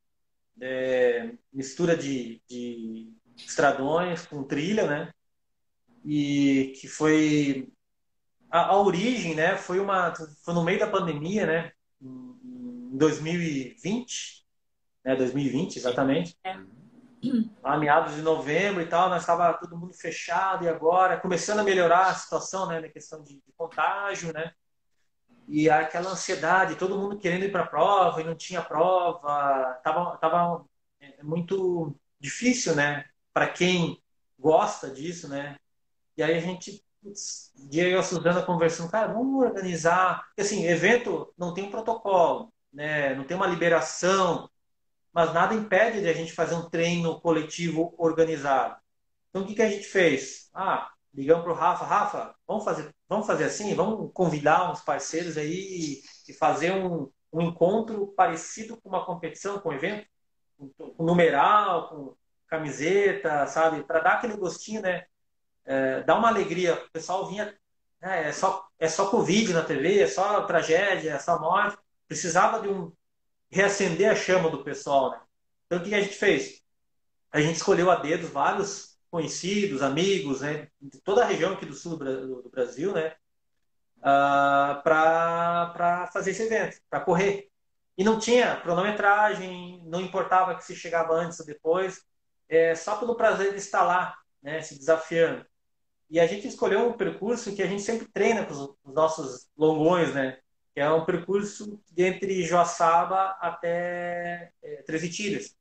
É, 0.62 1.32
mistura 1.52 1.98
de, 1.98 2.42
de 2.50 3.14
estradões 3.36 4.26
com 4.26 4.44
trilha, 4.46 4.88
né? 4.88 5.12
E 6.06 6.74
que 6.80 6.88
foi 6.88 7.68
a, 8.50 8.68
a, 8.68 8.82
origem, 8.82 9.36
né? 9.36 9.58
Foi 9.58 9.80
uma 9.80 10.14
foi 10.44 10.54
no 10.54 10.64
meio 10.64 10.80
da 10.80 10.88
pandemia, 10.88 11.46
né? 11.46 11.72
Em 12.02 12.98
2020, 12.98 14.46
né? 15.04 15.16
2020 15.16 15.78
exatamente. 15.78 16.38
É. 16.44 16.58
A 17.64 17.78
meados 17.78 18.16
de 18.16 18.22
novembro 18.22 18.82
e 18.82 18.86
tal, 18.86 19.10
nós 19.10 19.22
estava 19.22 19.52
todo 19.54 19.78
mundo 19.78 19.94
fechado 19.94 20.64
e 20.64 20.70
agora 20.70 21.20
começando 21.20 21.60
a 21.60 21.64
melhorar 21.64 22.08
a 22.08 22.14
situação, 22.14 22.68
né? 22.68 22.80
Na 22.80 22.90
questão 22.90 23.24
de, 23.24 23.36
de 23.36 23.54
contágio, 23.58 24.32
né? 24.32 24.52
e 25.48 25.70
aquela 25.70 26.12
ansiedade, 26.12 26.76
todo 26.76 26.98
mundo 26.98 27.20
querendo 27.20 27.46
ir 27.46 27.52
para 27.52 27.64
a 27.64 27.68
prova 27.68 28.22
e 28.22 28.24
não 28.24 28.36
tinha 28.36 28.62
prova, 28.62 29.80
tava, 29.84 30.18
tava 30.18 30.66
é, 31.00 31.24
muito 31.24 31.96
difícil, 32.20 32.76
né? 32.76 33.06
Para 33.34 33.48
quem 33.48 34.02
gosta 34.40 34.90
disso, 34.90 35.28
né? 35.28 35.58
E 36.18 36.24
aí 36.24 36.36
a 36.36 36.40
gente, 36.40 36.84
dia 37.70 37.84
eu 37.84 37.92
e 37.92 37.96
a 37.96 38.04
Suzana 38.04 38.42
conversando, 38.42 38.92
cara, 38.92 39.14
vamos 39.14 39.44
organizar. 39.44 40.26
Porque, 40.28 40.42
assim, 40.42 40.66
evento 40.66 41.34
não 41.38 41.54
tem 41.54 41.66
um 41.66 41.72
protocolo, 41.72 42.54
né? 42.74 43.16
Não 43.16 43.24
tem 43.24 43.38
uma 43.38 43.48
liberação, 43.48 44.50
mas 45.14 45.34
nada 45.34 45.54
impede 45.54 46.02
de 46.02 46.10
a 46.10 46.14
gente 46.14 46.34
fazer 46.34 46.56
um 46.56 46.70
treino 46.70 47.20
coletivo 47.22 47.94
organizado. 47.98 48.76
Então, 49.30 49.44
o 49.44 49.48
que, 49.48 49.56
que 49.56 49.62
a 49.62 49.70
gente 49.70 49.86
fez? 49.86 50.50
Ah, 50.54 50.90
ligamos 51.14 51.44
para 51.44 51.54
o 51.54 51.56
Rafa, 51.56 51.86
Rafa, 51.86 52.36
vamos 52.48 52.64
fazer, 52.64 52.94
vamos 53.08 53.26
fazer 53.26 53.46
assim, 53.46 53.74
vamos 53.74 54.12
convidar 54.14 54.72
uns 54.72 54.82
parceiros 54.82 55.38
aí 55.38 56.02
e 56.28 56.34
fazer 56.34 56.72
um, 56.72 57.10
um 57.32 57.42
encontro 57.42 58.08
parecido 58.16 58.80
com 58.82 58.90
uma 58.90 59.06
competição, 59.06 59.60
com 59.60 59.70
um 59.70 59.74
evento, 59.74 60.08
com 60.98 61.04
numeral, 61.04 61.90
com 61.90 62.16
camiseta, 62.48 63.48
sabe, 63.48 63.84
para 63.84 64.00
dar 64.00 64.14
aquele 64.14 64.38
gostinho, 64.38 64.82
né? 64.82 65.06
É, 65.66 66.04
dar 66.04 66.16
uma 66.18 66.28
alegria. 66.30 66.76
O 66.76 66.92
pessoal 66.92 67.28
vinha, 67.28 67.54
né, 68.02 68.30
é 68.30 68.32
só 68.32 68.68
é 68.80 68.88
só 68.88 69.10
Covid 69.10 69.54
na 69.54 69.64
TV, 69.64 70.00
é 70.02 70.08
só 70.08 70.42
tragédia, 70.44 71.12
é 71.12 71.20
só 71.20 71.40
morte. 71.40 71.78
Precisava 72.08 72.62
de 72.62 72.68
um 72.68 72.92
reacender 73.50 74.12
a 74.12 74.16
chama 74.16 74.50
do 74.50 74.64
pessoal, 74.64 75.12
né? 75.12 75.22
Então 75.66 75.80
o 75.80 75.84
que 75.84 75.96
a 75.96 76.02
gente 76.02 76.16
fez? 76.16 76.62
A 77.32 77.42
gente 77.42 77.56
escolheu 77.58 77.90
a 77.90 77.96
dedos 77.96 78.30
vários 78.30 78.98
conhecidos, 79.10 79.82
amigos, 79.82 80.42
né, 80.42 80.68
de 80.82 81.00
toda 81.02 81.24
a 81.24 81.26
região 81.26 81.54
aqui 81.54 81.66
do 81.66 81.74
sul 81.74 81.96
do 81.98 82.50
Brasil, 82.50 82.92
né, 82.94 83.16
uh, 84.00 84.04
ah, 84.04 84.82
para 84.84 86.08
fazer 86.12 86.32
esse 86.32 86.44
evento, 86.44 86.82
para 86.90 87.00
correr. 87.00 87.50
E 87.98 88.04
não 88.04 88.20
tinha 88.20 88.58
cronometragem, 88.58 89.82
não 89.86 90.02
importava 90.02 90.56
que 90.56 90.66
se 90.66 90.76
chegava 90.76 91.14
antes 91.14 91.40
ou 91.40 91.46
depois, 91.46 92.04
é 92.50 92.76
só 92.76 92.98
pelo 92.98 93.16
prazer 93.16 93.52
de 93.52 93.58
estar 93.58 93.84
lá, 93.84 94.18
né, 94.42 94.62
se 94.62 94.78
desafiando. 94.78 95.46
E 96.10 96.20
a 96.20 96.28
gente 96.28 96.48
escolheu 96.48 96.88
um 96.88 96.94
percurso 96.94 97.56
que 97.56 97.64
a 97.64 97.68
gente 97.68 97.82
sempre 97.82 98.08
treina 98.08 98.46
com 98.46 98.54
os, 98.54 98.60
os 98.84 98.94
nossos 98.94 99.50
longões, 99.58 100.14
né, 100.14 100.38
que 100.74 100.80
é 100.80 100.92
um 100.92 101.06
percurso 101.06 101.82
entre 101.98 102.44
Joaçaba 102.44 103.38
até 103.40 104.52
é, 104.62 104.84
Treze 104.84 105.10
Tiras. 105.10 105.56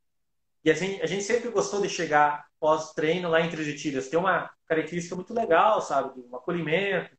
E 0.64 0.70
a 0.70 0.74
gente, 0.74 1.02
a 1.02 1.06
gente 1.06 1.22
sempre 1.22 1.50
gostou 1.50 1.80
de 1.80 1.88
chegar 1.88 2.46
pós-treino 2.58 3.28
lá 3.28 3.40
em 3.40 3.50
Três 3.50 4.08
Tem 4.08 4.18
uma 4.18 4.50
característica 4.66 5.14
muito 5.14 5.34
legal, 5.34 5.82
sabe? 5.82 6.18
Um 6.18 6.34
acolhimento, 6.34 7.14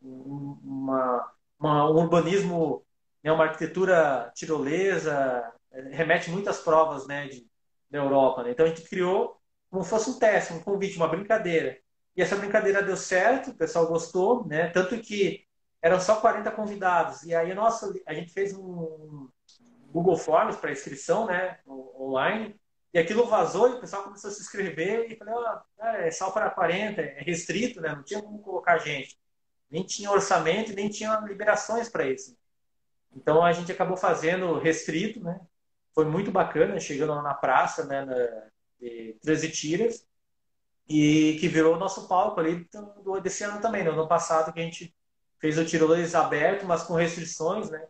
uma, 0.00 1.30
uma, 1.58 1.90
um 1.90 1.96
urbanismo, 1.96 2.82
né? 3.22 3.30
uma 3.30 3.44
arquitetura 3.44 4.32
tirolesa, 4.34 5.52
é, 5.70 5.82
remete 5.94 6.30
muitas 6.30 6.60
provas 6.60 7.06
né? 7.06 7.28
de, 7.28 7.46
da 7.90 7.98
Europa. 7.98 8.42
Né? 8.42 8.52
Então 8.52 8.64
a 8.64 8.68
gente 8.70 8.88
criou 8.88 9.38
como 9.70 9.84
se 9.84 9.90
fosse 9.90 10.10
um 10.10 10.18
teste, 10.18 10.54
um 10.54 10.60
convite, 10.60 10.96
uma 10.96 11.08
brincadeira. 11.08 11.78
E 12.16 12.22
essa 12.22 12.36
brincadeira 12.36 12.82
deu 12.82 12.96
certo, 12.96 13.50
o 13.50 13.54
pessoal 13.54 13.86
gostou, 13.86 14.46
né? 14.46 14.68
Tanto 14.68 14.98
que 15.00 15.44
eram 15.80 16.00
só 16.00 16.20
40 16.20 16.50
convidados. 16.50 17.22
E 17.22 17.34
aí, 17.34 17.54
nossa, 17.54 17.92
a 18.06 18.12
gente 18.12 18.32
fez 18.32 18.52
um 18.52 19.28
Google 19.86 20.16
Forms 20.16 20.56
para 20.56 20.72
inscrição, 20.72 21.26
né? 21.26 21.58
Online. 21.66 22.58
E 22.92 22.98
aquilo 22.98 23.26
vazou 23.26 23.68
e 23.68 23.74
o 23.74 23.80
pessoal 23.80 24.02
começou 24.02 24.30
a 24.30 24.32
se 24.32 24.40
inscrever 24.40 25.10
e 25.10 25.16
falei, 25.16 25.34
oh, 25.34 25.84
é 25.84 26.10
só 26.10 26.30
para 26.30 26.50
40, 26.50 27.00
é 27.00 27.22
restrito, 27.22 27.80
né? 27.80 27.94
Não 27.94 28.02
tinha 28.02 28.20
como 28.20 28.40
colocar 28.40 28.78
gente. 28.78 29.16
Nem 29.70 29.84
tinha 29.84 30.10
orçamento 30.10 30.74
nem 30.74 30.88
tinha 30.88 31.16
liberações 31.20 31.88
para 31.88 32.04
isso. 32.06 32.36
Então 33.14 33.44
a 33.44 33.52
gente 33.52 33.70
acabou 33.70 33.96
fazendo 33.96 34.58
restrito, 34.58 35.22
né? 35.22 35.40
Foi 35.94 36.04
muito 36.04 36.30
bacana, 36.30 36.78
chegando 36.80 37.14
lá 37.14 37.22
na 37.22 37.34
praça, 37.34 37.84
né, 37.84 38.04
na, 38.04 38.14
de 38.80 39.16
13 39.22 39.50
tiras, 39.50 40.06
e 40.90 41.38
que 41.38 41.46
virou 41.46 41.76
o 41.76 41.78
nosso 41.78 42.08
palco 42.08 42.40
ali 42.40 42.68
desse 43.22 43.44
ano 43.44 43.60
também, 43.60 43.84
no 43.84 43.92
ano 43.92 44.08
passado 44.08 44.52
que 44.52 44.58
a 44.58 44.62
gente 44.64 44.92
fez 45.38 45.56
o 45.56 45.64
tirolês 45.64 46.16
aberto, 46.16 46.66
mas 46.66 46.82
com 46.82 46.94
restrições, 46.94 47.70
né? 47.70 47.86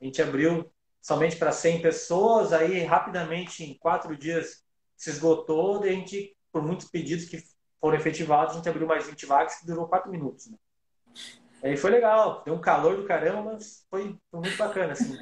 A 0.00 0.04
gente 0.06 0.22
abriu 0.22 0.72
somente 1.02 1.36
para 1.36 1.52
100 1.52 1.82
pessoas, 1.82 2.54
aí 2.54 2.82
rapidamente, 2.84 3.62
em 3.62 3.74
quatro 3.74 4.16
dias, 4.16 4.64
se 4.96 5.10
esgotou, 5.10 5.84
e 5.84 5.90
a 5.90 5.92
gente, 5.92 6.34
por 6.50 6.62
muitos 6.62 6.88
pedidos 6.88 7.26
que 7.26 7.38
foram 7.78 7.98
efetivados, 7.98 8.54
a 8.54 8.56
gente 8.56 8.68
abriu 8.68 8.86
mais 8.86 9.06
20 9.06 9.26
vagas, 9.26 9.56
que 9.56 9.66
durou 9.66 9.86
quatro 9.86 10.10
minutos. 10.10 10.46
Né? 10.46 10.56
Aí 11.62 11.76
foi 11.76 11.90
legal, 11.90 12.42
deu 12.46 12.54
um 12.54 12.60
calor 12.60 12.96
do 12.96 13.04
caramba, 13.04 13.42
mas 13.42 13.84
foi, 13.90 14.16
foi 14.30 14.40
muito 14.40 14.56
bacana, 14.56 14.94
assim. 14.94 15.14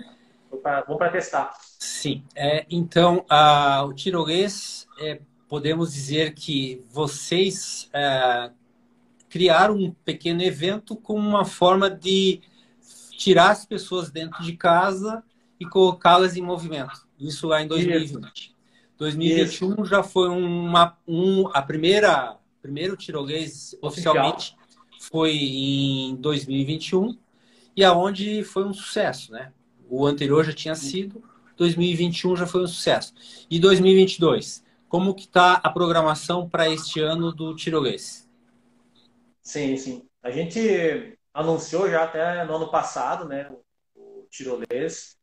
Bom 0.86 0.96
para 0.96 1.10
testar. 1.10 1.52
Sim, 1.80 2.24
é, 2.36 2.64
então 2.70 3.24
a, 3.28 3.84
o 3.84 3.92
tiroguês, 3.92 4.86
é, 5.00 5.20
podemos 5.48 5.92
dizer 5.92 6.34
que 6.34 6.82
vocês 6.90 7.88
é, 7.92 8.50
criaram 9.28 9.76
um 9.76 9.90
pequeno 10.04 10.42
evento 10.42 10.96
como 10.96 11.26
uma 11.26 11.44
forma 11.44 11.90
de 11.90 12.40
tirar 13.16 13.50
as 13.50 13.64
pessoas 13.64 14.10
dentro 14.10 14.42
de 14.42 14.56
casa 14.56 15.22
e 15.58 15.66
colocá-las 15.66 16.36
em 16.36 16.42
movimento. 16.42 17.06
Isso 17.18 17.46
lá 17.46 17.62
em 17.62 17.66
2020. 17.66 18.36
Isso. 18.36 18.56
2021 18.98 19.72
Isso. 19.72 19.84
já 19.84 20.02
foi 20.02 20.28
uma 20.28 20.96
um, 21.06 21.48
a 21.48 21.62
primeira 21.62 22.36
primeiro 22.62 22.96
tirolês 22.96 23.76
oficialmente 23.80 24.56
foi 24.98 25.36
em 25.36 26.16
2021 26.16 27.16
e 27.76 27.84
aonde 27.84 28.42
foi 28.42 28.64
um 28.64 28.72
sucesso, 28.72 29.30
né? 29.32 29.52
O 29.88 30.06
anterior 30.06 30.44
já 30.44 30.52
tinha 30.52 30.74
sido, 30.74 31.22
2021 31.56 32.36
já 32.36 32.46
foi 32.46 32.64
um 32.64 32.66
sucesso. 32.66 33.14
E 33.48 33.60
2022, 33.60 34.64
como 34.88 35.14
que 35.14 35.22
está 35.22 35.54
a 35.54 35.70
programação 35.70 36.48
para 36.48 36.68
este 36.68 37.00
ano 37.00 37.32
do 37.32 37.54
tirolês? 37.54 38.28
Sim, 39.42 39.76
sim. 39.76 40.08
A 40.22 40.30
gente 40.30 41.18
anunciou 41.32 41.88
já 41.88 42.04
até 42.04 42.44
no 42.44 42.56
ano 42.56 42.70
passado, 42.70 43.26
né, 43.28 43.48
o 43.94 44.26
tirolês 44.30 45.16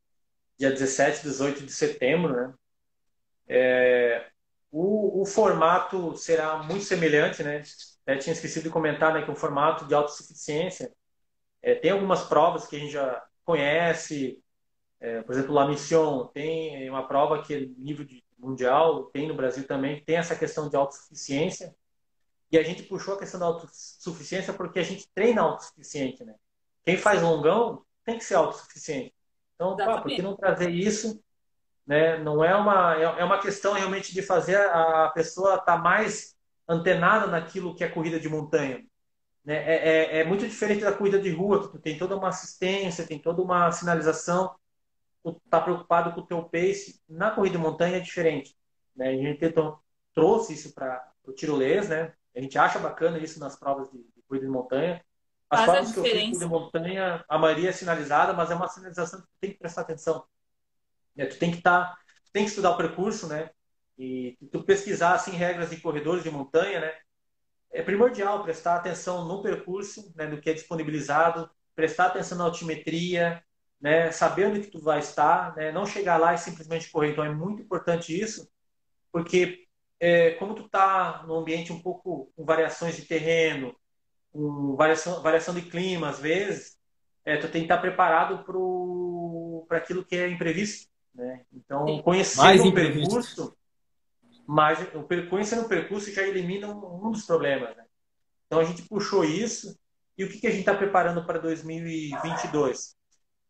dia 0.57 0.71
17 0.71 1.23
18 1.23 1.65
de 1.65 1.71
setembro, 1.71 2.33
né? 2.33 2.53
É, 3.47 4.29
o, 4.71 5.21
o, 5.21 5.25
formato 5.25 6.15
será 6.15 6.57
muito 6.63 6.83
semelhante, 6.85 7.43
né? 7.43 7.61
Até 8.03 8.17
tinha 8.17 8.33
esquecido 8.33 8.63
de 8.63 8.69
comentar 8.69 9.13
né, 9.13 9.23
que 9.23 9.31
o 9.31 9.35
formato 9.35 9.85
de 9.85 9.93
autossuficiência 9.93 10.91
é, 11.61 11.75
tem 11.75 11.91
algumas 11.91 12.23
provas 12.23 12.65
que 12.67 12.75
a 12.75 12.79
gente 12.79 12.91
já 12.91 13.23
conhece, 13.43 14.41
é, 14.99 15.21
por 15.21 15.33
exemplo, 15.33 15.53
La 15.53 15.67
Mission 15.67 16.27
tem 16.27 16.89
uma 16.89 17.07
prova 17.07 17.43
que 17.43 17.53
é 17.53 17.59
nível 17.77 18.05
de 18.05 18.22
mundial, 18.43 19.05
tem 19.05 19.27
no 19.27 19.35
Brasil 19.35 19.65
também, 19.65 20.03
tem 20.03 20.17
essa 20.17 20.35
questão 20.35 20.69
de 20.69 20.75
autossuficiência. 20.75 21.75
E 22.51 22.57
a 22.57 22.63
gente 22.63 22.83
puxou 22.83 23.15
a 23.15 23.19
questão 23.19 23.39
da 23.39 23.47
autossuficiência 23.47 24.53
porque 24.53 24.79
a 24.79 24.83
gente 24.83 25.07
treina 25.13 25.41
autossuficiente, 25.41 26.23
né? 26.23 26.35
Quem 26.83 26.97
faz 26.97 27.21
longão 27.21 27.83
tem 28.05 28.17
que 28.17 28.23
ser 28.23 28.35
autossuficiente. 28.35 29.13
Então, 29.55 29.75
pá, 29.75 30.01
por 30.01 30.11
que 30.11 30.21
não 30.21 30.35
trazer 30.35 30.69
isso? 30.69 31.23
Né? 31.85 32.17
Não 32.17 32.43
é 32.43 32.55
uma, 32.55 32.95
é, 32.95 33.03
é 33.03 33.23
uma 33.23 33.39
questão 33.39 33.73
realmente 33.73 34.13
de 34.13 34.21
fazer 34.21 34.57
a 34.57 35.09
pessoa 35.09 35.55
estar 35.55 35.65
tá 35.65 35.77
mais 35.77 36.35
antenada 36.67 37.27
naquilo 37.27 37.75
que 37.75 37.83
é 37.83 37.89
corrida 37.89 38.19
de 38.19 38.29
montanha. 38.29 38.83
Né? 39.43 39.55
É, 39.55 39.89
é, 39.89 40.19
é, 40.19 40.23
muito 40.23 40.47
diferente 40.47 40.81
da 40.81 40.93
corrida 40.93 41.19
de 41.19 41.29
rua, 41.29 41.69
que 41.69 41.77
tem 41.77 41.97
toda 41.97 42.15
uma 42.15 42.29
assistência, 42.29 43.05
tem 43.05 43.19
toda 43.19 43.41
uma 43.41 43.71
sinalização, 43.71 44.55
tá 45.49 45.61
preocupado 45.61 46.13
com 46.13 46.21
o 46.21 46.25
teu 46.25 46.43
pace. 46.43 47.01
Na 47.07 47.31
corrida 47.31 47.57
de 47.57 47.63
montanha 47.63 47.97
é 47.97 47.99
diferente. 47.99 48.55
Né? 48.95 49.09
A 49.09 49.15
gente 49.15 49.39
tentou, 49.39 49.79
trouxe 50.13 50.53
isso 50.53 50.73
para 50.73 51.11
o 51.25 51.31
tirolês, 51.31 51.89
né? 51.89 52.13
A 52.35 52.41
gente 52.41 52.57
acha 52.57 52.79
bacana 52.79 53.17
isso 53.19 53.39
nas 53.39 53.55
provas 53.55 53.89
de, 53.91 53.97
de 53.97 54.21
corrida 54.27 54.45
de 54.45 54.51
montanha. 54.51 55.03
As 55.49 55.65
Faz 55.65 55.71
provas 55.71 55.91
que 55.93 55.99
eu 55.99 56.03
fiz 56.03 56.39
de 56.39 56.45
montanha, 56.45 57.23
a 57.29 57.37
maioria 57.37 57.69
é 57.69 57.73
sinalizada, 57.73 58.33
mas 58.33 58.49
é 58.49 58.55
uma 58.55 58.67
sinalização 58.67 59.21
que 59.21 59.27
tu 59.27 59.39
tem 59.39 59.51
que 59.51 59.59
prestar 59.59 59.81
atenção. 59.81 60.25
Né? 61.15 61.27
Tu 61.27 61.37
tem 61.37 61.51
que 61.51 61.57
estar, 61.57 61.91
tá, 61.91 61.97
tem 62.31 62.43
que 62.43 62.49
estudar 62.49 62.71
o 62.71 62.77
percurso, 62.77 63.27
né? 63.27 63.51
E 63.97 64.37
tu 64.51 64.63
pesquisar 64.63 65.13
assim 65.13 65.31
regras 65.31 65.69
de 65.69 65.77
corredores 65.77 66.23
de 66.23 66.31
montanha, 66.31 66.81
né? 66.81 66.93
É 67.71 67.81
primordial 67.81 68.43
prestar 68.43 68.75
atenção 68.75 69.25
no 69.25 69.41
percurso, 69.41 70.11
né, 70.15 70.27
no 70.27 70.39
que 70.39 70.49
é 70.49 70.53
disponibilizado, 70.53 71.49
prestar 71.75 72.07
atenção 72.07 72.37
na 72.37 72.43
altimetria, 72.43 73.43
né, 73.83 74.13
saber 74.13 74.47
onde 74.47 74.61
que 74.61 74.71
tu 74.71 74.79
vai 74.79 74.99
estar, 74.99 75.53
né, 75.57 75.69
não 75.69 75.85
chegar 75.85 76.15
lá 76.15 76.33
e 76.33 76.37
simplesmente 76.37 76.89
correr. 76.89 77.11
Então 77.11 77.25
é 77.25 77.33
muito 77.33 77.61
importante 77.61 78.17
isso, 78.17 78.49
porque 79.11 79.67
é, 79.99 80.31
como 80.35 80.55
tu 80.55 80.69
tá 80.69 81.25
num 81.27 81.35
ambiente 81.35 81.73
um 81.73 81.81
pouco 81.81 82.31
com 82.33 82.45
variações 82.45 82.95
de 82.95 83.01
terreno, 83.01 83.75
com 84.31 84.77
variação, 84.77 85.21
variação 85.21 85.53
de 85.53 85.63
clima 85.63 86.07
às 86.07 86.17
vezes, 86.17 86.79
é, 87.25 87.35
tu 87.35 87.49
tem 87.49 87.63
que 87.63 87.65
estar 87.65 87.79
preparado 87.79 88.45
para 89.67 89.77
aquilo 89.77 90.05
que 90.05 90.15
é 90.15 90.29
imprevisto. 90.29 90.89
Né? 91.13 91.45
Então, 91.51 92.01
conhecer 92.03 92.61
o 92.61 92.73
percurso, 92.73 93.53
mas 94.47 94.79
o 94.95 95.03
conhecendo 95.29 95.65
o 95.65 95.69
percurso 95.69 96.09
já 96.09 96.21
elimina 96.21 96.69
um, 96.69 97.07
um 97.07 97.11
dos 97.11 97.25
problemas. 97.25 97.75
Né? 97.75 97.83
Então, 98.47 98.61
a 98.61 98.63
gente 98.63 98.83
puxou 98.83 99.25
isso. 99.25 99.77
E 100.17 100.23
o 100.23 100.29
que, 100.29 100.39
que 100.39 100.47
a 100.47 100.51
gente 100.51 100.61
está 100.61 100.73
preparando 100.73 101.25
para 101.25 101.39
2022? 101.39 102.95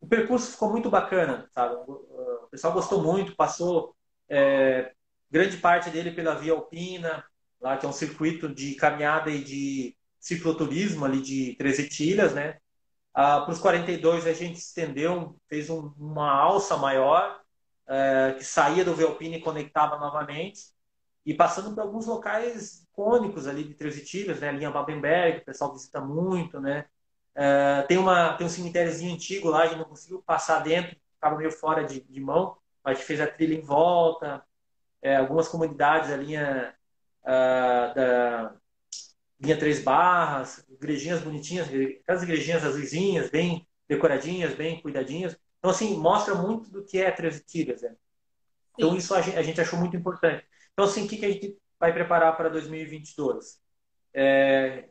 O 0.03 0.07
percurso 0.07 0.51
ficou 0.51 0.69
muito 0.69 0.89
bacana, 0.89 1.47
sabe? 1.53 1.75
O 1.75 2.47
pessoal 2.51 2.73
gostou 2.73 3.01
muito, 3.01 3.37
passou 3.37 3.95
é, 4.27 4.91
grande 5.31 5.55
parte 5.55 5.89
dele 5.89 6.11
pela 6.11 6.35
Via 6.35 6.51
Alpina, 6.51 7.23
lá 7.61 7.77
que 7.77 7.85
é 7.85 7.89
um 7.89 7.93
circuito 7.93 8.53
de 8.53 8.75
caminhada 8.75 9.31
e 9.31 9.41
de 9.41 9.95
cicloturismo 10.19 11.05
ali 11.05 11.21
de 11.21 11.55
Três 11.55 11.79
Etilhas, 11.79 12.33
né? 12.33 12.57
Ah, 13.13 13.39
para 13.39 13.53
os 13.53 13.59
42 13.59 14.27
a 14.27 14.33
gente 14.33 14.57
estendeu, 14.57 15.39
fez 15.47 15.69
um, 15.69 15.93
uma 15.97 16.29
alça 16.29 16.75
maior 16.75 17.39
é, 17.87 18.35
que 18.37 18.43
saía 18.43 18.83
do 18.83 18.93
Velpine 18.93 19.37
e 19.37 19.41
conectava 19.41 19.97
novamente 19.97 20.63
e 21.25 21.33
passando 21.33 21.73
por 21.73 21.79
alguns 21.79 22.07
locais 22.07 22.83
icônicos 22.91 23.47
ali 23.47 23.63
de 23.63 23.73
Três 23.73 23.97
Etilhas, 23.97 24.41
né? 24.41 24.49
A 24.49 24.51
linha 24.51 24.69
Babenberg, 24.69 25.39
o 25.39 25.45
pessoal 25.45 25.71
visita 25.71 26.01
muito, 26.01 26.59
né? 26.59 26.87
É, 27.35 27.81
tem, 27.83 27.97
uma, 27.97 28.33
tem 28.33 28.45
um 28.45 28.49
cemitériozinho 28.49 29.13
antigo 29.13 29.49
lá, 29.49 29.63
a 29.63 29.67
gente 29.67 29.79
não 29.79 29.85
conseguiu 29.85 30.21
passar 30.21 30.59
dentro, 30.59 30.95
ficava 31.13 31.37
meio 31.37 31.51
fora 31.51 31.83
de, 31.83 32.01
de 32.01 32.19
mão, 32.19 32.57
mas 32.83 32.93
a 32.93 32.99
gente 32.99 33.07
fez 33.07 33.21
a 33.21 33.27
trilha 33.27 33.55
em 33.55 33.61
volta, 33.61 34.43
é, 35.01 35.17
algumas 35.17 35.47
comunidades, 35.47 36.11
a 36.11 36.17
linha 36.17 36.75
uh, 37.23 37.95
da 37.95 38.55
linha 39.39 39.57
Três 39.57 39.83
Barras, 39.83 40.65
igrejinhas 40.69 41.21
bonitinhas, 41.21 41.67
aquelas 41.67 42.23
igrejinhas 42.23 42.63
azulzinhas, 42.63 43.29
bem 43.29 43.67
decoradinhas, 43.87 44.55
bem 44.55 44.81
cuidadinhas. 44.81 45.37
Então, 45.59 45.71
assim, 45.71 45.97
mostra 45.97 46.35
muito 46.35 46.69
do 46.69 46.83
que 46.83 46.97
é 46.97 47.11
Três 47.11 47.41
Tilhas. 47.41 47.81
Né? 47.81 47.95
Então, 48.77 48.91
Sim. 48.91 48.97
isso 48.97 49.13
a 49.13 49.21
gente, 49.21 49.37
a 49.37 49.41
gente, 49.41 49.61
achou 49.61 49.77
muito 49.77 49.95
importante. 49.97 50.45
Então, 50.71 50.85
assim, 50.85 51.05
o 51.05 51.07
que, 51.07 51.17
que 51.17 51.25
a 51.25 51.31
gente 51.31 51.57
vai 51.79 51.93
preparar 51.93 52.35
para 52.37 52.49
2022? 52.49 53.59
É, 54.13 54.89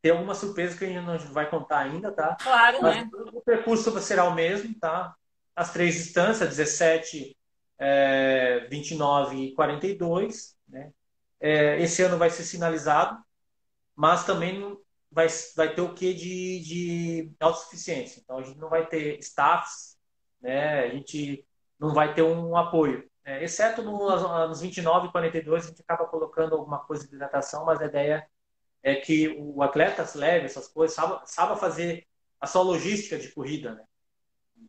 tem 0.00 0.12
alguma 0.12 0.34
surpresa 0.34 0.76
que 0.76 0.84
a 0.84 0.88
gente 0.88 1.04
não 1.04 1.18
vai 1.32 1.48
contar 1.48 1.80
ainda, 1.80 2.12
tá? 2.12 2.36
Claro, 2.40 2.78
Mas 2.82 2.96
né? 2.96 3.10
O 3.32 3.40
percurso 3.40 3.98
será 4.00 4.24
o 4.24 4.34
mesmo, 4.34 4.74
tá? 4.78 5.14
As 5.54 5.72
três 5.72 5.94
distâncias, 5.94 6.56
17, 6.56 7.36
é, 7.78 8.66
29 8.70 9.36
e 9.36 9.54
42. 9.54 10.56
Né? 10.68 10.92
É, 11.40 11.80
esse 11.82 12.02
ano 12.02 12.16
vai 12.16 12.30
ser 12.30 12.44
sinalizado, 12.44 13.18
mas 13.94 14.24
também 14.24 14.78
vai, 15.10 15.26
vai 15.56 15.74
ter 15.74 15.80
o 15.80 15.94
que 15.94 16.14
de, 16.14 16.60
de 16.60 17.32
autossuficiência. 17.40 18.20
Então 18.20 18.38
a 18.38 18.42
gente 18.42 18.58
não 18.58 18.68
vai 18.68 18.86
ter 18.86 19.18
staffs, 19.18 19.98
né? 20.40 20.84
a 20.84 20.88
gente 20.90 21.44
não 21.78 21.92
vai 21.92 22.14
ter 22.14 22.22
um 22.22 22.56
apoio. 22.56 23.08
É, 23.24 23.42
exceto 23.44 23.82
no, 23.82 24.48
nos 24.48 24.60
29 24.60 25.08
e 25.08 25.12
42, 25.12 25.64
a 25.64 25.68
gente 25.68 25.82
acaba 25.82 26.06
colocando 26.06 26.54
alguma 26.54 26.78
coisa 26.78 27.06
de 27.06 27.14
hidratação, 27.14 27.64
mas 27.64 27.80
a 27.80 27.86
ideia 27.86 28.26
é 28.82 28.94
que 28.94 29.28
o 29.38 29.62
atleta 29.62 30.06
leve 30.14 30.46
essas 30.46 30.68
coisas, 30.68 30.94
saiba, 30.94 31.22
saiba 31.24 31.56
fazer 31.56 32.06
a 32.40 32.46
sua 32.46 32.62
logística 32.62 33.18
de 33.18 33.32
corrida. 33.32 33.74
Né? 33.74 33.84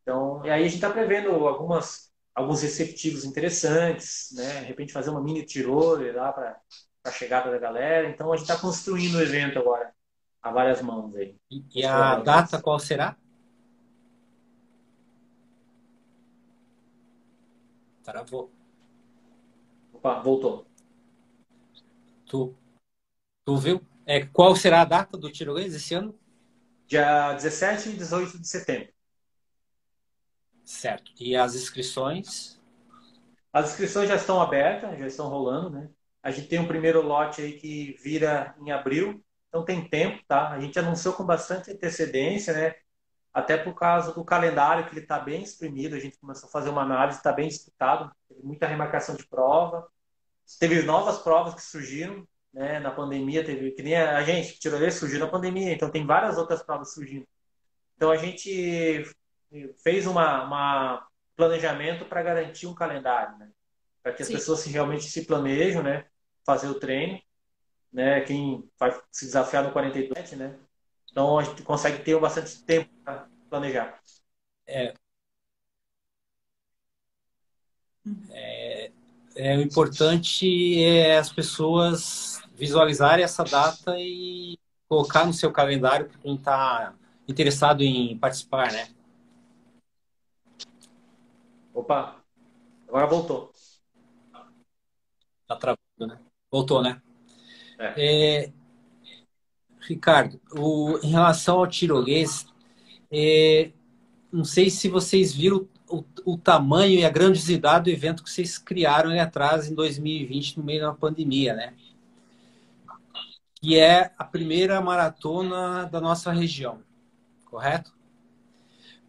Então, 0.02 0.46
e 0.46 0.50
aí 0.50 0.62
a 0.62 0.64
gente 0.64 0.76
está 0.76 0.90
prevendo 0.90 1.30
algumas 1.48 2.10
alguns 2.34 2.62
receptivos 2.62 3.26
interessantes, 3.26 4.30
né? 4.34 4.62
De 4.62 4.68
repente 4.68 4.94
fazer 4.94 5.10
uma 5.10 5.22
mini 5.22 5.46
tirole 5.46 6.12
lá 6.12 6.32
para 6.32 6.60
a 7.04 7.12
chegada 7.12 7.52
da 7.52 7.58
galera. 7.58 8.10
Então 8.10 8.32
a 8.32 8.38
gente 8.38 8.50
está 8.50 8.60
construindo 8.60 9.16
o 9.16 9.22
evento 9.22 9.60
agora 9.60 9.94
a 10.42 10.52
várias 10.52 10.82
mãos 10.82 11.14
aí. 11.16 11.36
E, 11.52 11.64
e 11.76 11.86
a 11.86 12.16
data 12.16 12.62
qual 12.62 12.80
será? 12.80 13.18
Travou. 18.04 18.52
Opa, 19.94 20.20
voltou. 20.22 20.66
Tu, 22.26 22.56
tu 23.44 23.58
viu? 23.58 23.82
É, 24.10 24.26
qual 24.26 24.56
será 24.56 24.82
a 24.82 24.86
data 24.86 25.16
do 25.16 25.32
tirolês 25.32 25.76
esse 25.76 25.94
ano? 25.94 26.18
Dia 26.88 27.32
17 27.34 27.90
e 27.90 27.94
18 27.94 28.40
de 28.40 28.48
setembro. 28.48 28.90
Certo. 30.66 31.12
E 31.20 31.36
as 31.36 31.54
inscrições? 31.54 32.60
As 33.54 33.70
inscrições 33.70 34.10
já 34.10 34.16
estão 34.16 34.42
abertas, 34.42 34.98
já 34.98 35.06
estão 35.06 35.28
rolando, 35.28 35.70
né? 35.70 35.90
A 36.24 36.32
gente 36.32 36.48
tem 36.48 36.58
um 36.58 36.68
primeiro 36.68 37.04
lote 37.04 37.40
aí 37.40 37.54
que 37.54 37.96
vira 38.02 38.56
em 38.60 38.72
abril, 38.72 39.24
então 39.48 39.64
tem 39.64 39.88
tempo, 39.88 40.24
tá? 40.28 40.50
A 40.50 40.60
gente 40.60 40.80
anunciou 40.80 41.14
com 41.14 41.24
bastante 41.24 41.70
antecedência, 41.70 42.52
né? 42.52 42.74
Até 43.32 43.58
por 43.58 43.76
causa 43.76 44.12
do 44.12 44.26
calendário 44.26 44.86
que 44.88 44.92
ele 44.92 45.02
está 45.02 45.20
bem 45.20 45.44
exprimido, 45.44 45.96
a 45.96 46.00
gente 46.00 46.18
começou 46.18 46.50
a 46.50 46.52
fazer 46.52 46.72
uma 46.72 46.82
análise, 46.82 47.20
está 47.20 47.32
bem 47.32 47.48
disputado, 47.48 48.12
teve 48.28 48.42
muita 48.42 48.66
remarcação 48.66 49.16
de 49.16 49.28
prova, 49.28 49.88
teve 50.60 50.82
novas 50.82 51.20
provas 51.20 51.54
que 51.54 51.62
surgiram, 51.62 52.28
né? 52.54 52.80
Na 52.80 52.92
pandemia 52.92 53.44
teve 53.44 53.72
que 53.72 53.84
nem 53.84 53.96
a 53.96 54.22
gente, 54.24 54.60
tirou 54.60 54.80
surgiu 54.92 55.20
na 55.20 55.28
pandemia, 55.28 55.74
então 55.74 55.92
tem 55.92 56.06
várias 56.06 56.38
outras 56.38 56.64
provas 56.64 56.94
surgindo. 56.94 57.28
Então 57.96 58.12
a 58.12 58.18
gente 58.18 59.04
fez 59.84 60.08
uma, 60.08 60.44
uma 60.44 61.08
planejamento 61.36 62.06
para 62.06 62.24
garantir 62.24 62.68
um 62.68 62.76
calendário, 62.76 63.38
né? 63.38 63.50
Para 64.04 64.14
que 64.14 64.22
as 64.22 64.28
Sim. 64.28 64.36
pessoas 64.36 64.60
se, 64.60 64.70
realmente 64.70 65.06
se 65.06 65.26
planejam, 65.26 65.84
né? 65.84 66.06
Fazer 66.46 66.68
o 66.68 66.80
treino, 66.80 67.22
né? 67.92 68.22
Quem 68.22 68.70
vai 68.80 68.92
se 69.12 69.26
desafiar 69.26 69.64
no 69.64 69.72
42, 69.72 70.32
né? 70.34 70.58
Então 71.12 71.40
a 71.40 71.44
gente 71.44 71.64
consegue 71.64 72.04
ter 72.04 72.20
bastante 72.20 72.64
tempo 72.64 72.90
para 73.04 73.28
planejar. 73.50 74.00
É, 74.68 74.94
é, 78.32 78.69
é, 79.40 79.56
o 79.56 79.62
importante 79.62 80.84
é 80.84 81.18
as 81.18 81.32
pessoas 81.32 82.42
visualizarem 82.56 83.24
essa 83.24 83.42
data 83.46 83.96
e 83.98 84.60
colocar 84.90 85.26
no 85.26 85.32
seu 85.32 85.50
calendário 85.50 86.10
para 86.10 86.20
quem 86.20 86.36
está 86.36 86.94
interessado 87.26 87.82
em 87.82 88.18
participar, 88.18 88.70
né? 88.74 88.90
Opa, 91.74 92.22
agora 92.86 93.08
voltou. 93.08 93.54
Tá 95.48 95.56
travando, 95.56 95.80
né? 96.02 96.20
Voltou, 96.52 96.82
né? 96.82 97.02
É. 97.80 97.94
É, 98.44 98.54
Ricardo, 99.80 100.38
o, 100.52 101.00
em 101.02 101.12
relação 101.12 101.60
ao 101.60 101.68
tirolês, 101.68 102.46
é, 103.10 103.72
não 104.34 104.44
sei 104.44 104.70
se 104.70 104.90
vocês 104.90 105.34
viram 105.34 105.66
o, 105.90 106.04
o, 106.26 106.38
tamanho 106.38 107.00
e 107.00 107.06
a 107.06 107.10
grandiosidade 107.10 107.86
do 107.86 107.90
evento 107.90 108.24
que 108.24 108.30
vocês 108.30 108.58
criaram 108.58 109.10
aí 109.10 109.20
atrás 109.20 109.70
em 109.70 109.76
2020, 109.76 110.58
no 110.58 110.64
meio 110.64 110.82
da 110.82 110.94
pandemia, 110.94 111.54
né? 111.54 111.74
Que 113.56 113.78
é 113.78 114.12
a 114.18 114.24
primeira 114.24 114.80
maratona 114.80 115.86
da 115.86 116.00
nossa 116.00 116.32
região, 116.32 116.82
correto? 117.46 117.94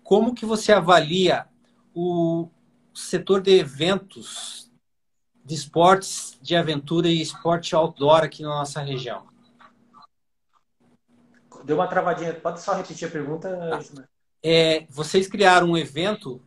Como 0.03 0.35
que 0.35 0.45
você 0.45 0.73
avalia 0.73 1.47
o, 1.95 2.49
setor 2.93 3.41
de 3.41 3.53
eventos, 3.53 4.71
de 5.45 5.55
esportes 5.55 6.39
de 6.43 6.57
aventura 6.57 7.09
e 7.09 7.21
esporte 7.21 7.75
outdoor 7.75 8.25
aqui 8.25 8.43
na 8.43 8.49
nossa 8.49 8.81
região? 8.81 9.31
deu 11.65 11.77
uma 11.77 11.87
travadinha. 11.87 12.35
Pode 12.35 12.61
só 12.61 12.75
repetir 12.75 13.07
a 13.07 13.11
pergunta, 13.11 13.49
tá. 13.57 14.05
É, 14.43 14.87
vocês 14.89 15.29
criaram 15.29 15.71
um 15.71 15.77
evento 15.77 16.43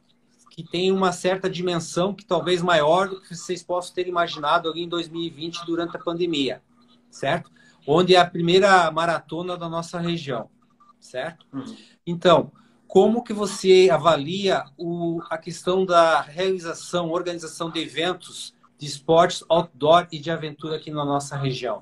que 0.53 0.63
tem 0.63 0.91
uma 0.91 1.11
certa 1.11 1.49
dimensão 1.49 2.13
que 2.13 2.23
talvez 2.23 2.61
maior 2.61 3.09
do 3.09 3.19
que 3.19 3.35
vocês 3.35 3.63
possam 3.63 3.95
ter 3.95 4.07
imaginado 4.07 4.69
ali 4.69 4.83
em 4.83 4.87
2020 4.87 5.65
durante 5.65 5.97
a 5.97 5.99
pandemia, 5.99 6.61
certo? 7.09 7.51
Onde 7.87 8.13
é 8.13 8.19
a 8.19 8.29
primeira 8.29 8.91
maratona 8.91 9.57
da 9.57 9.67
nossa 9.67 9.99
região, 9.99 10.51
certo? 10.99 11.47
Uhum. 11.51 11.75
Então, 12.05 12.51
como 12.87 13.23
que 13.23 13.33
você 13.33 13.89
avalia 13.91 14.63
o, 14.77 15.19
a 15.27 15.39
questão 15.39 15.83
da 15.83 16.21
realização, 16.21 17.09
organização 17.09 17.71
de 17.71 17.79
eventos 17.79 18.55
de 18.77 18.85
esportes 18.85 19.43
outdoor 19.49 20.07
e 20.11 20.19
de 20.19 20.29
aventura 20.29 20.75
aqui 20.75 20.91
na 20.91 21.03
nossa 21.03 21.35
região? 21.35 21.81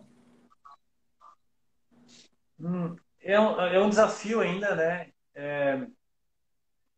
Hum, 2.57 2.95
é, 3.19 3.37
um, 3.37 3.59
é 3.59 3.83
um 3.83 3.89
desafio 3.89 4.39
ainda, 4.39 4.73
né? 4.75 5.09
É, 5.35 5.87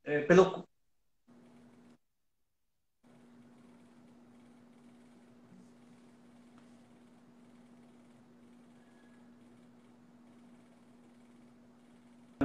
é, 0.03 0.21
pelo, 0.21 0.67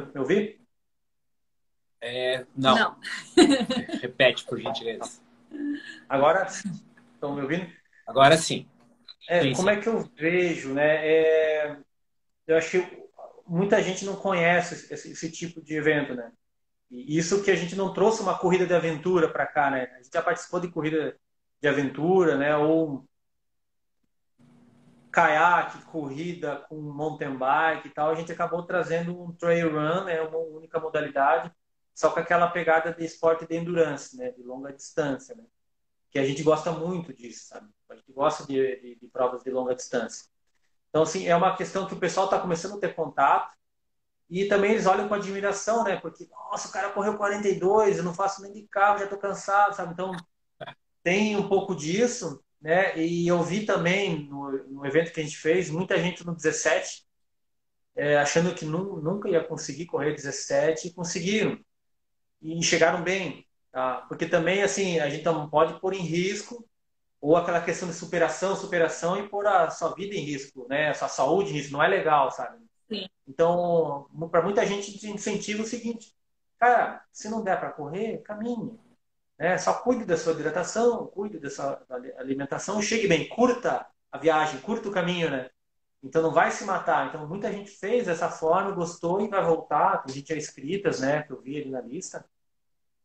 Me 0.06 0.20
ouvi? 0.20 0.60
É, 2.00 2.46
não. 2.56 2.76
não. 2.76 2.96
Repete, 4.00 4.44
por 4.44 4.58
gentileza. 4.60 5.20
Agora, 6.08 6.46
estão 6.46 7.34
me 7.34 7.42
ouvindo? 7.42 7.66
Agora 8.06 8.36
sim. 8.36 8.66
É, 9.28 9.42
sim, 9.42 9.52
como 9.52 9.68
sim. 9.68 9.76
é 9.76 9.80
que 9.80 9.88
eu 9.88 10.10
vejo, 10.16 10.72
né? 10.72 11.06
É, 11.06 11.76
eu 12.46 12.56
acho 12.56 12.70
que 12.70 13.08
muita 13.46 13.82
gente 13.82 14.04
não 14.04 14.16
conhece 14.16 14.92
esse, 14.92 15.12
esse, 15.12 15.30
tipo 15.30 15.60
de 15.62 15.74
evento, 15.74 16.14
né? 16.14 16.32
E 16.90 17.18
isso 17.18 17.42
que 17.42 17.50
a 17.50 17.56
gente 17.56 17.76
não 17.76 17.92
trouxe 17.92 18.22
uma 18.22 18.38
corrida 18.38 18.66
de 18.66 18.74
aventura 18.74 19.28
para 19.28 19.46
cá, 19.46 19.70
né? 19.70 19.88
A 19.92 19.96
gente 20.02 20.12
já 20.12 20.22
participou 20.22 20.60
de 20.60 20.70
corrida 20.70 21.14
de 21.60 21.68
aventura, 21.68 22.38
né? 22.38 22.56
Ou 22.56 23.04
caiaque, 25.18 25.84
corrida 25.86 26.64
com 26.68 26.76
mountain 26.76 27.36
bike 27.36 27.88
e 27.88 27.90
tal, 27.90 28.10
a 28.10 28.14
gente 28.14 28.30
acabou 28.30 28.62
trazendo 28.62 29.20
um 29.20 29.32
trail 29.32 29.72
run, 29.72 30.04
né, 30.04 30.20
uma 30.22 30.38
única 30.38 30.78
modalidade, 30.78 31.52
só 31.92 32.10
com 32.10 32.20
aquela 32.20 32.46
pegada 32.48 32.94
de 32.94 33.04
esporte 33.04 33.44
de 33.44 33.56
endurance, 33.56 34.16
né, 34.16 34.30
de 34.30 34.44
longa 34.44 34.72
distância, 34.72 35.34
né, 35.34 35.42
que 36.08 36.20
a 36.20 36.24
gente 36.24 36.40
gosta 36.44 36.70
muito 36.70 37.12
disso, 37.12 37.48
sabe? 37.48 37.68
A 37.90 37.96
gente 37.96 38.12
gosta 38.12 38.46
de, 38.46 38.80
de, 38.80 38.94
de 38.94 39.08
provas 39.08 39.42
de 39.42 39.50
longa 39.50 39.74
distância. 39.74 40.26
Então, 40.88 41.02
assim, 41.02 41.26
é 41.26 41.34
uma 41.34 41.56
questão 41.56 41.86
que 41.86 41.94
o 41.94 41.98
pessoal 41.98 42.26
está 42.26 42.38
começando 42.38 42.76
a 42.76 42.80
ter 42.80 42.94
contato 42.94 43.52
e 44.30 44.44
também 44.44 44.70
eles 44.70 44.86
olham 44.86 45.08
com 45.08 45.14
admiração, 45.14 45.82
né? 45.82 45.96
Porque, 45.96 46.28
nossa, 46.30 46.68
o 46.68 46.72
cara 46.72 46.90
correu 46.90 47.16
42, 47.16 47.98
eu 47.98 48.04
não 48.04 48.14
faço 48.14 48.40
nem 48.40 48.52
de 48.52 48.68
carro, 48.68 48.98
já 48.98 49.04
estou 49.04 49.18
cansado, 49.18 49.74
sabe? 49.74 49.92
Então, 49.92 50.12
tem 51.02 51.36
um 51.36 51.48
pouco 51.48 51.74
disso 51.74 52.42
né? 52.60 52.98
E 52.98 53.26
eu 53.28 53.42
vi 53.42 53.64
também 53.64 54.28
no, 54.28 54.50
no 54.68 54.86
evento 54.86 55.12
que 55.12 55.20
a 55.20 55.22
gente 55.22 55.36
fez, 55.36 55.70
muita 55.70 55.98
gente 55.98 56.26
no 56.26 56.34
17 56.34 57.06
é, 57.98 58.16
achando 58.16 58.54
que 58.54 58.64
nu, 58.64 59.00
nunca 59.02 59.28
ia 59.28 59.42
conseguir 59.42 59.86
correr 59.86 60.14
17 60.14 60.88
e 60.88 60.92
conseguiram. 60.94 61.58
E 62.40 62.62
chegaram 62.62 63.02
bem. 63.02 63.44
Tá? 63.72 64.06
Porque 64.08 64.26
também, 64.26 64.62
assim, 64.62 65.00
a 65.00 65.10
gente 65.10 65.24
não 65.24 65.50
pode 65.50 65.80
pôr 65.80 65.92
em 65.92 66.02
risco 66.02 66.64
ou 67.20 67.36
aquela 67.36 67.60
questão 67.60 67.88
de 67.88 67.94
superação, 67.94 68.54
superação 68.54 69.18
e 69.18 69.28
pôr 69.28 69.46
a 69.48 69.68
sua 69.70 69.92
vida 69.94 70.14
em 70.14 70.20
risco, 70.20 70.66
né? 70.68 70.90
A 70.90 70.94
sua 70.94 71.08
saúde 71.08 71.50
em 71.50 71.54
risco. 71.54 71.72
Não 71.72 71.82
é 71.82 71.88
legal, 71.88 72.30
sabe? 72.30 72.64
Sim. 72.88 73.08
Então, 73.26 74.06
para 74.30 74.42
muita 74.42 74.64
gente, 74.64 75.04
incentiva 75.08 75.64
o 75.64 75.66
seguinte: 75.66 76.14
cara, 76.56 77.02
se 77.12 77.28
não 77.28 77.42
der 77.42 77.58
para 77.58 77.72
correr, 77.72 78.18
caminhe. 78.18 78.78
Né? 79.38 79.56
Só 79.56 79.74
cuide 79.74 80.04
da 80.04 80.16
sua 80.16 80.32
hidratação, 80.32 81.06
cuide 81.06 81.38
da 81.38 81.48
sua 81.48 81.80
alimentação, 82.18 82.82
chegue 82.82 83.06
bem, 83.06 83.28
curta 83.28 83.86
a 84.10 84.18
viagem, 84.18 84.60
curta 84.60 84.88
o 84.88 84.92
caminho, 84.92 85.30
né? 85.30 85.50
Então 86.02 86.22
não 86.22 86.32
vai 86.32 86.50
se 86.50 86.64
matar. 86.64 87.08
Então 87.08 87.26
muita 87.28 87.52
gente 87.52 87.70
fez 87.70 88.06
dessa 88.06 88.28
forma, 88.28 88.72
gostou 88.72 89.20
e 89.20 89.28
vai 89.28 89.44
voltar. 89.44 90.02
Tem 90.02 90.14
gente 90.14 90.34
inscritas, 90.34 91.00
né? 91.00 91.22
Que 91.22 91.32
eu 91.32 91.40
vi 91.40 91.60
ali 91.60 91.70
na 91.70 91.80
lista. 91.80 92.24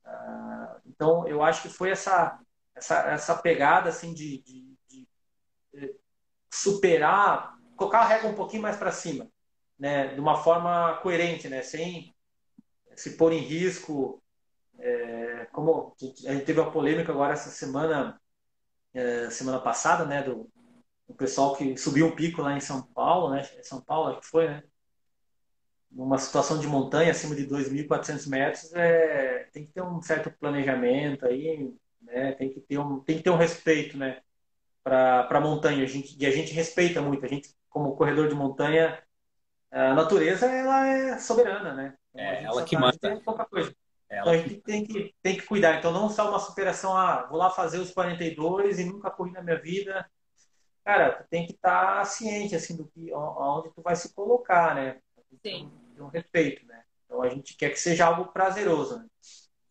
Ah, 0.06 0.78
então 0.86 1.28
eu 1.28 1.44
acho 1.44 1.62
que 1.62 1.70
foi 1.70 1.92
essa 1.92 2.40
essa, 2.76 3.00
essa 3.12 3.36
pegada 3.36 3.90
assim 3.90 4.14
de, 4.14 4.40
de, 4.42 4.76
de, 4.90 5.08
de 5.74 5.96
superar, 6.52 7.58
colocar 7.76 8.00
a 8.00 8.06
régua 8.06 8.32
um 8.32 8.36
pouquinho 8.36 8.64
mais 8.64 8.78
para 8.78 8.92
cima, 8.92 9.30
né? 9.78 10.14
De 10.14 10.20
uma 10.20 10.42
forma 10.44 10.98
coerente, 10.98 11.48
né? 11.48 11.62
Sem 11.62 12.16
se 12.96 13.12
pôr 13.18 13.32
em 13.32 13.40
risco 13.40 14.23
é, 14.80 15.48
como 15.52 15.96
a 16.00 16.34
gente 16.34 16.46
teve 16.46 16.60
uma 16.60 16.72
polêmica 16.72 17.12
agora 17.12 17.34
essa 17.34 17.50
semana, 17.50 18.20
é, 18.94 19.30
semana 19.30 19.60
passada, 19.60 20.06
né, 20.06 20.24
do, 20.24 20.50
do, 21.08 21.14
pessoal 21.16 21.56
que 21.56 21.78
subiu 21.78 22.08
um 22.08 22.16
pico 22.16 22.42
lá 22.42 22.56
em 22.56 22.60
São 22.60 22.82
Paulo, 22.82 23.32
né, 23.34 23.44
São 23.64 23.82
Paulo 23.82 24.10
acho 24.10 24.22
que 24.22 24.28
foi, 24.28 24.48
né, 24.48 24.64
numa 25.92 26.18
situação 26.18 26.60
de 26.60 26.68
montanha 26.68 27.12
acima 27.12 27.36
de 27.36 27.48
2.400 27.48 28.28
metros, 28.28 28.74
é, 28.74 29.48
tem 29.54 29.66
que 29.66 29.74
ter 29.74 29.82
um 29.82 30.02
certo 30.02 30.32
planejamento 30.40 31.26
aí, 31.26 31.74
né, 32.02 32.34
tem 32.34 32.52
que 32.52 32.60
ter 32.62 32.78
um, 32.80 33.00
tem 33.00 33.18
que 33.18 33.24
ter 33.24 33.30
um 33.30 33.38
respeito, 33.38 33.98
né, 33.98 34.22
para 34.84 35.28
a 35.30 35.40
montanha. 35.40 35.84
A 35.84 35.88
gente, 35.88 36.16
e 36.20 36.26
a 36.26 36.32
gente 36.32 36.54
respeita 36.54 37.02
muito. 37.02 37.26
A 37.26 37.30
gente, 37.30 37.56
como 37.70 37.96
corredor 37.96 38.28
de 38.28 38.36
montanha, 38.36 39.02
a 39.72 39.94
natureza 39.94 40.46
ela 40.46 40.88
é 40.88 41.18
soberana, 41.18 41.74
né? 41.74 41.96
Então, 42.14 42.26
é, 42.26 42.44
ela 42.44 42.64
que 42.64 42.78
manda. 42.78 43.22
Pouca 43.24 43.46
coisa. 43.46 43.74
Então 44.20 44.34
a 44.34 44.38
gente 44.38 44.56
tem 44.62 44.86
que, 44.86 45.14
tem 45.22 45.38
que 45.38 45.46
cuidar. 45.46 45.78
Então 45.78 45.92
não 45.92 46.10
só 46.10 46.30
uma 46.30 46.40
superação, 46.40 46.96
ah, 46.96 47.26
vou 47.30 47.38
lá 47.38 47.50
fazer 47.50 47.80
os 47.80 47.92
42 47.92 48.80
e 48.80 48.86
nunca 48.86 49.10
corri 49.10 49.32
na 49.32 49.42
minha 49.42 49.60
vida. 49.60 50.10
Cara, 50.84 51.12
tu 51.12 51.24
tem 51.30 51.46
que 51.46 51.54
estar 51.54 51.98
tá 51.98 52.06
ciente 52.06 52.56
assim 52.56 52.76
do 52.76 52.86
que 52.88 53.12
aonde 53.14 53.74
tu 53.74 53.82
vai 53.82 53.96
se 53.96 54.14
colocar, 54.14 54.76
né? 54.76 55.00
Sim. 55.46 55.72
Ter 55.96 56.02
um 56.02 56.08
respeito, 56.08 56.66
né? 56.66 56.84
Então 57.06 57.22
a 57.22 57.30
gente 57.30 57.56
quer 57.56 57.70
que 57.70 57.80
seja 57.80 58.06
algo 58.06 58.32
prazeroso. 58.32 59.00
Né? 59.00 59.06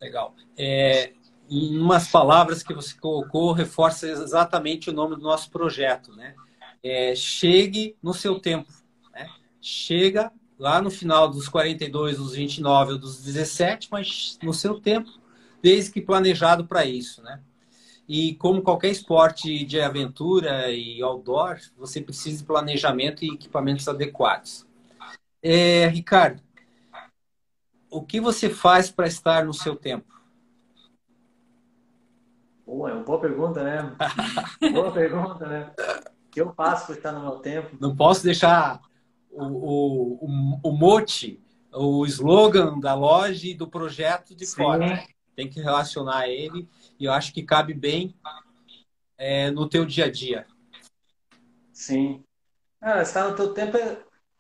Legal. 0.01 0.35
É, 0.57 1.13
em 1.49 1.79
umas 1.79 2.09
palavras 2.09 2.63
que 2.63 2.73
você 2.73 2.99
colocou, 2.99 3.53
reforça 3.53 4.07
exatamente 4.07 4.91
o 4.91 4.93
nome 4.93 5.17
do 5.17 5.23
nosso 5.23 5.51
projeto, 5.51 6.15
né? 6.17 6.35
É, 6.83 7.15
chegue 7.15 7.97
no 8.03 8.15
seu 8.15 8.41
tempo. 8.41 8.73
Né? 9.13 9.29
Chega 9.61 10.33
lá 10.63 10.81
no 10.81 10.93
final 10.93 11.29
dos 11.29 11.49
42, 11.49 12.19
dos 12.19 12.37
29 12.37 12.93
ou 12.93 12.99
dos 12.99 13.21
17, 13.21 13.89
mas 13.91 14.39
no 14.41 14.55
seu 14.55 14.81
tempo, 14.81 15.11
desde 15.61 15.91
que 15.91 16.01
planejado 16.01 16.65
para 16.65 16.85
isso, 16.85 17.21
né? 17.21 17.41
E 18.09 18.37
como 18.37 18.63
qualquer 18.63 18.91
esporte 18.91 19.65
de 19.65 19.81
aventura 19.81 20.71
e 20.71 21.03
outdoor, 21.03 21.59
você 21.77 22.01
precisa 22.01 22.39
de 22.39 22.45
planejamento 22.45 23.25
e 23.25 23.35
equipamentos 23.35 23.89
adequados. 23.89 24.65
É, 25.43 25.89
Ricardo, 25.89 26.41
o 27.91 28.01
que 28.01 28.21
você 28.21 28.49
faz 28.49 28.89
para 28.89 29.09
estar 29.09 29.45
no 29.45 29.53
seu 29.53 29.75
tempo? 29.75 30.15
Boa, 32.65 32.89
é 32.89 32.95
uma 32.95 33.03
boa 33.03 33.21
pergunta, 33.21 33.65
né? 33.65 33.97
boa 34.73 34.93
pergunta, 34.93 35.45
né? 35.45 35.73
O 36.25 36.31
que 36.31 36.41
eu 36.41 36.55
faço 36.55 36.87
para 36.87 36.95
estar 36.95 37.11
no 37.11 37.21
meu 37.21 37.41
tempo? 37.41 37.77
Não 37.81 37.97
posso 37.97 38.23
deixar 38.23 38.81
o, 39.33 40.27
o, 40.27 40.61
o 40.63 40.73
mote, 40.73 41.41
o 41.73 42.05
slogan 42.07 42.79
da 42.79 42.95
loja 42.95 43.47
e 43.47 43.55
do 43.55 43.67
projeto 43.67 44.35
de 44.35 44.47
Sim. 44.47 44.57
fora. 44.57 45.07
Tem 45.35 45.49
que 45.49 45.61
relacionar 45.61 46.29
ele 46.29 46.69
e 46.99 47.07
eu 47.07 47.13
acho 47.13 47.33
que 47.33 47.43
cabe 47.43 47.73
bem 47.73 48.15
é, 49.17 49.51
no 49.51 49.67
teu 49.69 49.87
dia 49.87 50.05
a 50.05 50.11
dia. 50.11 50.47
Sim. 51.73 52.23
Ah, 52.81 53.01
está 53.01 53.29
no 53.29 53.35
teu 53.35 53.55
tempo, 53.55 53.79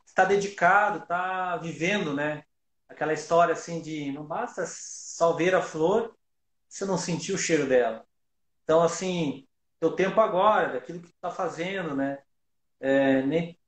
está 0.04 0.24
dedicado, 0.24 0.98
está 0.98 1.56
vivendo, 1.56 2.12
né? 2.12 2.44
Aquela 2.88 3.14
história 3.14 3.54
assim 3.54 3.80
de 3.80 4.12
não 4.12 4.24
basta 4.24 4.64
só 4.66 5.32
ver 5.32 5.54
a 5.54 5.62
flor 5.62 6.14
se 6.68 6.84
não 6.84 6.98
sentir 6.98 7.32
o 7.32 7.38
cheiro 7.38 7.66
dela. 7.66 8.04
Então, 8.64 8.82
assim, 8.82 9.46
teu 9.80 9.92
tempo 9.92 10.20
agora, 10.20 10.74
daquilo 10.74 11.00
que 11.00 11.08
tu 11.08 11.14
está 11.14 11.30
fazendo, 11.30 11.96
né? 11.96 12.18
É, 12.80 13.22
nem 13.22 13.58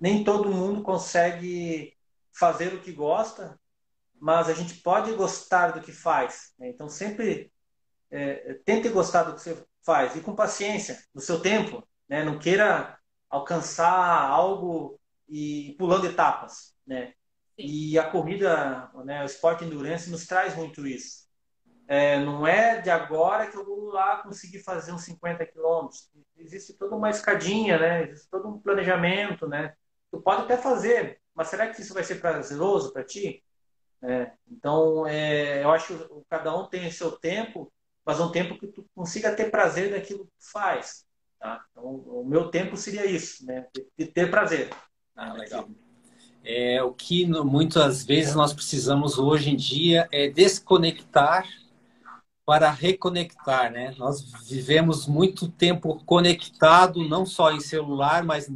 nem 0.00 0.24
todo 0.24 0.50
mundo 0.50 0.82
consegue 0.82 1.94
fazer 2.32 2.74
o 2.74 2.80
que 2.80 2.92
gosta, 2.92 3.58
mas 4.20 4.48
a 4.48 4.54
gente 4.54 4.74
pode 4.74 5.12
gostar 5.14 5.72
do 5.72 5.80
que 5.80 5.92
faz. 5.92 6.52
Né? 6.58 6.70
Então, 6.70 6.88
sempre 6.88 7.52
é, 8.10 8.54
tente 8.64 8.88
gostar 8.88 9.24
do 9.24 9.34
que 9.34 9.40
você 9.40 9.64
faz 9.84 10.16
e 10.16 10.20
com 10.20 10.34
paciência, 10.34 10.98
no 11.14 11.20
seu 11.20 11.40
tempo. 11.40 11.86
Né? 12.08 12.24
Não 12.24 12.38
queira 12.38 12.98
alcançar 13.28 14.28
algo 14.28 15.00
e 15.28 15.74
pulando 15.78 16.06
etapas. 16.06 16.74
Né? 16.86 17.12
E 17.56 17.98
a 17.98 18.08
corrida, 18.08 18.90
né, 19.04 19.22
o 19.22 19.26
esporte 19.26 19.64
endurance 19.64 20.10
nos 20.10 20.26
traz 20.26 20.54
muito 20.54 20.86
isso. 20.86 21.28
É, 21.88 22.20
não 22.20 22.46
é 22.46 22.80
de 22.80 22.90
agora 22.90 23.50
que 23.50 23.56
eu 23.56 23.64
vou 23.64 23.86
lá 23.86 24.22
conseguir 24.22 24.62
fazer 24.62 24.92
uns 24.92 25.02
50 25.04 25.44
quilômetros. 25.46 26.08
Existe 26.36 26.74
toda 26.74 26.94
uma 26.94 27.08
escadinha, 27.08 27.78
né? 27.78 28.02
Existe 28.04 28.28
todo 28.30 28.46
um 28.46 28.60
planejamento, 28.60 29.48
né? 29.48 29.74
Tu 30.10 30.20
pode 30.20 30.42
até 30.42 30.56
fazer, 30.56 31.20
mas 31.34 31.48
será 31.48 31.68
que 31.68 31.80
isso 31.80 31.94
vai 31.94 32.02
ser 32.02 32.16
prazeroso 32.16 32.92
para 32.92 33.04
ti? 33.04 33.42
É, 34.02 34.32
então, 34.50 35.06
é, 35.06 35.62
eu 35.62 35.70
acho 35.70 35.98
que 35.98 36.06
cada 36.28 36.56
um 36.56 36.66
tem 36.66 36.90
seu 36.90 37.12
tempo, 37.12 37.72
mas 38.04 38.20
um 38.20 38.30
tempo 38.30 38.58
que 38.58 38.68
tu 38.68 38.86
consiga 38.94 39.34
ter 39.34 39.50
prazer 39.50 39.90
daquilo 39.90 40.24
que 40.24 40.32
tu 40.38 40.50
faz. 40.52 41.04
Tá? 41.38 41.64
Então, 41.70 41.84
o 41.84 42.24
meu 42.24 42.50
tempo 42.50 42.76
seria 42.76 43.06
isso, 43.06 43.44
né? 43.44 43.66
De 43.96 44.06
ter 44.06 44.30
prazer. 44.30 44.70
Ah, 45.14 45.32
legal. 45.32 45.68
É, 46.44 46.82
o 46.82 46.92
que 46.92 47.26
muitas 47.26 48.04
vezes 48.04 48.34
nós 48.34 48.52
precisamos 48.52 49.18
hoje 49.18 49.50
em 49.50 49.56
dia 49.56 50.08
é 50.12 50.28
desconectar 50.28 51.46
para 52.46 52.70
reconectar, 52.70 53.70
né? 53.70 53.94
Nós 53.98 54.22
vivemos 54.48 55.06
muito 55.06 55.48
tempo 55.50 56.02
conectado, 56.06 57.06
não 57.06 57.26
só 57.26 57.52
em 57.52 57.60
celular, 57.60 58.24
mas 58.24 58.48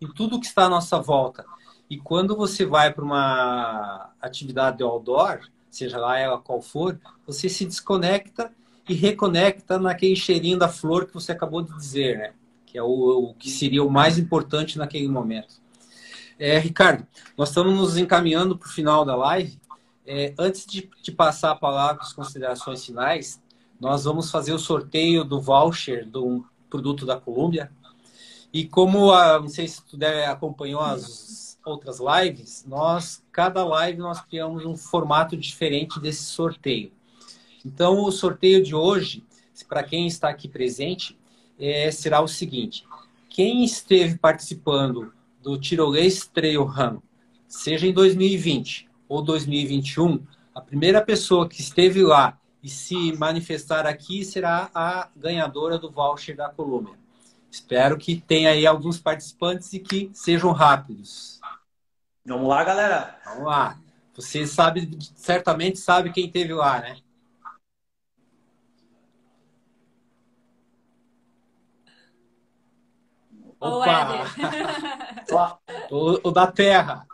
em 0.00 0.06
tudo 0.12 0.40
que 0.40 0.46
está 0.46 0.64
à 0.64 0.68
nossa 0.68 0.98
volta. 1.00 1.44
E 1.88 1.96
quando 1.96 2.36
você 2.36 2.64
vai 2.64 2.92
para 2.92 3.04
uma 3.04 4.10
atividade 4.20 4.82
outdoor, 4.82 5.40
seja 5.70 5.98
lá 5.98 6.18
ela 6.18 6.38
qual 6.38 6.60
for, 6.60 6.98
você 7.26 7.48
se 7.48 7.64
desconecta 7.64 8.52
e 8.88 8.94
reconecta 8.94 9.78
naquele 9.78 10.16
cheirinho 10.16 10.58
da 10.58 10.68
flor 10.68 11.06
que 11.06 11.14
você 11.14 11.32
acabou 11.32 11.62
de 11.62 11.74
dizer, 11.76 12.18
né? 12.18 12.32
Que 12.64 12.78
é 12.78 12.82
o, 12.82 13.30
o 13.30 13.34
que 13.34 13.50
seria 13.50 13.82
o 13.84 13.90
mais 13.90 14.18
importante 14.18 14.78
naquele 14.78 15.08
momento. 15.08 15.60
É, 16.38 16.58
Ricardo, 16.58 17.06
nós 17.36 17.48
estamos 17.48 17.74
nos 17.74 17.96
encaminhando 17.96 18.58
para 18.58 18.68
o 18.68 18.72
final 18.72 19.04
da 19.04 19.16
live. 19.16 19.58
É, 20.06 20.34
antes 20.38 20.66
de, 20.66 20.88
de 21.02 21.10
passar 21.10 21.52
a 21.52 21.56
palavra 21.56 21.96
para 21.96 22.04
as 22.04 22.12
considerações 22.12 22.84
finais, 22.84 23.42
nós 23.80 24.04
vamos 24.04 24.30
fazer 24.30 24.52
o 24.52 24.58
sorteio 24.58 25.24
do 25.24 25.40
voucher 25.40 26.06
do 26.08 26.44
produto 26.70 27.04
da 27.04 27.18
Colômbia. 27.18 27.70
E 28.56 28.66
como, 28.66 29.12
a, 29.12 29.38
não 29.38 29.48
sei 29.48 29.68
se 29.68 29.84
tu 29.84 29.98
acompanhou 30.26 30.80
as 30.80 31.58
outras 31.62 31.98
lives, 32.00 32.64
nós, 32.66 33.22
cada 33.30 33.62
live, 33.62 33.98
nós 33.98 34.22
criamos 34.22 34.64
um 34.64 34.74
formato 34.74 35.36
diferente 35.36 36.00
desse 36.00 36.22
sorteio. 36.22 36.90
Então, 37.66 38.02
o 38.02 38.10
sorteio 38.10 38.62
de 38.62 38.74
hoje, 38.74 39.22
para 39.68 39.82
quem 39.82 40.06
está 40.06 40.30
aqui 40.30 40.48
presente, 40.48 41.18
é, 41.60 41.90
será 41.90 42.22
o 42.22 42.26
seguinte. 42.26 42.86
Quem 43.28 43.62
esteve 43.62 44.16
participando 44.16 45.12
do 45.42 45.60
Tirolês 45.60 46.26
Trail 46.26 46.64
Run, 46.64 47.02
seja 47.46 47.86
em 47.86 47.92
2020 47.92 48.88
ou 49.06 49.20
2021, 49.20 50.24
a 50.54 50.62
primeira 50.62 51.02
pessoa 51.02 51.46
que 51.46 51.60
esteve 51.60 52.02
lá 52.02 52.40
e 52.62 52.70
se 52.70 53.12
manifestar 53.18 53.86
aqui 53.86 54.24
será 54.24 54.70
a 54.74 55.10
ganhadora 55.14 55.78
do 55.78 55.90
voucher 55.90 56.34
da 56.34 56.48
Colômbia. 56.48 57.04
Espero 57.50 57.96
que 57.96 58.20
tenha 58.20 58.50
aí 58.50 58.66
alguns 58.66 58.98
participantes 59.00 59.72
e 59.72 59.80
que 59.80 60.10
sejam 60.12 60.52
rápidos. 60.52 61.40
Vamos 62.24 62.48
lá, 62.48 62.64
galera. 62.64 63.18
Vamos 63.24 63.44
lá. 63.44 63.78
Você 64.14 64.46
sabe, 64.46 64.98
certamente 65.14 65.78
sabe 65.78 66.12
quem 66.12 66.30
teve 66.30 66.52
lá, 66.52 66.80
né? 66.80 66.96
Opa! 73.60 74.24
o, 75.90 76.28
o, 76.28 76.30
da 76.30 76.46
Terra. 76.46 77.06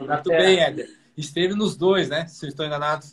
O 0.00 0.06
da 0.06 0.14
muito 0.14 0.30
terra. 0.30 0.42
bem, 0.42 0.60
Éder. 0.60 0.88
Esteve 1.16 1.54
nos 1.54 1.76
dois, 1.76 2.08
né? 2.08 2.26
Se 2.26 2.46
eu 2.46 2.48
estou 2.48 2.64
enganado. 2.64 3.04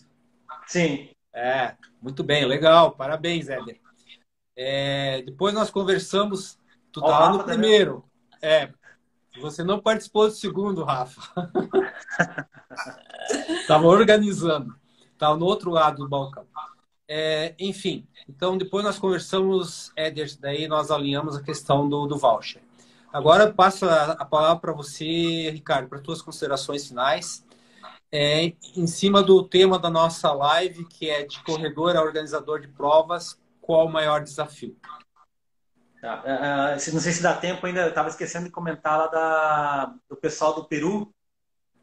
Sim. 0.68 1.10
É, 1.34 1.76
muito 2.02 2.24
bem, 2.24 2.46
legal. 2.46 2.92
Parabéns, 2.92 3.50
Éder. 3.50 3.80
É, 4.56 5.22
depois 5.24 5.54
nós 5.54 5.70
conversamos. 5.70 6.58
Tu 6.92 7.02
tá 7.02 7.08
lá 7.08 7.34
no 7.34 7.44
primeiro. 7.44 8.06
Também. 8.40 8.56
É. 8.56 8.74
Você 9.42 9.64
não 9.64 9.80
participou 9.80 10.28
do 10.28 10.34
segundo, 10.34 10.84
Rafa. 10.84 11.22
Tava 13.68 13.88
organizando. 13.88 14.76
Tava 15.18 15.38
no 15.38 15.46
outro 15.46 15.72
lado 15.72 15.98
do 15.98 16.10
balcão. 16.10 16.46
É, 17.08 17.54
enfim, 17.60 18.08
então 18.28 18.58
depois 18.58 18.84
nós 18.84 18.98
conversamos, 18.98 19.92
Éder, 19.96 20.36
daí 20.40 20.68
nós 20.68 20.90
alinhamos 20.90 21.36
a 21.36 21.44
questão 21.44 21.88
do, 21.88 22.08
do 22.08 22.18
voucher. 22.18 22.64
Agora 23.14 23.54
passo 23.54 23.86
a, 23.86 24.14
a 24.14 24.26
palavra 24.26 24.60
para 24.60 24.74
você, 24.74 25.52
Ricardo, 25.52 25.88
para 25.88 26.02
tuas 26.02 26.22
considerações 26.22 26.88
finais. 26.88 27.46
É, 28.12 28.54
em 28.76 28.88
cima 28.88 29.22
do 29.22 29.44
tema 29.44 29.78
da 29.78 29.90
nossa 29.90 30.32
live, 30.32 30.86
que 30.86 31.10
é 31.10 31.24
de 31.24 31.44
corredor 31.44 31.96
a 31.96 32.02
organizador 32.02 32.60
de 32.60 32.68
provas, 32.68 33.38
qual 33.66 33.88
o 33.88 33.92
maior 33.92 34.22
desafio? 34.24 34.78
Tá. 36.00 36.22
Uh, 36.22 36.94
não 36.94 37.02
sei 37.02 37.12
se 37.12 37.24
dá 37.24 37.36
tempo 37.36 37.66
ainda, 37.66 37.88
estava 37.88 38.10
esquecendo 38.10 38.46
de 38.46 38.52
comentar 38.52 38.98
lá 38.98 39.08
da, 39.08 39.96
do 40.08 40.16
pessoal 40.16 40.54
do 40.54 40.68
Peru. 40.68 41.12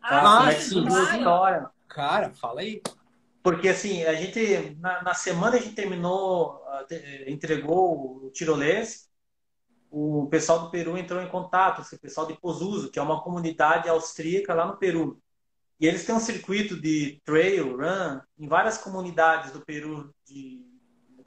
Tá? 0.00 0.44
Ah, 0.44 0.52
é 0.52 0.54
sim. 0.54 0.86
História. 0.86 1.68
Cara, 1.88 2.30
fala 2.30 2.60
aí. 2.60 2.80
Porque 3.42 3.68
assim, 3.68 4.04
a 4.04 4.14
gente, 4.14 4.76
na, 4.78 5.02
na 5.02 5.14
semana 5.14 5.56
a 5.56 5.58
gente 5.58 5.74
terminou, 5.74 6.62
uh, 6.64 6.86
entregou 7.26 8.26
o 8.26 8.30
tirolês, 8.30 9.10
o 9.90 10.28
pessoal 10.30 10.60
do 10.60 10.70
Peru 10.70 10.96
entrou 10.96 11.20
em 11.20 11.28
contato, 11.28 11.82
o 11.82 11.98
pessoal 11.98 12.26
de 12.26 12.38
Pozuzo, 12.38 12.90
que 12.90 13.00
é 13.00 13.02
uma 13.02 13.22
comunidade 13.22 13.88
austríaca 13.88 14.54
lá 14.54 14.66
no 14.66 14.78
Peru. 14.78 15.20
E 15.80 15.86
eles 15.86 16.06
têm 16.06 16.14
um 16.14 16.20
circuito 16.20 16.80
de 16.80 17.20
trail 17.24 17.76
run 17.76 18.20
em 18.38 18.46
várias 18.46 18.78
comunidades 18.78 19.50
do 19.50 19.60
Peru, 19.66 20.14
de 20.24 20.71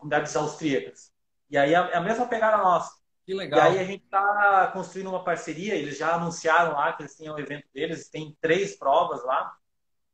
comunidades 0.05 0.35
austríacas. 0.35 1.11
E 1.49 1.57
aí 1.57 1.73
é 1.73 1.77
a 1.77 2.01
mesma 2.01 2.27
pegada 2.27 2.57
nossa. 2.57 2.91
Que 3.25 3.33
legal. 3.33 3.59
E 3.59 3.61
aí 3.61 3.79
a 3.79 3.83
gente 3.83 4.03
está 4.03 4.69
construindo 4.71 5.09
uma 5.09 5.23
parceria, 5.23 5.73
eles 5.73 5.97
já 5.97 6.13
anunciaram 6.13 6.73
lá 6.73 6.93
que 6.93 7.01
eles 7.01 7.15
têm 7.15 7.29
o 7.29 7.39
evento 7.39 7.67
deles, 7.73 8.09
tem 8.09 8.37
três 8.39 8.77
provas 8.77 9.23
lá, 9.23 9.51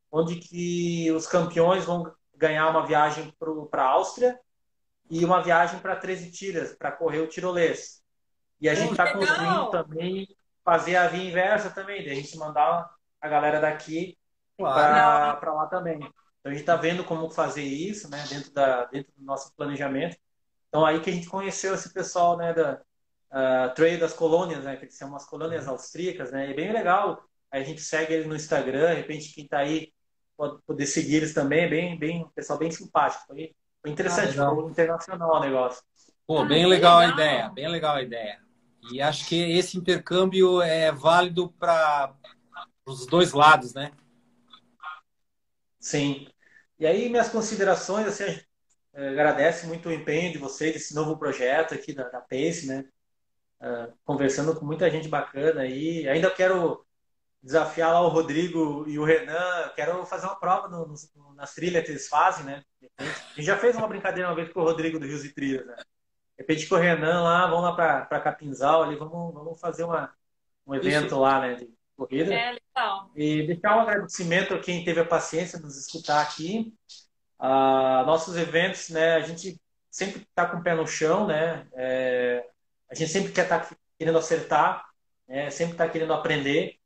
onde 0.10 0.36
que 0.36 1.12
os 1.12 1.28
campeões 1.28 1.86
vão 1.86 2.12
ganhar 2.36 2.70
uma 2.70 2.86
viagem 2.86 3.34
para 3.70 3.84
a 3.84 3.90
Áustria 3.90 4.40
e 5.10 5.24
uma 5.26 5.42
viagem 5.42 5.80
para 5.80 5.96
13 5.96 6.32
tiras, 6.32 6.74
para 6.74 6.92
correr 6.92 7.20
o 7.20 7.28
tirolês. 7.28 8.02
E 8.60 8.70
a 8.70 8.76
gente 8.76 8.92
está 8.92 9.12
construindo 9.12 9.70
também 9.70 10.28
fazer 10.64 10.96
a 10.96 11.08
via 11.08 11.30
inversa 11.30 11.70
também, 11.70 12.04
de 12.04 12.10
a 12.10 12.16
gente 12.16 12.38
mandar 12.38 12.90
a 13.20 13.28
galera 13.28 13.60
daqui 13.60 14.18
claro. 14.58 15.40
para 15.40 15.54
lá 15.54 15.68
também. 15.68 16.00
Então 16.42 16.52
a 16.52 16.56
gente 16.56 16.62
está 16.62 16.76
vendo 16.76 17.04
como 17.04 17.30
fazer 17.30 17.64
isso, 17.64 18.10
né, 18.10 18.26
dentro, 18.28 18.52
da, 18.52 18.86
dentro 18.86 19.14
do 19.16 19.24
nosso 19.24 19.54
planejamento. 19.56 20.18
Então 20.68 20.84
aí 20.84 21.00
que 21.00 21.10
a 21.10 21.14
gente 21.14 21.30
conheceu 21.30 21.76
esse 21.76 21.94
pessoal, 21.94 22.36
né, 22.36 22.52
da 22.54 22.82
uh, 23.32 23.74
Trail 23.76 24.00
das 24.00 24.14
Colônias, 24.14 24.64
né, 24.64 24.76
que 24.76 24.90
são 24.90 25.10
umas 25.10 25.26
colônias 25.26 25.68
austríacas, 25.68 26.32
né, 26.32 26.50
é 26.50 26.54
bem 26.54 26.74
legal. 26.74 27.24
Aí 27.52 27.62
a 27.62 27.66
gente 27.66 27.82
segue 27.82 28.14
eles 28.14 28.28
no 28.28 28.36
Instagram, 28.36 28.90
de 28.90 28.96
repente 28.96 29.34
quem 29.34 29.44
está 29.44 29.60
aí 29.60 29.94
pode 30.36 30.60
poder 30.64 30.88
seguir 30.88 31.18
eles 31.18 31.34
também, 31.34 31.70
bem, 31.70 32.00
bem, 32.00 32.28
pessoal 32.34 32.58
bem 32.58 32.72
simpático. 32.72 33.24
Foi, 33.28 33.54
foi 33.80 33.92
interessante, 33.92 34.40
ah, 34.40 34.50
foi 34.50 34.72
internacional 34.72 35.36
o 35.36 35.40
negócio. 35.40 35.84
Pô, 36.26 36.40
ah, 36.40 36.46
bem 36.46 36.66
legal, 36.66 36.98
legal 36.98 37.00
a 37.00 37.08
ideia, 37.14 37.50
bem 37.50 37.68
legal 37.68 37.96
a 37.98 38.02
ideia. 38.02 38.40
E 38.92 39.00
acho 39.00 39.28
que 39.28 39.36
esse 39.56 39.78
intercâmbio 39.78 40.60
é 40.60 40.92
válido 40.92 41.52
para 41.60 42.16
os 42.84 43.06
dois 43.06 43.34
lados, 43.34 43.76
né? 43.76 43.92
Sim. 45.80 46.28
E 46.82 46.88
aí, 46.88 47.10
minhas 47.10 47.30
considerações, 47.30 48.08
assim, 48.08 48.42
é, 48.92 49.10
agradece 49.10 49.68
muito 49.68 49.88
o 49.88 49.92
empenho 49.92 50.32
de 50.32 50.40
vocês, 50.40 50.74
desse 50.74 50.96
novo 50.96 51.16
projeto 51.16 51.76
aqui 51.76 51.94
da, 51.94 52.10
da 52.10 52.20
Pace, 52.20 52.66
né? 52.66 52.90
Uh, 53.62 53.94
conversando 54.04 54.56
com 54.56 54.66
muita 54.66 54.90
gente 54.90 55.08
bacana 55.08 55.62
aí. 55.62 56.10
Ainda 56.10 56.32
quero 56.32 56.84
desafiar 57.40 57.94
lá 57.94 58.02
o 58.02 58.08
Rodrigo 58.08 58.84
e 58.90 58.98
o 58.98 59.04
Renan. 59.04 59.70
Quero 59.76 60.04
fazer 60.08 60.26
uma 60.26 60.40
prova 60.40 60.68
no, 60.70 60.96
no, 61.16 61.36
nas 61.36 61.54
trilhas 61.54 61.86
que 61.86 61.92
eles 61.92 62.08
fazem, 62.08 62.46
né? 62.46 62.64
A 62.98 63.04
gente 63.36 63.46
já 63.46 63.60
fez 63.60 63.76
uma 63.76 63.88
brincadeira 63.88 64.28
uma 64.28 64.36
vez 64.36 64.52
com 64.52 64.62
o 64.62 64.64
Rodrigo 64.64 64.98
do 64.98 65.06
Rios 65.06 65.24
e 65.24 65.32
Trilhas, 65.32 65.68
né? 65.68 65.76
De 65.76 66.40
repente 66.40 66.68
com 66.68 66.74
o 66.74 66.80
Renan 66.80 67.22
lá, 67.22 67.46
vamos 67.46 67.64
lá 67.64 68.06
para 68.08 68.22
Capinzal 68.22 68.82
ali, 68.82 68.96
vamos, 68.96 69.32
vamos 69.36 69.60
fazer 69.60 69.84
uma, 69.84 70.12
um 70.66 70.74
evento 70.74 71.06
Isso. 71.06 71.20
lá, 71.20 71.42
né? 71.42 71.54
De, 71.54 71.72
corrida. 71.96 72.34
É, 72.34 72.52
legal. 72.52 73.12
E 73.16 73.48
deixar 73.48 73.78
um 73.78 73.82
agradecimento 73.82 74.54
a 74.54 74.60
quem 74.60 74.84
teve 74.84 75.00
a 75.00 75.06
paciência 75.06 75.58
de 75.58 75.66
nos 75.66 75.78
escutar 75.78 76.22
aqui. 76.22 76.74
Uh, 77.40 78.06
nossos 78.06 78.38
eventos, 78.38 78.90
né, 78.90 79.16
a 79.16 79.22
gente 79.22 79.60
sempre 79.90 80.22
está 80.22 80.46
com 80.46 80.58
o 80.58 80.64
pé 80.64 80.76
no 80.76 80.88
chão, 80.88 81.28
né? 81.28 81.68
É, 81.74 82.46
a 82.90 82.96
gente 82.96 83.12
sempre 83.12 83.32
quer 83.32 83.44
estar 83.44 83.60
tá 83.60 83.76
querendo 83.98 84.18
acertar, 84.18 84.86
né, 85.28 85.50
sempre 85.50 85.74
está 85.74 85.90
querendo 85.90 86.14
aprender, 86.14 86.78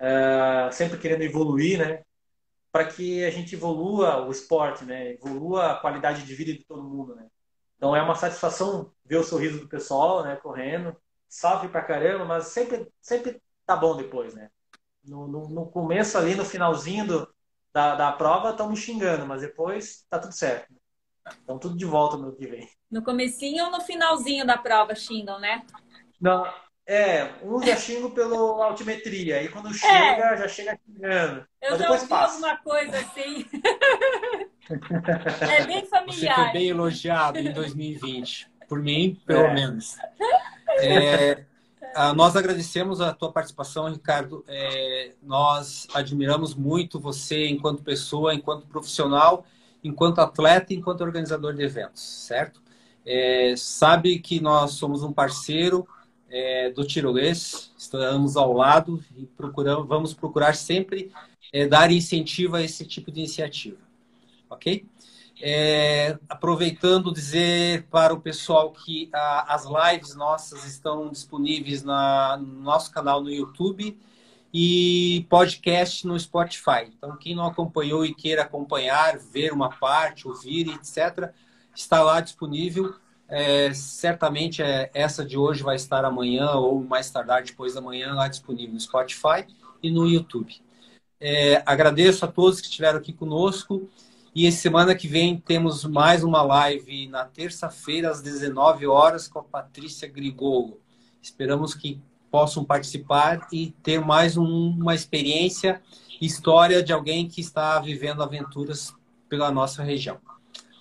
uh, 0.00 0.72
sempre 0.72 0.98
querendo 0.98 1.22
evoluir, 1.22 1.78
né? 1.78 2.02
Para 2.70 2.86
que 2.86 3.24
a 3.24 3.30
gente 3.30 3.54
evolua 3.54 4.26
o 4.26 4.30
esporte, 4.30 4.84
né? 4.84 5.12
Evolua 5.12 5.72
a 5.72 5.80
qualidade 5.80 6.24
de 6.24 6.34
vida 6.34 6.52
de 6.52 6.64
todo 6.64 6.82
mundo, 6.82 7.14
né? 7.14 7.26
Então 7.76 7.94
é 7.94 8.02
uma 8.02 8.14
satisfação 8.14 8.92
ver 9.04 9.16
o 9.16 9.24
sorriso 9.24 9.60
do 9.60 9.68
pessoal, 9.68 10.24
né? 10.24 10.36
Correndo, 10.36 10.96
salve 11.28 11.68
pra 11.68 11.82
caramba, 11.82 12.24
mas 12.24 12.46
sempre, 12.48 12.88
sempre 13.00 13.40
tá 13.66 13.76
bom 13.76 13.96
depois, 13.96 14.34
né? 14.34 14.50
No, 15.04 15.26
no, 15.28 15.48
no 15.48 15.70
começo 15.70 16.16
ali, 16.18 16.34
no 16.34 16.44
finalzinho 16.44 17.06
do, 17.06 17.34
da, 17.72 17.94
da 17.96 18.12
prova, 18.12 18.50
estão 18.50 18.68
me 18.70 18.76
xingando, 18.76 19.26
mas 19.26 19.42
depois 19.42 20.06
tá 20.08 20.18
tudo 20.18 20.32
certo. 20.34 20.72
Então 21.44 21.58
tudo 21.58 21.76
de 21.76 21.84
volta 21.84 22.16
no 22.16 22.34
que 22.36 22.46
vem. 22.46 22.68
No 22.90 23.02
comecinho 23.02 23.64
ou 23.64 23.70
no 23.72 23.80
finalzinho 23.80 24.46
da 24.46 24.56
prova 24.58 24.94
xingam, 24.94 25.40
né? 25.40 25.66
Não, 26.20 26.44
É, 26.86 27.36
um 27.42 27.62
já 27.62 27.76
xingo 27.76 28.10
pelo 28.14 28.62
altimetria, 28.62 29.38
aí 29.38 29.48
quando 29.48 29.72
chega, 29.74 30.22
é. 30.34 30.36
já 30.36 30.48
chega 30.48 30.78
xingando. 30.84 31.46
Eu 31.60 31.76
já 31.76 31.90
ouvi 31.92 32.06
passa. 32.08 32.34
alguma 32.34 32.56
coisa 32.58 32.98
assim. 32.98 33.46
é 35.46 35.62
bem 35.62 35.86
familiar. 35.86 36.34
Você 36.34 36.34
foi 36.34 36.50
bem 36.50 36.68
elogiado 36.68 37.42
em 37.42 37.52
2020, 37.52 38.50
por 38.68 38.80
mim, 38.82 39.20
pelo 39.26 39.46
é. 39.46 39.50
menos. 39.50 40.02
É, 40.78 41.46
nós 42.14 42.36
agradecemos 42.36 43.00
a 43.00 43.12
tua 43.12 43.32
participação, 43.32 43.90
Ricardo. 43.90 44.44
É, 44.48 45.12
nós 45.22 45.86
admiramos 45.92 46.54
muito 46.54 46.98
você 46.98 47.46
enquanto 47.48 47.82
pessoa, 47.82 48.34
enquanto 48.34 48.66
profissional, 48.66 49.44
enquanto 49.82 50.20
atleta, 50.20 50.72
enquanto 50.72 51.02
organizador 51.02 51.54
de 51.54 51.62
eventos, 51.62 52.02
certo? 52.02 52.62
É, 53.04 53.54
sabe 53.56 54.18
que 54.20 54.40
nós 54.40 54.72
somos 54.72 55.02
um 55.02 55.12
parceiro 55.12 55.86
é, 56.30 56.70
do 56.70 56.86
tirolês, 56.86 57.72
estamos 57.76 58.36
ao 58.36 58.52
lado 58.52 59.04
e 59.16 59.26
procuramos, 59.26 59.86
vamos 59.86 60.14
procurar 60.14 60.54
sempre 60.54 61.12
é, 61.52 61.66
dar 61.66 61.90
incentivo 61.90 62.56
a 62.56 62.62
esse 62.62 62.86
tipo 62.86 63.10
de 63.10 63.20
iniciativa, 63.20 63.78
ok? 64.48 64.86
É, 65.44 66.16
aproveitando 66.28 67.12
dizer 67.12 67.88
para 67.90 68.14
o 68.14 68.20
pessoal 68.20 68.70
que 68.70 69.10
a, 69.12 69.52
as 69.52 69.64
lives 69.64 70.14
nossas 70.14 70.64
estão 70.64 71.10
disponíveis 71.10 71.82
na, 71.82 72.36
no 72.36 72.62
nosso 72.62 72.92
canal 72.92 73.20
no 73.20 73.28
YouTube 73.28 73.98
e 74.54 75.26
podcast 75.28 76.06
no 76.06 76.16
Spotify. 76.16 76.92
Então, 76.96 77.16
quem 77.16 77.34
não 77.34 77.44
acompanhou 77.44 78.06
e 78.06 78.14
queira 78.14 78.42
acompanhar, 78.42 79.18
ver 79.18 79.52
uma 79.52 79.68
parte, 79.68 80.28
ouvir, 80.28 80.68
etc., 80.68 81.32
está 81.74 82.00
lá 82.04 82.20
disponível. 82.20 82.94
É, 83.28 83.74
certamente 83.74 84.62
é, 84.62 84.92
essa 84.94 85.24
de 85.24 85.36
hoje 85.36 85.64
vai 85.64 85.74
estar 85.74 86.04
amanhã 86.04 86.52
ou 86.52 86.84
mais 86.84 87.10
tardar 87.10 87.42
depois 87.42 87.74
da 87.74 87.80
manhã 87.80 88.14
lá 88.14 88.28
disponível 88.28 88.74
no 88.74 88.80
Spotify 88.80 89.44
e 89.82 89.90
no 89.90 90.06
YouTube. 90.06 90.54
É, 91.18 91.64
agradeço 91.66 92.24
a 92.24 92.28
todos 92.28 92.60
que 92.60 92.68
estiveram 92.68 93.00
aqui 93.00 93.12
conosco 93.12 93.90
e 94.34 94.50
semana 94.50 94.94
que 94.94 95.06
vem 95.06 95.38
temos 95.38 95.84
mais 95.84 96.24
uma 96.24 96.42
live 96.42 97.06
na 97.06 97.24
terça-feira 97.24 98.10
às 98.10 98.22
19 98.22 98.86
horas 98.86 99.28
com 99.28 99.38
a 99.38 99.42
Patrícia 99.42 100.08
Grigolo. 100.08 100.80
Esperamos 101.20 101.74
que 101.74 102.00
possam 102.30 102.64
participar 102.64 103.46
e 103.52 103.72
ter 103.82 104.00
mais 104.00 104.38
um, 104.38 104.70
uma 104.70 104.94
experiência, 104.94 105.82
história 106.18 106.82
de 106.82 106.94
alguém 106.94 107.28
que 107.28 107.42
está 107.42 107.78
vivendo 107.78 108.22
aventuras 108.22 108.96
pela 109.28 109.50
nossa 109.50 109.82
região. 109.82 110.18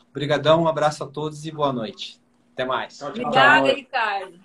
Obrigadão, 0.10 0.64
um 0.64 0.68
abraço 0.68 1.04
a 1.04 1.08
todos 1.08 1.46
e 1.46 1.52
boa 1.52 1.74
noite. 1.74 2.22
Até 2.54 2.64
mais. 2.64 2.98
Tchau, 2.98 3.12
tchau. 3.12 3.26
Obrigada, 3.26 3.74
Ricardo. 3.74 4.40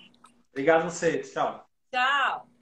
Obrigado 0.51 0.81
a 0.81 0.89
vocês. 0.89 1.31
Tchau. 1.31 1.65
Tchau. 1.93 2.56